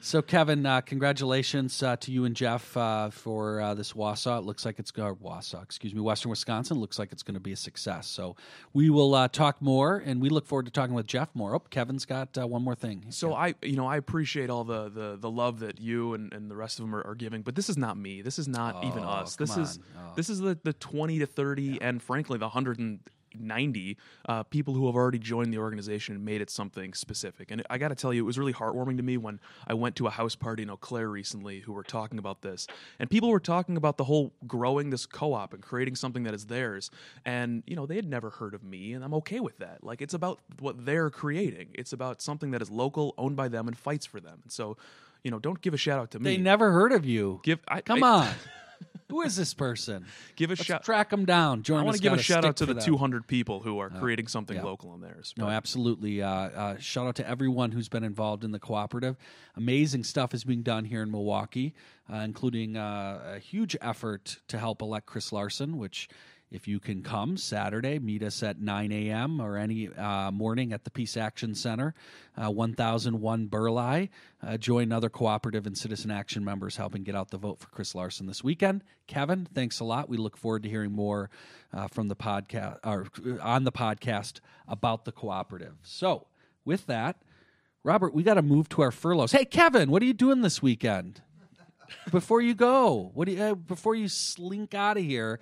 So, 0.00 0.22
Kevin, 0.22 0.64
uh, 0.66 0.82
congratulations 0.82 1.82
uh, 1.82 1.96
to 1.96 2.12
you 2.12 2.26
and 2.26 2.36
Jeff 2.36 2.76
uh, 2.76 3.10
for 3.10 3.60
uh, 3.60 3.74
this 3.74 3.92
Wausau. 3.92 4.38
It 4.38 4.44
looks 4.44 4.64
like 4.64 4.78
it's 4.78 4.90
going 4.90 5.16
Wausau, 5.16 5.62
excuse 5.62 5.94
me, 5.94 6.00
Western 6.00 6.30
Wisconsin. 6.30 6.78
Looks 6.78 6.98
like 6.98 7.12
it's 7.12 7.22
going 7.22 7.34
to 7.34 7.40
be 7.40 7.52
a 7.52 7.56
success. 7.56 8.06
So, 8.06 8.36
we 8.72 8.90
will 8.90 9.14
uh, 9.14 9.28
talk 9.28 9.60
more, 9.60 9.96
and 9.96 10.20
we 10.20 10.28
look 10.28 10.46
forward 10.46 10.66
to 10.66 10.70
talking 10.70 10.94
with 10.94 11.06
Jeff 11.06 11.28
more. 11.34 11.54
Oh, 11.54 11.58
Kevin's 11.58 12.04
got 12.04 12.38
uh, 12.38 12.46
one 12.46 12.62
more 12.62 12.74
thing. 12.74 13.06
So, 13.10 13.34
I, 13.34 13.54
you 13.62 13.76
know, 13.76 13.86
I 13.86 13.96
appreciate 13.96 14.50
all 14.50 14.64
the 14.64 14.88
the, 14.88 15.16
the 15.16 15.30
love 15.30 15.60
that 15.60 15.80
you 15.80 16.14
and, 16.14 16.32
and 16.32 16.50
the 16.50 16.56
rest 16.56 16.78
of 16.78 16.84
them 16.84 16.94
are, 16.94 17.02
are 17.06 17.14
giving, 17.14 17.42
but 17.42 17.54
this 17.54 17.68
is 17.68 17.76
not 17.76 17.96
me. 17.96 18.22
This 18.22 18.38
is 18.38 18.46
not 18.46 18.76
oh, 18.82 18.88
even 18.88 19.02
us. 19.02 19.36
This 19.36 19.56
is 19.56 19.78
oh. 19.96 20.12
this 20.14 20.30
is 20.30 20.40
the 20.40 20.58
the 20.62 20.74
twenty 20.74 21.18
to 21.18 21.26
thirty, 21.26 21.62
yeah. 21.62 21.78
and 21.88 22.02
frankly, 22.02 22.38
the 22.38 22.48
hundred 22.48 22.78
and 22.78 23.00
90 23.40 23.96
uh, 24.28 24.42
people 24.44 24.74
who 24.74 24.86
have 24.86 24.94
already 24.94 25.18
joined 25.18 25.52
the 25.52 25.58
organization 25.58 26.14
and 26.14 26.24
made 26.24 26.40
it 26.40 26.50
something 26.50 26.94
specific. 26.94 27.50
And 27.50 27.62
I 27.70 27.78
got 27.78 27.88
to 27.88 27.94
tell 27.94 28.12
you, 28.12 28.22
it 28.22 28.26
was 28.26 28.38
really 28.38 28.52
heartwarming 28.52 28.96
to 28.96 29.02
me 29.02 29.16
when 29.16 29.40
I 29.66 29.74
went 29.74 29.96
to 29.96 30.06
a 30.06 30.10
house 30.10 30.34
party 30.34 30.62
in 30.62 30.70
Eau 30.70 30.76
Claire 30.76 31.08
recently 31.08 31.60
who 31.60 31.72
were 31.72 31.82
talking 31.82 32.18
about 32.18 32.42
this. 32.42 32.66
And 32.98 33.10
people 33.10 33.28
were 33.28 33.40
talking 33.40 33.76
about 33.76 33.96
the 33.96 34.04
whole 34.04 34.32
growing 34.46 34.90
this 34.90 35.06
co 35.06 35.32
op 35.32 35.52
and 35.52 35.62
creating 35.62 35.96
something 35.96 36.22
that 36.24 36.34
is 36.34 36.46
theirs. 36.46 36.90
And, 37.24 37.62
you 37.66 37.76
know, 37.76 37.86
they 37.86 37.96
had 37.96 38.08
never 38.08 38.30
heard 38.30 38.54
of 38.54 38.62
me, 38.62 38.92
and 38.92 39.04
I'm 39.04 39.14
okay 39.14 39.40
with 39.40 39.58
that. 39.58 39.82
Like, 39.82 40.02
it's 40.02 40.14
about 40.14 40.40
what 40.60 40.84
they're 40.84 41.10
creating, 41.10 41.68
it's 41.74 41.92
about 41.92 42.20
something 42.22 42.50
that 42.52 42.62
is 42.62 42.70
local, 42.70 43.14
owned 43.18 43.36
by 43.36 43.48
them, 43.48 43.68
and 43.68 43.76
fights 43.76 44.06
for 44.06 44.20
them. 44.20 44.40
And 44.42 44.52
so, 44.52 44.76
you 45.22 45.30
know, 45.30 45.38
don't 45.38 45.60
give 45.60 45.74
a 45.74 45.76
shout 45.76 45.98
out 45.98 46.10
to 46.12 46.18
me. 46.18 46.36
They 46.36 46.42
never 46.42 46.72
heard 46.72 46.92
of 46.92 47.04
you. 47.04 47.40
Give 47.42 47.58
I, 47.66 47.80
Come 47.80 48.02
I, 48.04 48.08
on. 48.08 48.28
Who 49.10 49.22
is 49.22 49.36
this 49.36 49.54
person? 49.54 50.04
Give 50.34 50.50
a 50.50 50.52
Let's 50.52 50.64
shout. 50.64 50.84
Track 50.84 51.10
them 51.10 51.24
down. 51.24 51.62
Join 51.62 51.80
I 51.80 51.82
want 51.84 51.96
to 51.96 52.02
give 52.02 52.12
a 52.12 52.20
shout 52.20 52.44
out 52.44 52.56
to 52.56 52.66
the 52.66 52.74
them. 52.74 52.82
200 52.82 53.26
people 53.26 53.60
who 53.60 53.78
are 53.78 53.88
creating 53.88 54.26
something 54.26 54.56
yeah. 54.56 54.64
local 54.64 54.94
in 54.94 55.00
theirs. 55.00 55.32
No, 55.36 55.48
absolutely. 55.48 56.22
Uh, 56.22 56.28
uh, 56.28 56.78
shout 56.78 57.06
out 57.06 57.14
to 57.16 57.28
everyone 57.28 57.70
who's 57.70 57.88
been 57.88 58.02
involved 58.02 58.42
in 58.42 58.50
the 58.50 58.58
cooperative. 58.58 59.16
Amazing 59.56 60.02
stuff 60.04 60.34
is 60.34 60.42
being 60.42 60.62
done 60.62 60.84
here 60.84 61.02
in 61.02 61.10
Milwaukee, 61.10 61.72
uh, 62.12 62.16
including 62.16 62.76
uh, 62.76 63.34
a 63.36 63.38
huge 63.38 63.76
effort 63.80 64.38
to 64.48 64.58
help 64.58 64.82
elect 64.82 65.06
Chris 65.06 65.32
Larson, 65.32 65.78
which 65.78 66.08
if 66.50 66.68
you 66.68 66.78
can 66.78 67.02
come 67.02 67.36
Saturday, 67.36 67.98
meet 67.98 68.22
us 68.22 68.42
at 68.42 68.60
9 68.60 68.92
a.m. 68.92 69.40
or 69.40 69.56
any 69.56 69.88
uh, 69.88 70.30
morning 70.30 70.72
at 70.72 70.84
the 70.84 70.90
Peace 70.90 71.16
Action 71.16 71.56
Center, 71.56 71.92
uh, 72.36 72.50
1001 72.50 73.46
Burleigh. 73.46 74.08
Uh, 74.46 74.56
join 74.56 74.92
other 74.92 75.08
cooperative 75.08 75.66
and 75.66 75.76
citizen 75.76 76.10
action 76.10 76.44
members 76.44 76.76
helping 76.76 77.02
get 77.02 77.16
out 77.16 77.30
the 77.30 77.36
vote 77.36 77.58
for 77.58 77.66
Chris 77.68 77.96
Larson 77.96 78.26
this 78.26 78.44
weekend. 78.44 78.84
Kevin, 79.08 79.48
thanks 79.54 79.80
a 79.80 79.84
lot. 79.84 80.08
We 80.08 80.16
look 80.16 80.36
forward 80.36 80.62
to 80.62 80.68
hearing 80.68 80.92
more 80.92 81.30
uh, 81.72 81.88
from 81.88 82.06
the 82.06 82.16
podcast 82.16 82.78
or 82.84 83.08
uh, 83.26 83.42
on 83.42 83.64
the 83.64 83.72
podcast 83.72 84.38
about 84.68 85.04
the 85.04 85.12
cooperative. 85.12 85.74
So, 85.82 86.28
with 86.64 86.86
that, 86.86 87.22
Robert, 87.82 88.14
we 88.14 88.22
got 88.22 88.34
to 88.34 88.42
move 88.42 88.68
to 88.70 88.82
our 88.82 88.92
furloughs. 88.92 89.32
Hey, 89.32 89.44
Kevin, 89.44 89.90
what 89.90 90.00
are 90.00 90.06
you 90.06 90.14
doing 90.14 90.42
this 90.42 90.62
weekend? 90.62 91.22
before 92.10 92.40
you 92.40 92.54
go, 92.54 93.10
what 93.14 93.26
do 93.26 93.32
you, 93.32 93.42
uh, 93.42 93.54
before 93.54 93.96
you 93.96 94.08
slink 94.08 94.74
out 94.74 94.96
of 94.96 95.04
here? 95.04 95.40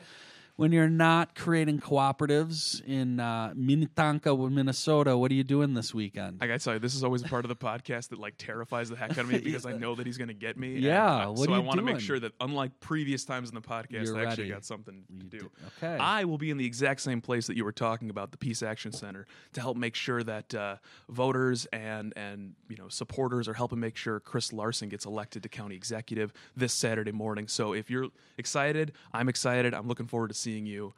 When 0.57 0.71
you're 0.71 0.89
not 0.89 1.35
creating 1.35 1.81
cooperatives 1.81 2.85
in 2.85 3.19
uh, 3.19 3.53
Minnetonka, 3.57 4.37
Minnesota, 4.37 5.17
what 5.17 5.33
are 5.33 5.35
you 5.35 5.43
doing 5.43 5.75
this 5.75 5.93
weekend? 5.93 6.39
I 6.41 6.47
gotta 6.47 6.61
tell 6.61 6.75
you, 6.75 6.79
this 6.79 6.95
is 6.95 7.03
always 7.03 7.23
a 7.23 7.29
part 7.29 7.45
of 7.45 7.49
the 7.49 7.57
podcast 7.57 8.11
that 8.11 8.21
like 8.21 8.35
terrifies 8.39 8.89
the 8.89 8.95
heck 8.95 9.11
out 9.13 9.19
of 9.19 9.29
me 9.29 9.39
because 9.39 9.67
I 9.67 9.73
know 9.77 9.97
that 9.97 10.07
he's 10.07 10.17
gonna 10.17 10.33
get 10.33 10.57
me. 10.57 10.79
Yeah, 10.79 11.29
and, 11.29 11.39
uh, 11.39 11.43
so 11.43 11.53
I 11.53 11.59
want 11.59 11.79
to 11.79 11.85
make 11.85 11.99
sure 11.99 12.21
that 12.21 12.33
unlike 12.41 12.79
previous 12.79 13.25
times 13.25 13.49
in 13.49 13.55
the 13.57 13.61
podcast, 13.61 14.05
you're 14.05 14.17
I 14.17 14.25
actually 14.27 14.45
ready. 14.45 14.55
got 14.55 14.65
something 14.65 15.03
to 15.19 15.39
do. 15.39 15.51
Okay, 15.79 15.97
I 15.97 16.25
will 16.25 16.39
be 16.39 16.51
in 16.51 16.57
the 16.57 16.67
exact 16.67 17.01
same 17.01 17.21
place 17.21 17.49
that 17.49 17.57
you 17.57 17.65
were 17.65 17.73
talking 17.73 18.11
about, 18.11 18.31
the 18.31 18.39
Peace 18.39 18.63
Action 18.63 18.93
Center, 18.93 19.27
to 19.55 19.61
help 19.61 19.77
make 19.77 19.97
sure 19.97 20.23
that 20.23 20.55
uh, 20.55 20.77
voters 21.09 21.67
and 21.73 22.13
and 22.17 22.55
you 22.69 22.77
know 22.77 22.89
supporters 22.89 23.49
are 23.49 23.55
helping 23.55 23.81
make 23.81 23.97
sure 23.97 24.21
Chris 24.21 24.53
Larson 24.53 24.89
gets 24.89 25.05
elected 25.05 25.43
to 25.43 25.49
county 25.49 25.75
executive 25.75 26.33
this 26.57 26.73
Saturday 26.73 27.13
morning. 27.13 27.49
So 27.49 27.73
if 27.73 27.91
you're 27.91 28.09
excited, 28.39 28.93
I'm 29.13 29.29
excited. 29.29 29.75
I'm 29.75 29.89
looking 29.89 30.07
forward 30.07 30.29
to 30.29 30.44
seeing 30.45 30.67
you. 30.67 30.95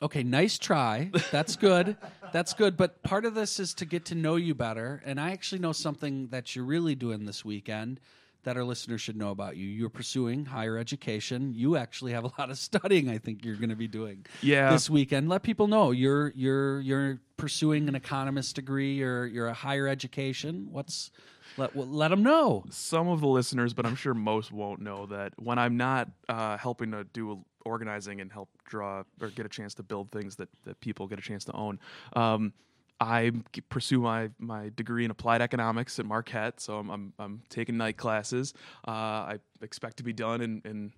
Okay, 0.00 0.24
nice 0.24 0.58
try. 0.58 1.10
That's 1.30 1.54
good. 1.56 1.96
That's 2.32 2.54
good. 2.54 2.76
But 2.76 3.02
part 3.02 3.24
of 3.24 3.34
this 3.34 3.60
is 3.60 3.74
to 3.74 3.84
get 3.84 4.06
to 4.06 4.16
know 4.16 4.36
you 4.36 4.54
better. 4.54 5.00
And 5.04 5.20
I 5.20 5.30
actually 5.30 5.60
know 5.60 5.72
something 5.72 6.28
that 6.28 6.56
you're 6.56 6.64
really 6.64 6.96
doing 6.96 7.24
this 7.24 7.44
weekend 7.44 8.00
that 8.44 8.56
our 8.56 8.64
listeners 8.64 9.00
should 9.00 9.16
know 9.16 9.30
about 9.30 9.56
you. 9.56 9.68
You're 9.68 9.88
pursuing 9.88 10.44
higher 10.44 10.76
education. 10.76 11.52
You 11.54 11.76
actually 11.76 12.12
have 12.12 12.24
a 12.24 12.32
lot 12.38 12.50
of 12.50 12.58
studying. 12.58 13.08
I 13.08 13.18
think 13.18 13.44
you're 13.44 13.56
going 13.56 13.68
to 13.68 13.76
be 13.76 13.86
doing 13.86 14.26
yeah. 14.40 14.72
this 14.72 14.90
weekend. 14.90 15.28
Let 15.28 15.42
people 15.42 15.68
know 15.68 15.92
you're 15.92 16.32
you're 16.34 16.80
you're 16.80 17.20
pursuing 17.36 17.88
an 17.88 17.94
economist 17.94 18.56
degree. 18.56 18.94
You're 18.94 19.26
you're 19.26 19.48
a 19.48 19.54
higher 19.54 19.86
education. 19.86 20.68
What's 20.72 21.12
let 21.56 21.76
let 21.76 22.08
them 22.08 22.22
know. 22.22 22.64
Some 22.70 23.08
of 23.08 23.20
the 23.20 23.28
listeners, 23.28 23.74
but 23.74 23.86
I'm 23.86 23.96
sure 23.96 24.14
most 24.14 24.52
won't 24.52 24.80
know 24.80 25.06
that 25.06 25.32
when 25.38 25.58
I'm 25.58 25.76
not 25.76 26.08
uh, 26.28 26.56
helping 26.56 26.92
to 26.92 27.04
do 27.04 27.44
organizing 27.64 28.20
and 28.20 28.32
help 28.32 28.48
draw 28.64 29.02
or 29.20 29.28
get 29.28 29.46
a 29.46 29.48
chance 29.48 29.74
to 29.74 29.82
build 29.82 30.10
things 30.10 30.36
that, 30.36 30.48
that 30.64 30.80
people 30.80 31.06
get 31.06 31.18
a 31.18 31.22
chance 31.22 31.44
to 31.44 31.52
own. 31.52 31.78
Um, 32.14 32.52
I 33.00 33.32
pursue 33.68 34.00
my, 34.00 34.30
my 34.38 34.70
degree 34.76 35.04
in 35.04 35.10
applied 35.10 35.42
economics 35.42 35.98
at 35.98 36.06
Marquette, 36.06 36.60
so 36.60 36.78
I'm, 36.78 36.90
I'm, 36.90 37.12
I'm 37.18 37.42
taking 37.48 37.76
night 37.76 37.96
classes. 37.96 38.54
Uh, 38.86 38.90
I 38.90 39.38
expect 39.60 39.96
to 39.96 40.04
be 40.04 40.12
done 40.12 40.40
in, 40.40 40.62
in 40.64 40.92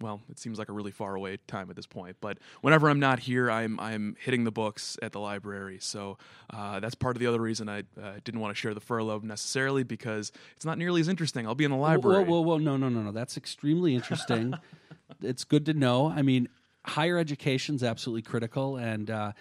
well, 0.00 0.20
it 0.30 0.38
seems 0.38 0.58
like 0.58 0.68
a 0.68 0.72
really 0.72 0.90
far 0.90 1.14
away 1.14 1.38
time 1.46 1.70
at 1.70 1.76
this 1.76 1.86
point. 1.86 2.16
But 2.20 2.38
whenever 2.60 2.88
I'm 2.88 3.00
not 3.00 3.18
here, 3.18 3.50
I'm 3.50 3.78
I'm 3.80 4.16
hitting 4.20 4.44
the 4.44 4.50
books 4.50 4.96
at 5.02 5.12
the 5.12 5.20
library. 5.20 5.78
So 5.80 6.18
uh, 6.50 6.80
that's 6.80 6.94
part 6.94 7.16
of 7.16 7.20
the 7.20 7.26
other 7.26 7.40
reason 7.40 7.68
I 7.68 7.80
uh, 8.00 8.14
didn't 8.24 8.40
want 8.40 8.54
to 8.54 8.60
share 8.60 8.74
the 8.74 8.80
furlough 8.80 9.20
necessarily 9.20 9.82
because 9.82 10.32
it's 10.56 10.64
not 10.64 10.78
nearly 10.78 11.00
as 11.00 11.08
interesting. 11.08 11.46
I'll 11.46 11.54
be 11.54 11.64
in 11.64 11.70
the 11.70 11.76
library. 11.76 12.24
Whoa, 12.24 12.40
whoa, 12.40 12.56
whoa! 12.56 12.58
No, 12.58 12.76
no, 12.76 12.88
no, 12.88 13.02
no. 13.02 13.12
That's 13.12 13.36
extremely 13.36 13.94
interesting. 13.94 14.54
it's 15.22 15.44
good 15.44 15.66
to 15.66 15.74
know. 15.74 16.08
I 16.08 16.22
mean, 16.22 16.48
higher 16.84 17.18
education 17.18 17.74
is 17.74 17.82
absolutely 17.82 18.22
critical, 18.22 18.76
and 18.76 19.10
uh, 19.10 19.32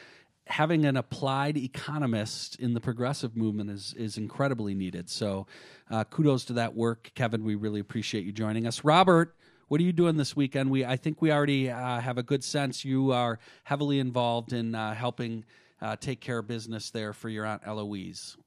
having 0.47 0.85
an 0.85 0.97
applied 0.97 1.57
economist 1.57 2.59
in 2.59 2.73
the 2.73 2.81
progressive 2.81 3.35
movement 3.35 3.69
is 3.69 3.93
is 3.97 4.17
incredibly 4.17 4.73
needed. 4.73 5.09
So, 5.09 5.47
uh, 5.89 6.03
kudos 6.05 6.45
to 6.45 6.53
that 6.53 6.75
work, 6.75 7.11
Kevin. 7.15 7.43
We 7.43 7.55
really 7.55 7.79
appreciate 7.79 8.25
you 8.25 8.31
joining 8.31 8.67
us, 8.67 8.83
Robert. 8.83 9.36
What 9.67 9.81
are 9.81 9.83
you 9.83 9.93
doing 9.93 10.15
this 10.15 10.35
weekend? 10.35 10.69
We 10.69 10.85
I 10.85 10.95
think 10.95 11.21
we 11.21 11.31
already 11.31 11.69
uh, 11.69 11.99
have 11.99 12.17
a 12.17 12.23
good 12.23 12.43
sense. 12.43 12.85
You 12.85 13.11
are 13.11 13.39
heavily 13.63 13.99
involved 13.99 14.53
in 14.53 14.75
uh, 14.75 14.93
helping 14.93 15.43
uh, 15.81 15.95
take 15.97 16.21
care 16.21 16.39
of 16.39 16.47
business 16.47 16.89
there 16.89 17.13
for 17.13 17.29
your 17.29 17.45
aunt 17.45 17.61
Eloise. 17.65 18.37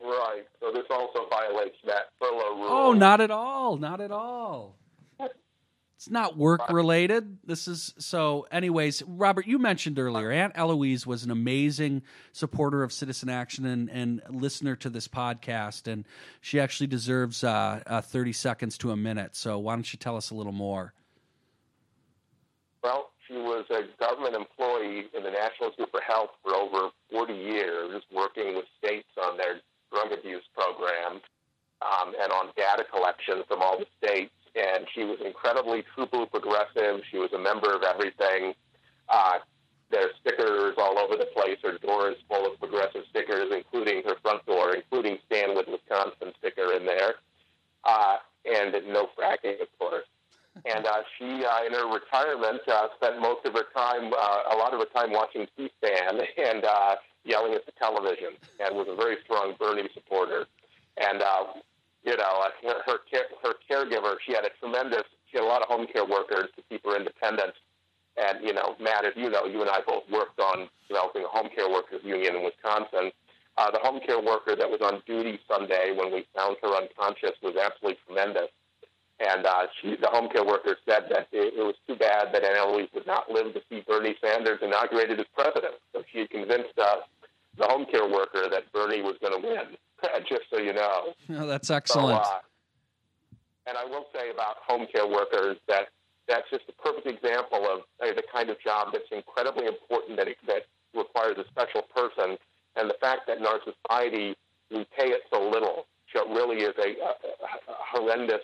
Right. 0.00 0.44
So 0.60 0.72
this 0.72 0.84
also 0.90 1.28
violates 1.28 1.76
that 1.86 2.10
furlough 2.18 2.56
rule. 2.56 2.68
Oh, 2.68 2.92
not 2.92 3.20
at 3.20 3.30
all. 3.30 3.76
Not 3.76 4.00
at 4.00 4.10
all. 4.10 4.76
It's 6.02 6.10
not 6.10 6.36
work 6.36 6.68
related. 6.68 7.38
This 7.44 7.68
is 7.68 7.94
so. 7.96 8.48
Anyways, 8.50 9.04
Robert, 9.06 9.46
you 9.46 9.56
mentioned 9.60 10.00
earlier, 10.00 10.32
Aunt 10.32 10.52
Eloise 10.56 11.06
was 11.06 11.22
an 11.22 11.30
amazing 11.30 12.02
supporter 12.32 12.82
of 12.82 12.92
Citizen 12.92 13.28
Action 13.28 13.64
and, 13.64 13.88
and 13.88 14.20
listener 14.28 14.74
to 14.74 14.90
this 14.90 15.06
podcast, 15.06 15.86
and 15.86 16.04
she 16.40 16.58
actually 16.58 16.88
deserves 16.88 17.44
uh, 17.44 17.84
uh, 17.86 18.00
thirty 18.00 18.32
seconds 18.32 18.76
to 18.78 18.90
a 18.90 18.96
minute. 18.96 19.36
So 19.36 19.60
why 19.60 19.76
don't 19.76 19.92
you 19.92 19.96
tell 19.96 20.16
us 20.16 20.30
a 20.30 20.34
little 20.34 20.50
more? 20.50 20.92
Well, 22.82 23.12
she 23.28 23.34
was 23.34 23.64
a 23.70 23.82
government 24.02 24.34
employee 24.34 25.04
in 25.16 25.22
the 25.22 25.30
National 25.30 25.68
Institute 25.68 25.90
for 25.92 26.00
Health 26.00 26.30
for 26.42 26.56
over 26.56 26.88
40 27.12 27.32
years, 27.32 28.02
working 28.12 28.56
with 28.56 28.64
states 28.76 29.06
on 29.22 29.36
their 29.36 29.60
drug 29.92 30.10
abuse 30.18 30.42
program 30.52 31.20
um, 31.80 32.12
and 32.20 32.32
on 32.32 32.46
data 32.56 32.82
collection 32.90 33.44
from 33.46 33.62
all 33.62 33.78
the 33.78 33.86
states 34.04 34.32
and 34.54 34.86
she 34.94 35.04
was 35.04 35.18
incredibly 35.24 35.84
blue 35.96 36.26
progressive. 36.26 37.02
She 37.10 37.18
was 37.18 37.32
a 37.32 37.38
member 37.38 37.74
of 37.74 37.82
everything. 37.82 38.54
Uh, 39.08 39.38
there's 39.90 40.12
stickers 40.20 40.74
all 40.78 40.98
over 40.98 41.16
the 41.16 41.28
place. 41.34 41.58
Her 41.62 41.78
door 41.78 42.10
is 42.10 42.16
full 42.28 42.50
of 42.50 42.58
progressive 42.58 43.02
stickers, 43.10 43.52
including 43.54 44.02
her 44.04 44.16
front 44.22 44.44
door, 44.46 44.74
including 44.74 45.18
Stand 45.26 45.54
with 45.54 45.68
Wisconsin 45.68 46.32
sticker 46.38 46.72
in 46.72 46.86
there, 46.86 47.16
uh, 47.84 48.16
and 48.44 48.72
no 48.88 49.08
fracking, 49.18 49.60
of 49.60 49.68
course. 49.78 50.04
And 50.66 50.86
uh, 50.86 51.02
she, 51.18 51.44
uh, 51.44 51.64
in 51.66 51.72
her 51.72 51.92
retirement, 51.92 52.60
uh, 52.68 52.88
spent 52.96 53.20
most 53.20 53.44
of 53.46 53.54
her 53.54 53.66
time, 53.74 54.12
uh, 54.12 54.54
a 54.54 54.56
lot 54.56 54.74
of 54.74 54.80
her 54.80 54.88
time 54.94 55.12
watching 55.12 55.46
C-SPAN 55.56 56.20
and 56.38 56.64
uh, 56.64 56.96
yelling 57.24 57.54
at 57.54 57.64
the 57.64 57.72
television, 57.72 58.36
and 58.60 58.76
was 58.76 58.86
a 58.88 58.96
very 58.96 59.16
strong 59.24 59.54
Bernie 59.58 59.88
supporter. 59.94 60.46
And 60.98 61.22
uh, 61.22 61.44
you 62.04 62.16
know, 62.16 62.42
her 62.62 62.82
her, 62.86 62.98
care, 63.10 63.26
her 63.42 63.54
caregiver. 63.70 64.16
She 64.26 64.32
had 64.32 64.44
a 64.44 64.50
tremendous. 64.60 65.04
She 65.30 65.38
had 65.38 65.44
a 65.44 65.46
lot 65.46 65.62
of 65.62 65.68
home 65.68 65.86
care 65.86 66.04
workers 66.04 66.50
to 66.56 66.62
keep 66.68 66.84
her 66.84 66.96
independent. 66.96 67.54
And 68.16 68.44
you 68.44 68.52
know, 68.52 68.76
Matt, 68.80 69.04
as 69.04 69.12
you 69.16 69.30
know, 69.30 69.46
you 69.46 69.60
and 69.60 69.70
I 69.70 69.80
both 69.86 70.04
worked 70.10 70.40
on 70.40 70.68
developing 70.88 71.24
a 71.24 71.28
home 71.28 71.48
care 71.54 71.68
workers 71.68 72.00
union 72.04 72.36
in 72.36 72.44
Wisconsin. 72.44 73.12
Uh, 73.56 73.70
the 73.70 73.78
home 73.80 74.00
care 74.04 74.20
worker 74.20 74.56
that 74.56 74.68
was 74.68 74.80
on 74.80 75.02
duty 75.06 75.38
Sunday 75.46 75.92
when 75.96 76.12
we 76.12 76.26
found 76.34 76.56
her 76.62 76.74
unconscious 76.74 77.36
was 77.42 77.54
absolutely 77.56 77.98
tremendous. 78.06 78.48
And 79.20 79.46
uh, 79.46 79.66
she, 79.80 79.94
the 80.00 80.08
home 80.08 80.28
care 80.30 80.44
worker 80.44 80.76
said 80.88 81.06
that 81.10 81.28
it, 81.32 81.54
it 81.54 81.62
was 81.62 81.76
too 81.86 81.94
bad 81.94 82.32
that 82.32 82.42
Aunt 82.42 82.56
Eloise 82.56 82.88
would 82.94 83.06
not 83.06 83.30
live 83.30 83.52
to 83.54 83.60
see 83.68 83.84
Bernie 83.86 84.16
Sanders 84.24 84.58
inaugurated 84.62 85.20
as 85.20 85.26
president. 85.34 85.74
So 85.92 86.02
she 86.12 86.26
convinced 86.26 86.74
uh, 86.80 87.04
the 87.58 87.66
home 87.66 87.86
care 87.86 88.08
worker 88.08 88.48
that 88.50 88.72
Bernie 88.72 89.02
was 89.02 89.16
going 89.20 89.40
to 89.40 89.46
win. 89.46 89.76
just 90.28 90.42
so 90.50 90.58
you 90.58 90.72
know. 90.72 91.14
Oh, 91.30 91.46
that's 91.46 91.70
excellent. 91.70 92.24
So, 92.24 92.30
uh, 92.30 92.40
and 93.66 93.78
I 93.78 93.84
will 93.84 94.06
say 94.14 94.30
about 94.30 94.56
home 94.66 94.86
care 94.92 95.06
workers 95.06 95.56
that 95.68 95.88
that's 96.28 96.48
just 96.50 96.64
a 96.68 96.72
perfect 96.82 97.06
example 97.06 97.66
of 97.66 97.80
uh, 98.00 98.14
the 98.14 98.22
kind 98.32 98.50
of 98.50 98.60
job 98.60 98.88
that's 98.92 99.10
incredibly 99.10 99.66
important 99.66 100.16
that, 100.16 100.28
it, 100.28 100.36
that 100.46 100.62
requires 100.94 101.36
a 101.38 101.44
special 101.50 101.82
person. 101.94 102.38
And 102.76 102.88
the 102.88 102.96
fact 103.00 103.22
that 103.26 103.38
in 103.38 103.46
our 103.46 103.60
society 103.62 104.36
we 104.70 104.86
pay 104.96 105.08
it 105.08 105.22
so 105.32 105.42
little 105.48 105.86
so 106.14 106.28
really 106.32 106.62
is 106.62 106.74
a, 106.78 106.90
a, 107.00 107.12
a 107.72 107.76
horrendous 107.92 108.42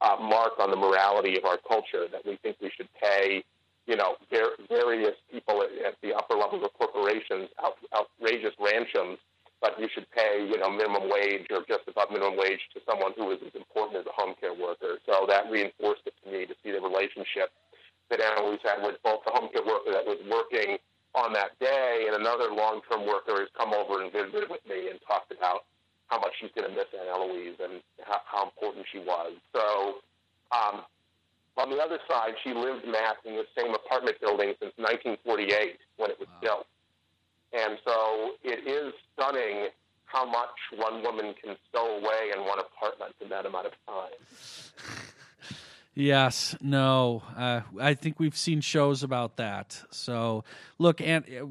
uh, 0.00 0.16
mark 0.20 0.52
on 0.60 0.70
the 0.70 0.76
morality 0.76 1.36
of 1.36 1.44
our 1.44 1.58
culture 1.66 2.06
that 2.10 2.24
we 2.24 2.36
think 2.42 2.56
we 2.60 2.70
should 2.76 2.88
pay, 3.02 3.42
you 3.86 3.96
know, 3.96 4.14
various 4.68 5.14
people 5.30 5.62
at, 5.62 5.70
at 5.84 5.94
the 6.02 6.14
upper 6.14 6.34
levels 6.34 6.62
of 6.64 6.72
corporations 6.74 7.48
out, 7.62 7.74
outrageous 7.94 8.54
ransoms 8.60 9.18
but 9.60 9.78
you 9.78 9.88
should 9.92 10.06
pay, 10.10 10.46
you 10.46 10.58
know, 10.58 10.70
minimum 10.70 11.10
wage 11.10 11.46
or 11.50 11.66
just 11.66 11.82
above 11.88 12.10
minimum 12.10 12.38
wage 12.38 12.62
to 12.74 12.80
someone 12.86 13.12
who 13.16 13.30
is 13.32 13.38
as 13.42 13.54
important 13.54 13.98
as 13.98 14.06
a 14.06 14.14
home 14.14 14.34
care 14.38 14.54
worker. 14.54 15.02
So 15.06 15.26
that 15.26 15.50
reinforced 15.50 16.06
it 16.06 16.14
to 16.22 16.30
me 16.30 16.46
to 16.46 16.54
see 16.62 16.70
the 16.70 16.80
relationship 16.80 17.50
that 18.10 18.20
Aunt 18.20 18.38
Eloise 18.38 18.62
had 18.62 18.82
with 18.82 19.02
both 19.02 19.20
the 19.26 19.32
home 19.34 19.50
care 19.52 19.66
worker 19.66 19.90
that 19.92 20.06
was 20.06 20.18
working 20.30 20.78
on 21.14 21.32
that 21.32 21.58
day 21.58 22.06
and 22.06 22.14
another 22.14 22.54
long-term 22.54 23.06
worker 23.06 23.40
has 23.42 23.48
come 23.56 23.74
over 23.74 24.02
and 24.02 24.12
visited 24.12 24.48
with 24.48 24.62
me 24.68 24.88
and 24.88 25.00
talked 25.02 25.32
about 25.32 25.66
how 26.06 26.20
much 26.20 26.32
she's 26.40 26.50
going 26.54 26.68
to 26.68 26.74
miss 26.74 26.88
Aunt 26.94 27.08
Eloise 27.10 27.58
and 27.60 27.82
how, 28.06 28.20
how 28.24 28.44
important 28.44 28.86
she 28.92 28.98
was. 28.98 29.32
So 29.52 30.00
um, 30.54 30.86
on 31.58 31.70
the 31.70 31.76
other 31.76 31.98
side, 32.08 32.32
she 32.44 32.54
lived, 32.54 32.86
Matt, 32.86 33.18
in 33.24 33.34
the 33.34 33.44
same 33.58 33.74
apartment 33.74 34.20
building 34.20 34.54
since 34.62 34.72
1948 34.78 35.76
when 35.96 36.10
it 36.10 36.18
was 36.18 36.28
wow. 36.40 36.40
built. 36.40 36.66
And 37.52 37.78
so 37.84 38.32
it 38.44 38.66
is 38.66 38.92
stunning 39.14 39.68
how 40.04 40.24
much 40.24 40.48
one 40.76 41.02
woman 41.02 41.34
can 41.42 41.56
stow 41.68 41.98
away 41.98 42.30
in 42.34 42.44
one 42.44 42.58
apartment 42.58 43.14
in 43.20 43.28
that 43.28 43.46
amount 43.46 43.66
of 43.66 43.72
time. 43.86 44.96
Yes, 45.94 46.54
no, 46.60 47.24
uh, 47.36 47.62
I 47.80 47.94
think 47.94 48.20
we've 48.20 48.36
seen 48.36 48.60
shows 48.60 49.02
about 49.02 49.38
that. 49.38 49.82
So, 49.90 50.44
look, 50.78 51.00
and 51.00 51.24
a, 51.26 51.48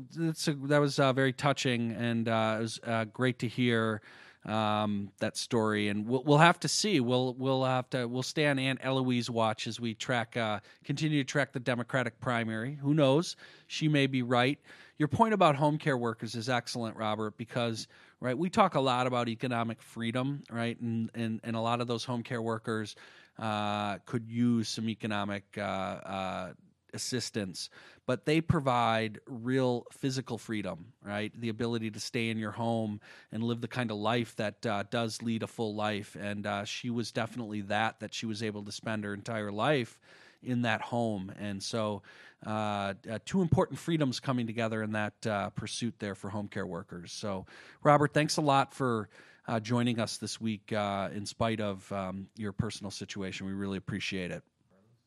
that 0.68 0.80
was 0.80 1.00
uh, 1.00 1.12
very 1.12 1.34
touching, 1.34 1.92
and 1.92 2.30
uh, 2.30 2.56
it 2.58 2.62
was 2.62 2.80
uh, 2.88 3.06
great 3.06 3.40
to 3.40 3.50
hear 3.50 4.02
um, 4.46 5.12
that 5.20 5.36
story. 5.36 5.90
And 5.90 6.08
we'll, 6.08 6.24
we'll 6.24 6.38
have 6.38 6.62
to 6.62 6.70
see. 6.70 7.02
We'll 7.02 7.34
we'll 7.34 7.66
have 7.66 7.90
to 7.90 8.08
we'll 8.08 8.24
stay 8.24 8.48
on 8.48 8.58
Aunt 8.58 8.80
Eloise 8.82 9.30
watch 9.30 9.68
as 9.68 9.82
we 9.82 9.94
track 9.94 10.38
uh, 10.38 10.62
continue 10.86 11.22
to 11.24 11.28
track 11.28 11.52
the 11.52 11.60
Democratic 11.60 12.22
primary. 12.22 12.76
Who 12.76 12.94
knows? 12.94 13.36
She 13.68 13.90
may 13.90 14.08
be 14.08 14.22
right 14.22 14.60
your 14.98 15.08
point 15.08 15.34
about 15.34 15.56
home 15.56 15.78
care 15.78 15.98
workers 15.98 16.36
is 16.36 16.50
excellent, 16.50 16.98
Robert, 16.98 17.38
because 17.38 17.88
right 18.20 18.38
we 18.38 18.50
talk 18.50 18.76
a 18.76 18.80
lot 18.80 19.08
about 19.08 19.30
economic 19.30 19.82
freedom, 19.82 20.44
right, 20.52 20.80
and 20.80 21.10
and, 21.14 21.40
and 21.44 21.56
a 21.56 21.62
lot 21.62 21.82
of 21.82 21.88
those 21.88 22.04
home 22.04 22.24
care 22.24 22.42
workers 22.42 22.96
uh, 23.40 23.98
could 24.06 24.28
use 24.28 24.70
some 24.70 24.90
economic 24.90 25.44
uh, 25.58 25.62
uh, 25.62 26.54
assistance, 26.94 27.70
but 28.06 28.26
they 28.26 28.42
provide 28.42 29.20
real 29.28 29.86
physical 29.92 30.38
freedom, 30.38 30.94
right? 31.04 31.32
The 31.40 31.50
ability 31.50 31.92
to 31.92 32.00
stay 32.00 32.30
in 32.30 32.38
your 32.38 32.52
home 32.52 33.00
and 33.32 33.44
live 33.44 33.62
the 33.62 33.68
kind 33.68 33.92
of 33.92 33.98
life 33.98 34.36
that 34.38 34.66
uh, 34.66 34.84
does 34.90 35.22
lead 35.22 35.44
a 35.44 35.48
full 35.48 35.76
life. 35.76 36.16
And 36.20 36.48
uh, 36.48 36.66
she 36.66 36.90
was 36.90 37.12
definitely 37.12 37.62
that, 37.62 38.00
that 38.00 38.14
she 38.14 38.26
was 38.26 38.42
able 38.42 38.64
to 38.64 38.72
spend 38.72 39.04
her 39.04 39.14
entire 39.14 39.52
life 39.52 40.00
in 40.42 40.62
that 40.64 40.82
home. 40.82 41.32
And 41.40 41.62
so 41.62 42.02
uh, 42.46 42.94
uh, 43.10 43.20
two 43.26 43.42
important 43.42 43.80
freedoms 43.80 44.20
coming 44.20 44.46
together 44.46 44.84
in 44.84 44.92
that 44.92 45.14
uh, 45.26 45.50
pursuit 45.52 45.96
there 46.00 46.16
for 46.16 46.30
home 46.30 46.48
care 46.48 46.68
workers. 46.68 47.12
So, 47.12 47.46
Robert, 47.84 48.14
thanks 48.14 48.38
a 48.38 48.42
lot 48.42 48.74
for 48.74 49.10
uh, 49.48 49.60
joining 49.60 50.00
us 50.00 50.18
this 50.18 50.40
week 50.40 50.72
uh, 50.72 51.10
in 51.14 51.26
spite 51.26 51.60
of 51.60 51.92
um, 51.92 52.28
your 52.36 52.52
personal 52.52 52.92
situation. 52.92 53.48
We 53.48 53.54
really 53.54 53.78
appreciate 53.78 54.32
it. 54.32 54.44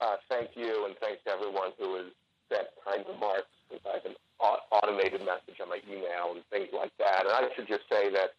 Uh, 0.01 0.17
thank 0.29 0.51
you, 0.57 0.87
and 0.87 0.97
thanks 1.01 1.23
to 1.25 1.31
everyone 1.31 1.71
who 1.79 1.97
has 1.97 2.07
sent 2.51 2.69
kind 2.85 3.05
remarks. 3.07 3.47
I 3.71 3.95
have 3.95 4.07
an 4.07 4.17
automated 4.73 5.21
message 5.21 5.61
on 5.63 5.69
my 5.69 5.81
email 5.89 6.33
and 6.35 6.43
things 6.51 6.69
like 6.73 6.91
that. 6.99 7.27
And 7.27 7.33
I 7.33 7.49
should 7.55 7.69
just 7.69 7.85
say 7.89 8.11
that 8.11 8.35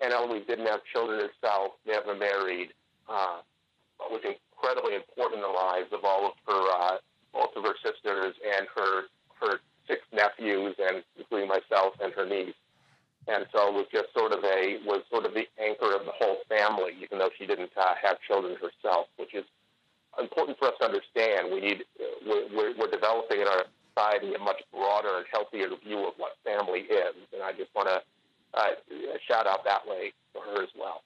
Aunt 0.00 0.12
Eloise 0.12 0.44
didn't 0.46 0.66
have 0.66 0.80
children 0.92 1.20
herself, 1.20 1.72
never 1.86 2.14
married, 2.14 2.74
but 3.06 4.10
was 4.10 4.20
incredibly 4.20 4.96
important 4.96 5.40
in 5.40 5.46
the 5.46 5.56
lives 5.56 5.88
of 5.92 6.04
all 6.04 6.26
of 6.26 6.32
her 6.46 6.94
both 7.34 7.50
of 7.56 7.64
her 7.64 7.74
sisters 7.82 8.34
and 8.40 8.66
her 8.74 9.10
her 9.42 9.58
six 9.88 10.00
nephews, 10.12 10.74
and 10.78 11.02
including 11.18 11.48
myself 11.48 11.94
and 12.00 12.12
her 12.14 12.24
niece. 12.24 12.54
And 13.26 13.46
so 13.52 13.68
it 13.68 13.74
was 13.74 13.86
just 13.92 14.12
sort 14.16 14.32
of 14.32 14.44
a 14.44 14.78
was 14.86 15.02
sort 15.10 15.26
of 15.26 15.34
the 15.34 15.44
anchor 15.58 15.94
of 15.94 16.06
the 16.06 16.12
whole 16.14 16.38
family, 16.48 16.92
even 17.02 17.18
though 17.18 17.30
she 17.36 17.46
didn't 17.46 17.72
uh, 17.76 17.94
have 18.00 18.16
children 18.26 18.56
herself, 18.56 19.08
which 19.16 19.34
is 19.34 19.44
important 20.18 20.58
for 20.58 20.68
us 20.68 20.74
to 20.80 20.86
understand. 20.86 21.52
We 21.52 21.60
need 21.60 21.84
we're, 22.24 22.76
we're 22.78 22.90
developing 22.90 23.40
in 23.40 23.48
our 23.48 23.64
society 23.94 24.34
a 24.34 24.38
much 24.38 24.62
broader 24.72 25.18
and 25.18 25.26
healthier 25.32 25.68
view 25.84 26.06
of 26.06 26.14
what 26.16 26.32
family 26.44 26.80
is, 26.80 27.14
and 27.32 27.42
I 27.42 27.52
just 27.52 27.74
want 27.74 27.88
to 27.88 28.00
uh, 28.54 28.68
shout 29.26 29.46
out 29.46 29.64
that 29.64 29.86
way 29.86 30.12
for 30.32 30.42
her 30.42 30.62
as 30.62 30.68
well. 30.78 31.02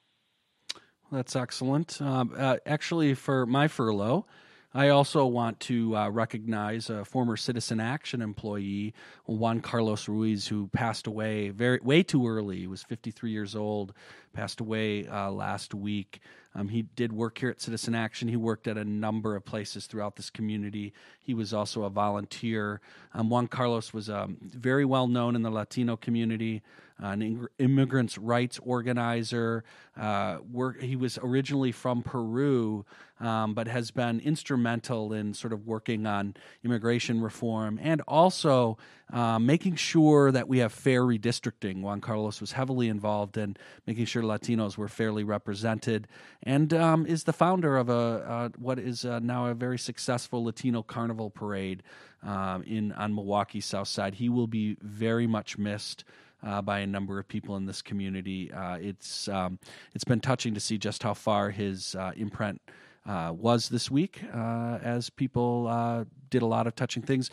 That's 1.11 1.37
excellent. 1.37 2.03
Um, 2.03 2.35
uh, 2.37 2.57
actually, 2.67 3.15
for 3.15 3.47
my 3.47 3.69
furlough. 3.69 4.27
I 4.75 4.91
also 4.91 5.25
want 5.25 5.61
to 5.61 5.97
uh, 5.97 6.09
recognize 6.11 6.91
a 6.91 7.05
former 7.05 7.37
Citizen 7.37 7.81
Action 7.81 8.21
employee, 8.21 8.93
Juan 9.25 9.61
Carlos 9.61 10.09
Ruiz, 10.09 10.47
who 10.47 10.69
passed 10.69 11.07
away 11.07 11.49
very 11.49 11.81
way 11.83 12.03
too 12.03 12.29
early. 12.29 12.59
He 12.59 12.67
was 12.67 12.83
53 12.83 13.31
years 13.31 13.57
old, 13.57 13.95
passed 14.33 14.61
away 14.61 15.07
uh, 15.07 15.31
last 15.31 15.75
week. 15.75 16.21
Um, 16.55 16.69
he 16.69 16.83
did 16.83 17.13
work 17.13 17.39
here 17.39 17.51
at 17.51 17.61
Citizen 17.61 17.95
Action. 17.95 18.29
He 18.29 18.37
worked 18.37 18.67
at 18.67 18.77
a 18.77 18.85
number 18.85 19.37
of 19.37 19.45
places 19.45 19.87
throughout 19.87 20.17
this 20.17 20.31
community. 20.31 20.93
He 21.21 21.35
was 21.35 21.55
also 21.55 21.85
a 21.85 21.91
volunteer. 21.91 22.81
Um, 23.15 23.29
Juan 23.31 23.47
Carlos 23.47 23.93
was 23.93 24.11
um, 24.11 24.39
very 24.41 24.85
well 24.85 25.07
known 25.07 25.37
in 25.37 25.43
the 25.43 25.51
Latino 25.51 25.97
community 25.97 26.63
an 27.01 27.49
immigrants' 27.59 28.19
rights 28.19 28.59
organizer. 28.65 29.65
Uh, 29.97 30.39
work, 30.51 30.81
he 30.81 30.97
was 30.97 31.19
originally 31.23 31.73
from 31.73 32.03
Peru, 32.03 32.85
um, 33.21 33.55
but 33.55 33.69
has 33.69 33.91
been 33.91 34.21
instrumental 34.21 35.13
in 35.13 35.35
sort 35.35 35.53
of 35.53 35.67
working 35.67 36.07
on 36.07 36.35
immigration 36.65 37.21
reform 37.21 37.79
and 37.83 38.01
also 38.09 38.79
uh, 39.13 39.39
making 39.39 39.77
sure 39.77 40.31
that 40.33 40.49
we 40.49 40.59
have 40.59 40.73
fair 40.73 41.03
redistricting. 41.03 41.83
Juan 41.83 42.01
Carlos 42.01 42.41
was 42.41 42.53
heavily 42.53 42.89
involved 42.89 43.37
in 43.37 43.57
making 43.87 44.05
sure 44.05 44.18
Latinos 44.23 44.77
were 44.77 44.89
fairly 44.89 45.25
represented, 45.25 46.09
and 46.43 46.73
um, 46.75 47.07
is 47.07 47.25
the 47.25 47.33
founder 47.33 47.77
of 47.77 47.89
a 47.89 47.93
uh, 47.93 48.49
what 48.59 48.79
is 48.79 49.05
uh, 49.05 49.19
now 49.19 49.47
a 49.47 49.55
very 49.55 49.79
successful 49.79 50.45
Latino 50.45 50.83
Carnival 50.83 51.31
parade 51.31 51.83
um, 52.23 52.63
in 52.65 52.93
on 52.93 53.15
Milwaukee's 53.15 53.67
South 53.67 53.89
Side. 53.89 54.15
He 54.15 54.29
will 54.29 54.47
be 54.47 54.77
very 54.83 55.27
much 55.27 55.59
missed 55.59 56.05
uh, 56.43 56.63
by 56.63 56.81
a 56.81 56.87
number 56.87 57.19
of 57.19 57.27
people 57.29 57.57
in 57.57 57.67
this 57.67 57.83
community. 57.83 58.53
Uh, 58.53 58.77
it's 58.77 59.29
um, 59.29 59.59
it's 59.95 60.05
been 60.05 60.21
touching 60.21 60.55
to 60.55 60.61
see 60.61 60.79
just 60.79 61.03
how 61.03 61.15
far 61.15 61.51
his 61.51 61.95
uh, 61.95 62.13
imprint. 62.17 62.61
Uh, 63.07 63.33
was 63.33 63.71
this 63.71 63.91
week 63.91 64.21
uh, 64.35 64.79
as 64.83 65.09
people 65.09 65.67
uh, 65.67 66.05
did 66.29 66.43
a 66.43 66.47
lot 66.47 66.67
of 66.67 66.75
touching 66.75 67.03
things 67.03 67.31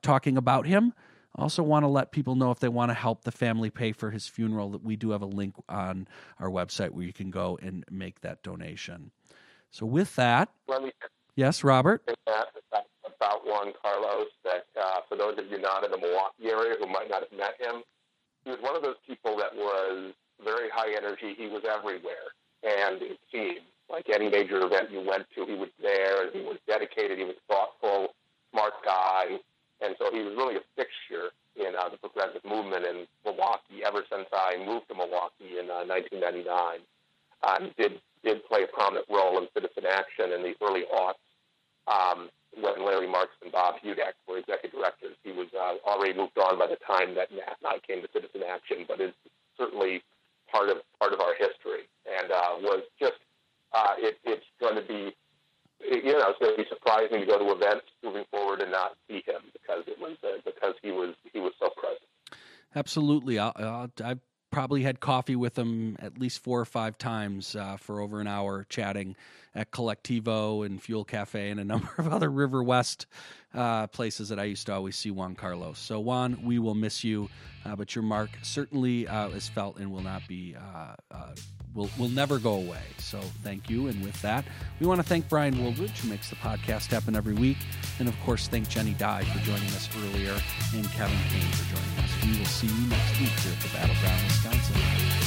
talking 0.00 0.38
about 0.38 0.66
him. 0.66 0.94
Also, 1.38 1.62
want 1.62 1.82
to 1.82 1.88
let 1.88 2.12
people 2.12 2.34
know 2.34 2.50
if 2.50 2.60
they 2.60 2.68
want 2.68 2.90
to 2.90 2.94
help 2.94 3.24
the 3.24 3.32
family 3.32 3.68
pay 3.68 3.92
for 3.92 4.10
his 4.10 4.26
funeral 4.26 4.70
that 4.70 4.82
we 4.82 4.96
do 4.96 5.10
have 5.10 5.20
a 5.20 5.26
link 5.26 5.54
on 5.68 6.08
our 6.40 6.48
website 6.48 6.90
where 6.90 7.04
you 7.04 7.12
can 7.12 7.30
go 7.30 7.58
and 7.60 7.84
make 7.90 8.20
that 8.22 8.42
donation. 8.42 9.10
So, 9.70 9.84
with 9.84 10.16
that, 10.16 10.48
yes, 11.34 11.62
Robert. 11.62 12.02
About 12.26 13.46
Juan 13.46 13.72
Carlos, 13.82 14.28
that 14.44 14.66
uh, 14.80 15.00
for 15.08 15.16
those 15.16 15.38
of 15.38 15.46
you 15.50 15.60
not 15.60 15.84
in 15.84 15.90
the 15.90 15.98
Milwaukee 15.98 16.50
area 16.50 16.76
who 16.78 16.86
might 16.86 17.08
not 17.10 17.22
have 17.22 17.38
met 17.38 17.54
him, 17.58 17.82
he 18.44 18.50
was 18.50 18.58
one 18.60 18.76
of 18.76 18.82
those 18.82 18.96
people 19.06 19.36
that 19.36 19.54
was 19.54 20.12
very 20.44 20.68
high 20.72 20.96
energy. 20.96 21.34
He 21.36 21.48
was 21.48 21.62
everywhere, 21.64 22.32
and 22.62 23.00
it 23.02 23.18
seemed 23.32 23.60
like 23.90 24.08
any 24.12 24.28
major 24.28 24.64
event 24.64 24.90
you 24.90 25.00
went 25.00 25.26
to, 25.34 25.46
he 25.46 25.54
was 25.54 25.68
there. 25.80 26.30
He 26.32 26.40
was 26.40 26.56
dedicated. 26.66 27.18
He 27.18 27.24
was 27.24 27.36
thoughtful, 27.48 28.14
smart 28.52 28.74
guy, 28.84 29.38
and 29.86 29.94
so 29.98 30.10
he 30.10 30.20
was 30.26 30.34
really 30.34 30.58
a 30.58 30.64
fixture 30.74 31.30
in 31.54 31.72
uh, 31.78 31.88
the 31.88 31.96
progressive 31.96 32.44
movement 32.44 32.84
in 32.84 33.06
Milwaukee 33.24 33.86
ever 33.86 34.02
since 34.10 34.26
I 34.34 34.58
moved 34.58 34.90
to 34.90 34.94
Milwaukee 34.94 35.62
in 35.62 35.70
uh, 35.70 35.86
1999. 35.86 36.82
Um, 37.46 37.70
did 37.78 38.02
did 38.26 38.42
play 38.50 38.66
a 38.66 38.70
prominent 38.74 39.06
role 39.08 39.38
in 39.38 39.46
citizen 39.54 39.86
action 39.86 40.34
in 40.34 40.42
the 40.42 40.58
early 40.60 40.82
aughts. 40.90 41.22
Um, 41.86 42.28
when 42.56 42.84
Larry 42.84 43.06
Marks 43.06 43.36
and 43.42 43.52
Bob 43.52 43.76
Hudak 43.84 44.16
were 44.26 44.38
executive 44.38 44.80
directors. 44.80 45.16
He 45.22 45.32
was 45.32 45.48
uh, 45.52 45.76
already 45.84 46.16
moved 46.16 46.38
on 46.38 46.58
by 46.58 46.66
the 46.66 46.80
time 46.86 47.14
that 47.14 47.30
Matt 47.30 47.60
and 47.60 47.68
I 47.68 47.78
came 47.86 48.00
to 48.00 48.08
Citizen 48.12 48.42
Action, 48.48 48.84
but 48.88 49.00
is 49.00 49.12
certainly 49.58 50.02
part 50.50 50.70
of 50.70 50.78
part 50.98 51.12
of 51.12 51.20
our 51.20 51.34
history, 51.36 51.84
and 52.08 52.32
uh, 52.32 52.56
was 52.60 52.82
just 52.98 53.20
uh, 53.72 53.94
it, 53.98 54.18
it's 54.24 54.46
going 54.60 54.76
to 54.76 54.86
be. 54.86 55.14
You 55.80 56.12
know, 56.12 56.30
it's 56.30 56.38
going 56.38 56.56
to 56.56 56.62
be 56.62 56.68
surprising 56.68 57.20
to 57.20 57.26
go 57.26 57.38
to 57.38 57.54
events 57.54 57.86
moving 58.02 58.24
forward 58.30 58.60
and 58.60 58.70
not 58.70 58.96
see 59.08 59.22
him 59.26 59.42
because 59.52 59.84
it 59.86 59.98
was 60.00 60.16
uh, 60.24 60.38
because 60.44 60.74
he 60.82 60.90
was 60.90 61.14
he 61.32 61.38
was 61.38 61.52
so 61.58 61.70
present. 61.70 62.00
Absolutely, 62.74 63.38
i 63.38 63.88
I've 64.02 64.20
probably 64.50 64.82
had 64.82 65.00
coffee 65.00 65.36
with 65.36 65.58
him 65.58 65.96
at 65.98 66.18
least 66.18 66.42
four 66.42 66.60
or 66.60 66.64
five 66.64 66.96
times 66.96 67.54
uh, 67.56 67.76
for 67.76 68.00
over 68.00 68.20
an 68.20 68.26
hour 68.26 68.64
chatting 68.68 69.16
at 69.54 69.70
Colectivo 69.70 70.64
and 70.64 70.82
Fuel 70.82 71.04
Cafe 71.04 71.50
and 71.50 71.60
a 71.60 71.64
number 71.64 71.90
of 71.98 72.12
other 72.12 72.30
River 72.30 72.62
West 72.62 73.06
uh, 73.54 73.86
places 73.88 74.28
that 74.30 74.38
I 74.38 74.44
used 74.44 74.66
to 74.66 74.74
always 74.74 74.96
see 74.96 75.10
Juan 75.10 75.34
Carlos. 75.34 75.78
So, 75.78 76.00
Juan, 76.00 76.42
we 76.42 76.58
will 76.58 76.74
miss 76.74 77.04
you, 77.04 77.28
uh, 77.64 77.76
but 77.76 77.94
your 77.94 78.04
mark 78.04 78.30
certainly 78.42 79.06
uh, 79.08 79.28
is 79.28 79.48
felt 79.48 79.78
and 79.78 79.90
will 79.92 80.02
not 80.02 80.26
be. 80.28 80.56
Will, 81.76 81.90
will 81.98 82.08
never 82.08 82.38
go 82.38 82.54
away. 82.54 82.82
So 82.98 83.20
thank 83.44 83.70
you. 83.70 83.86
And 83.86 84.02
with 84.02 84.20
that, 84.22 84.44
we 84.80 84.86
want 84.86 85.00
to 85.00 85.06
thank 85.06 85.28
Brian 85.28 85.62
Woolridge, 85.62 86.00
who 86.00 86.08
makes 86.08 86.30
the 86.30 86.36
podcast 86.36 86.86
happen 86.86 87.14
every 87.14 87.34
week. 87.34 87.58
And 88.00 88.08
of 88.08 88.18
course, 88.24 88.48
thank 88.48 88.68
Jenny 88.68 88.94
Dye 88.94 89.24
for 89.24 89.38
joining 89.44 89.68
us 89.68 89.88
earlier 89.96 90.36
and 90.74 90.84
Kevin 90.90 91.18
Kane 91.28 91.52
for 91.52 91.76
joining 91.76 91.98
us. 91.98 92.24
We 92.24 92.38
will 92.38 92.46
see 92.46 92.66
you 92.66 92.88
next 92.88 93.20
week 93.20 93.28
here 93.28 93.52
at 93.52 93.60
the 93.60 93.68
Battleground, 93.68 94.22
Wisconsin. 94.24 95.25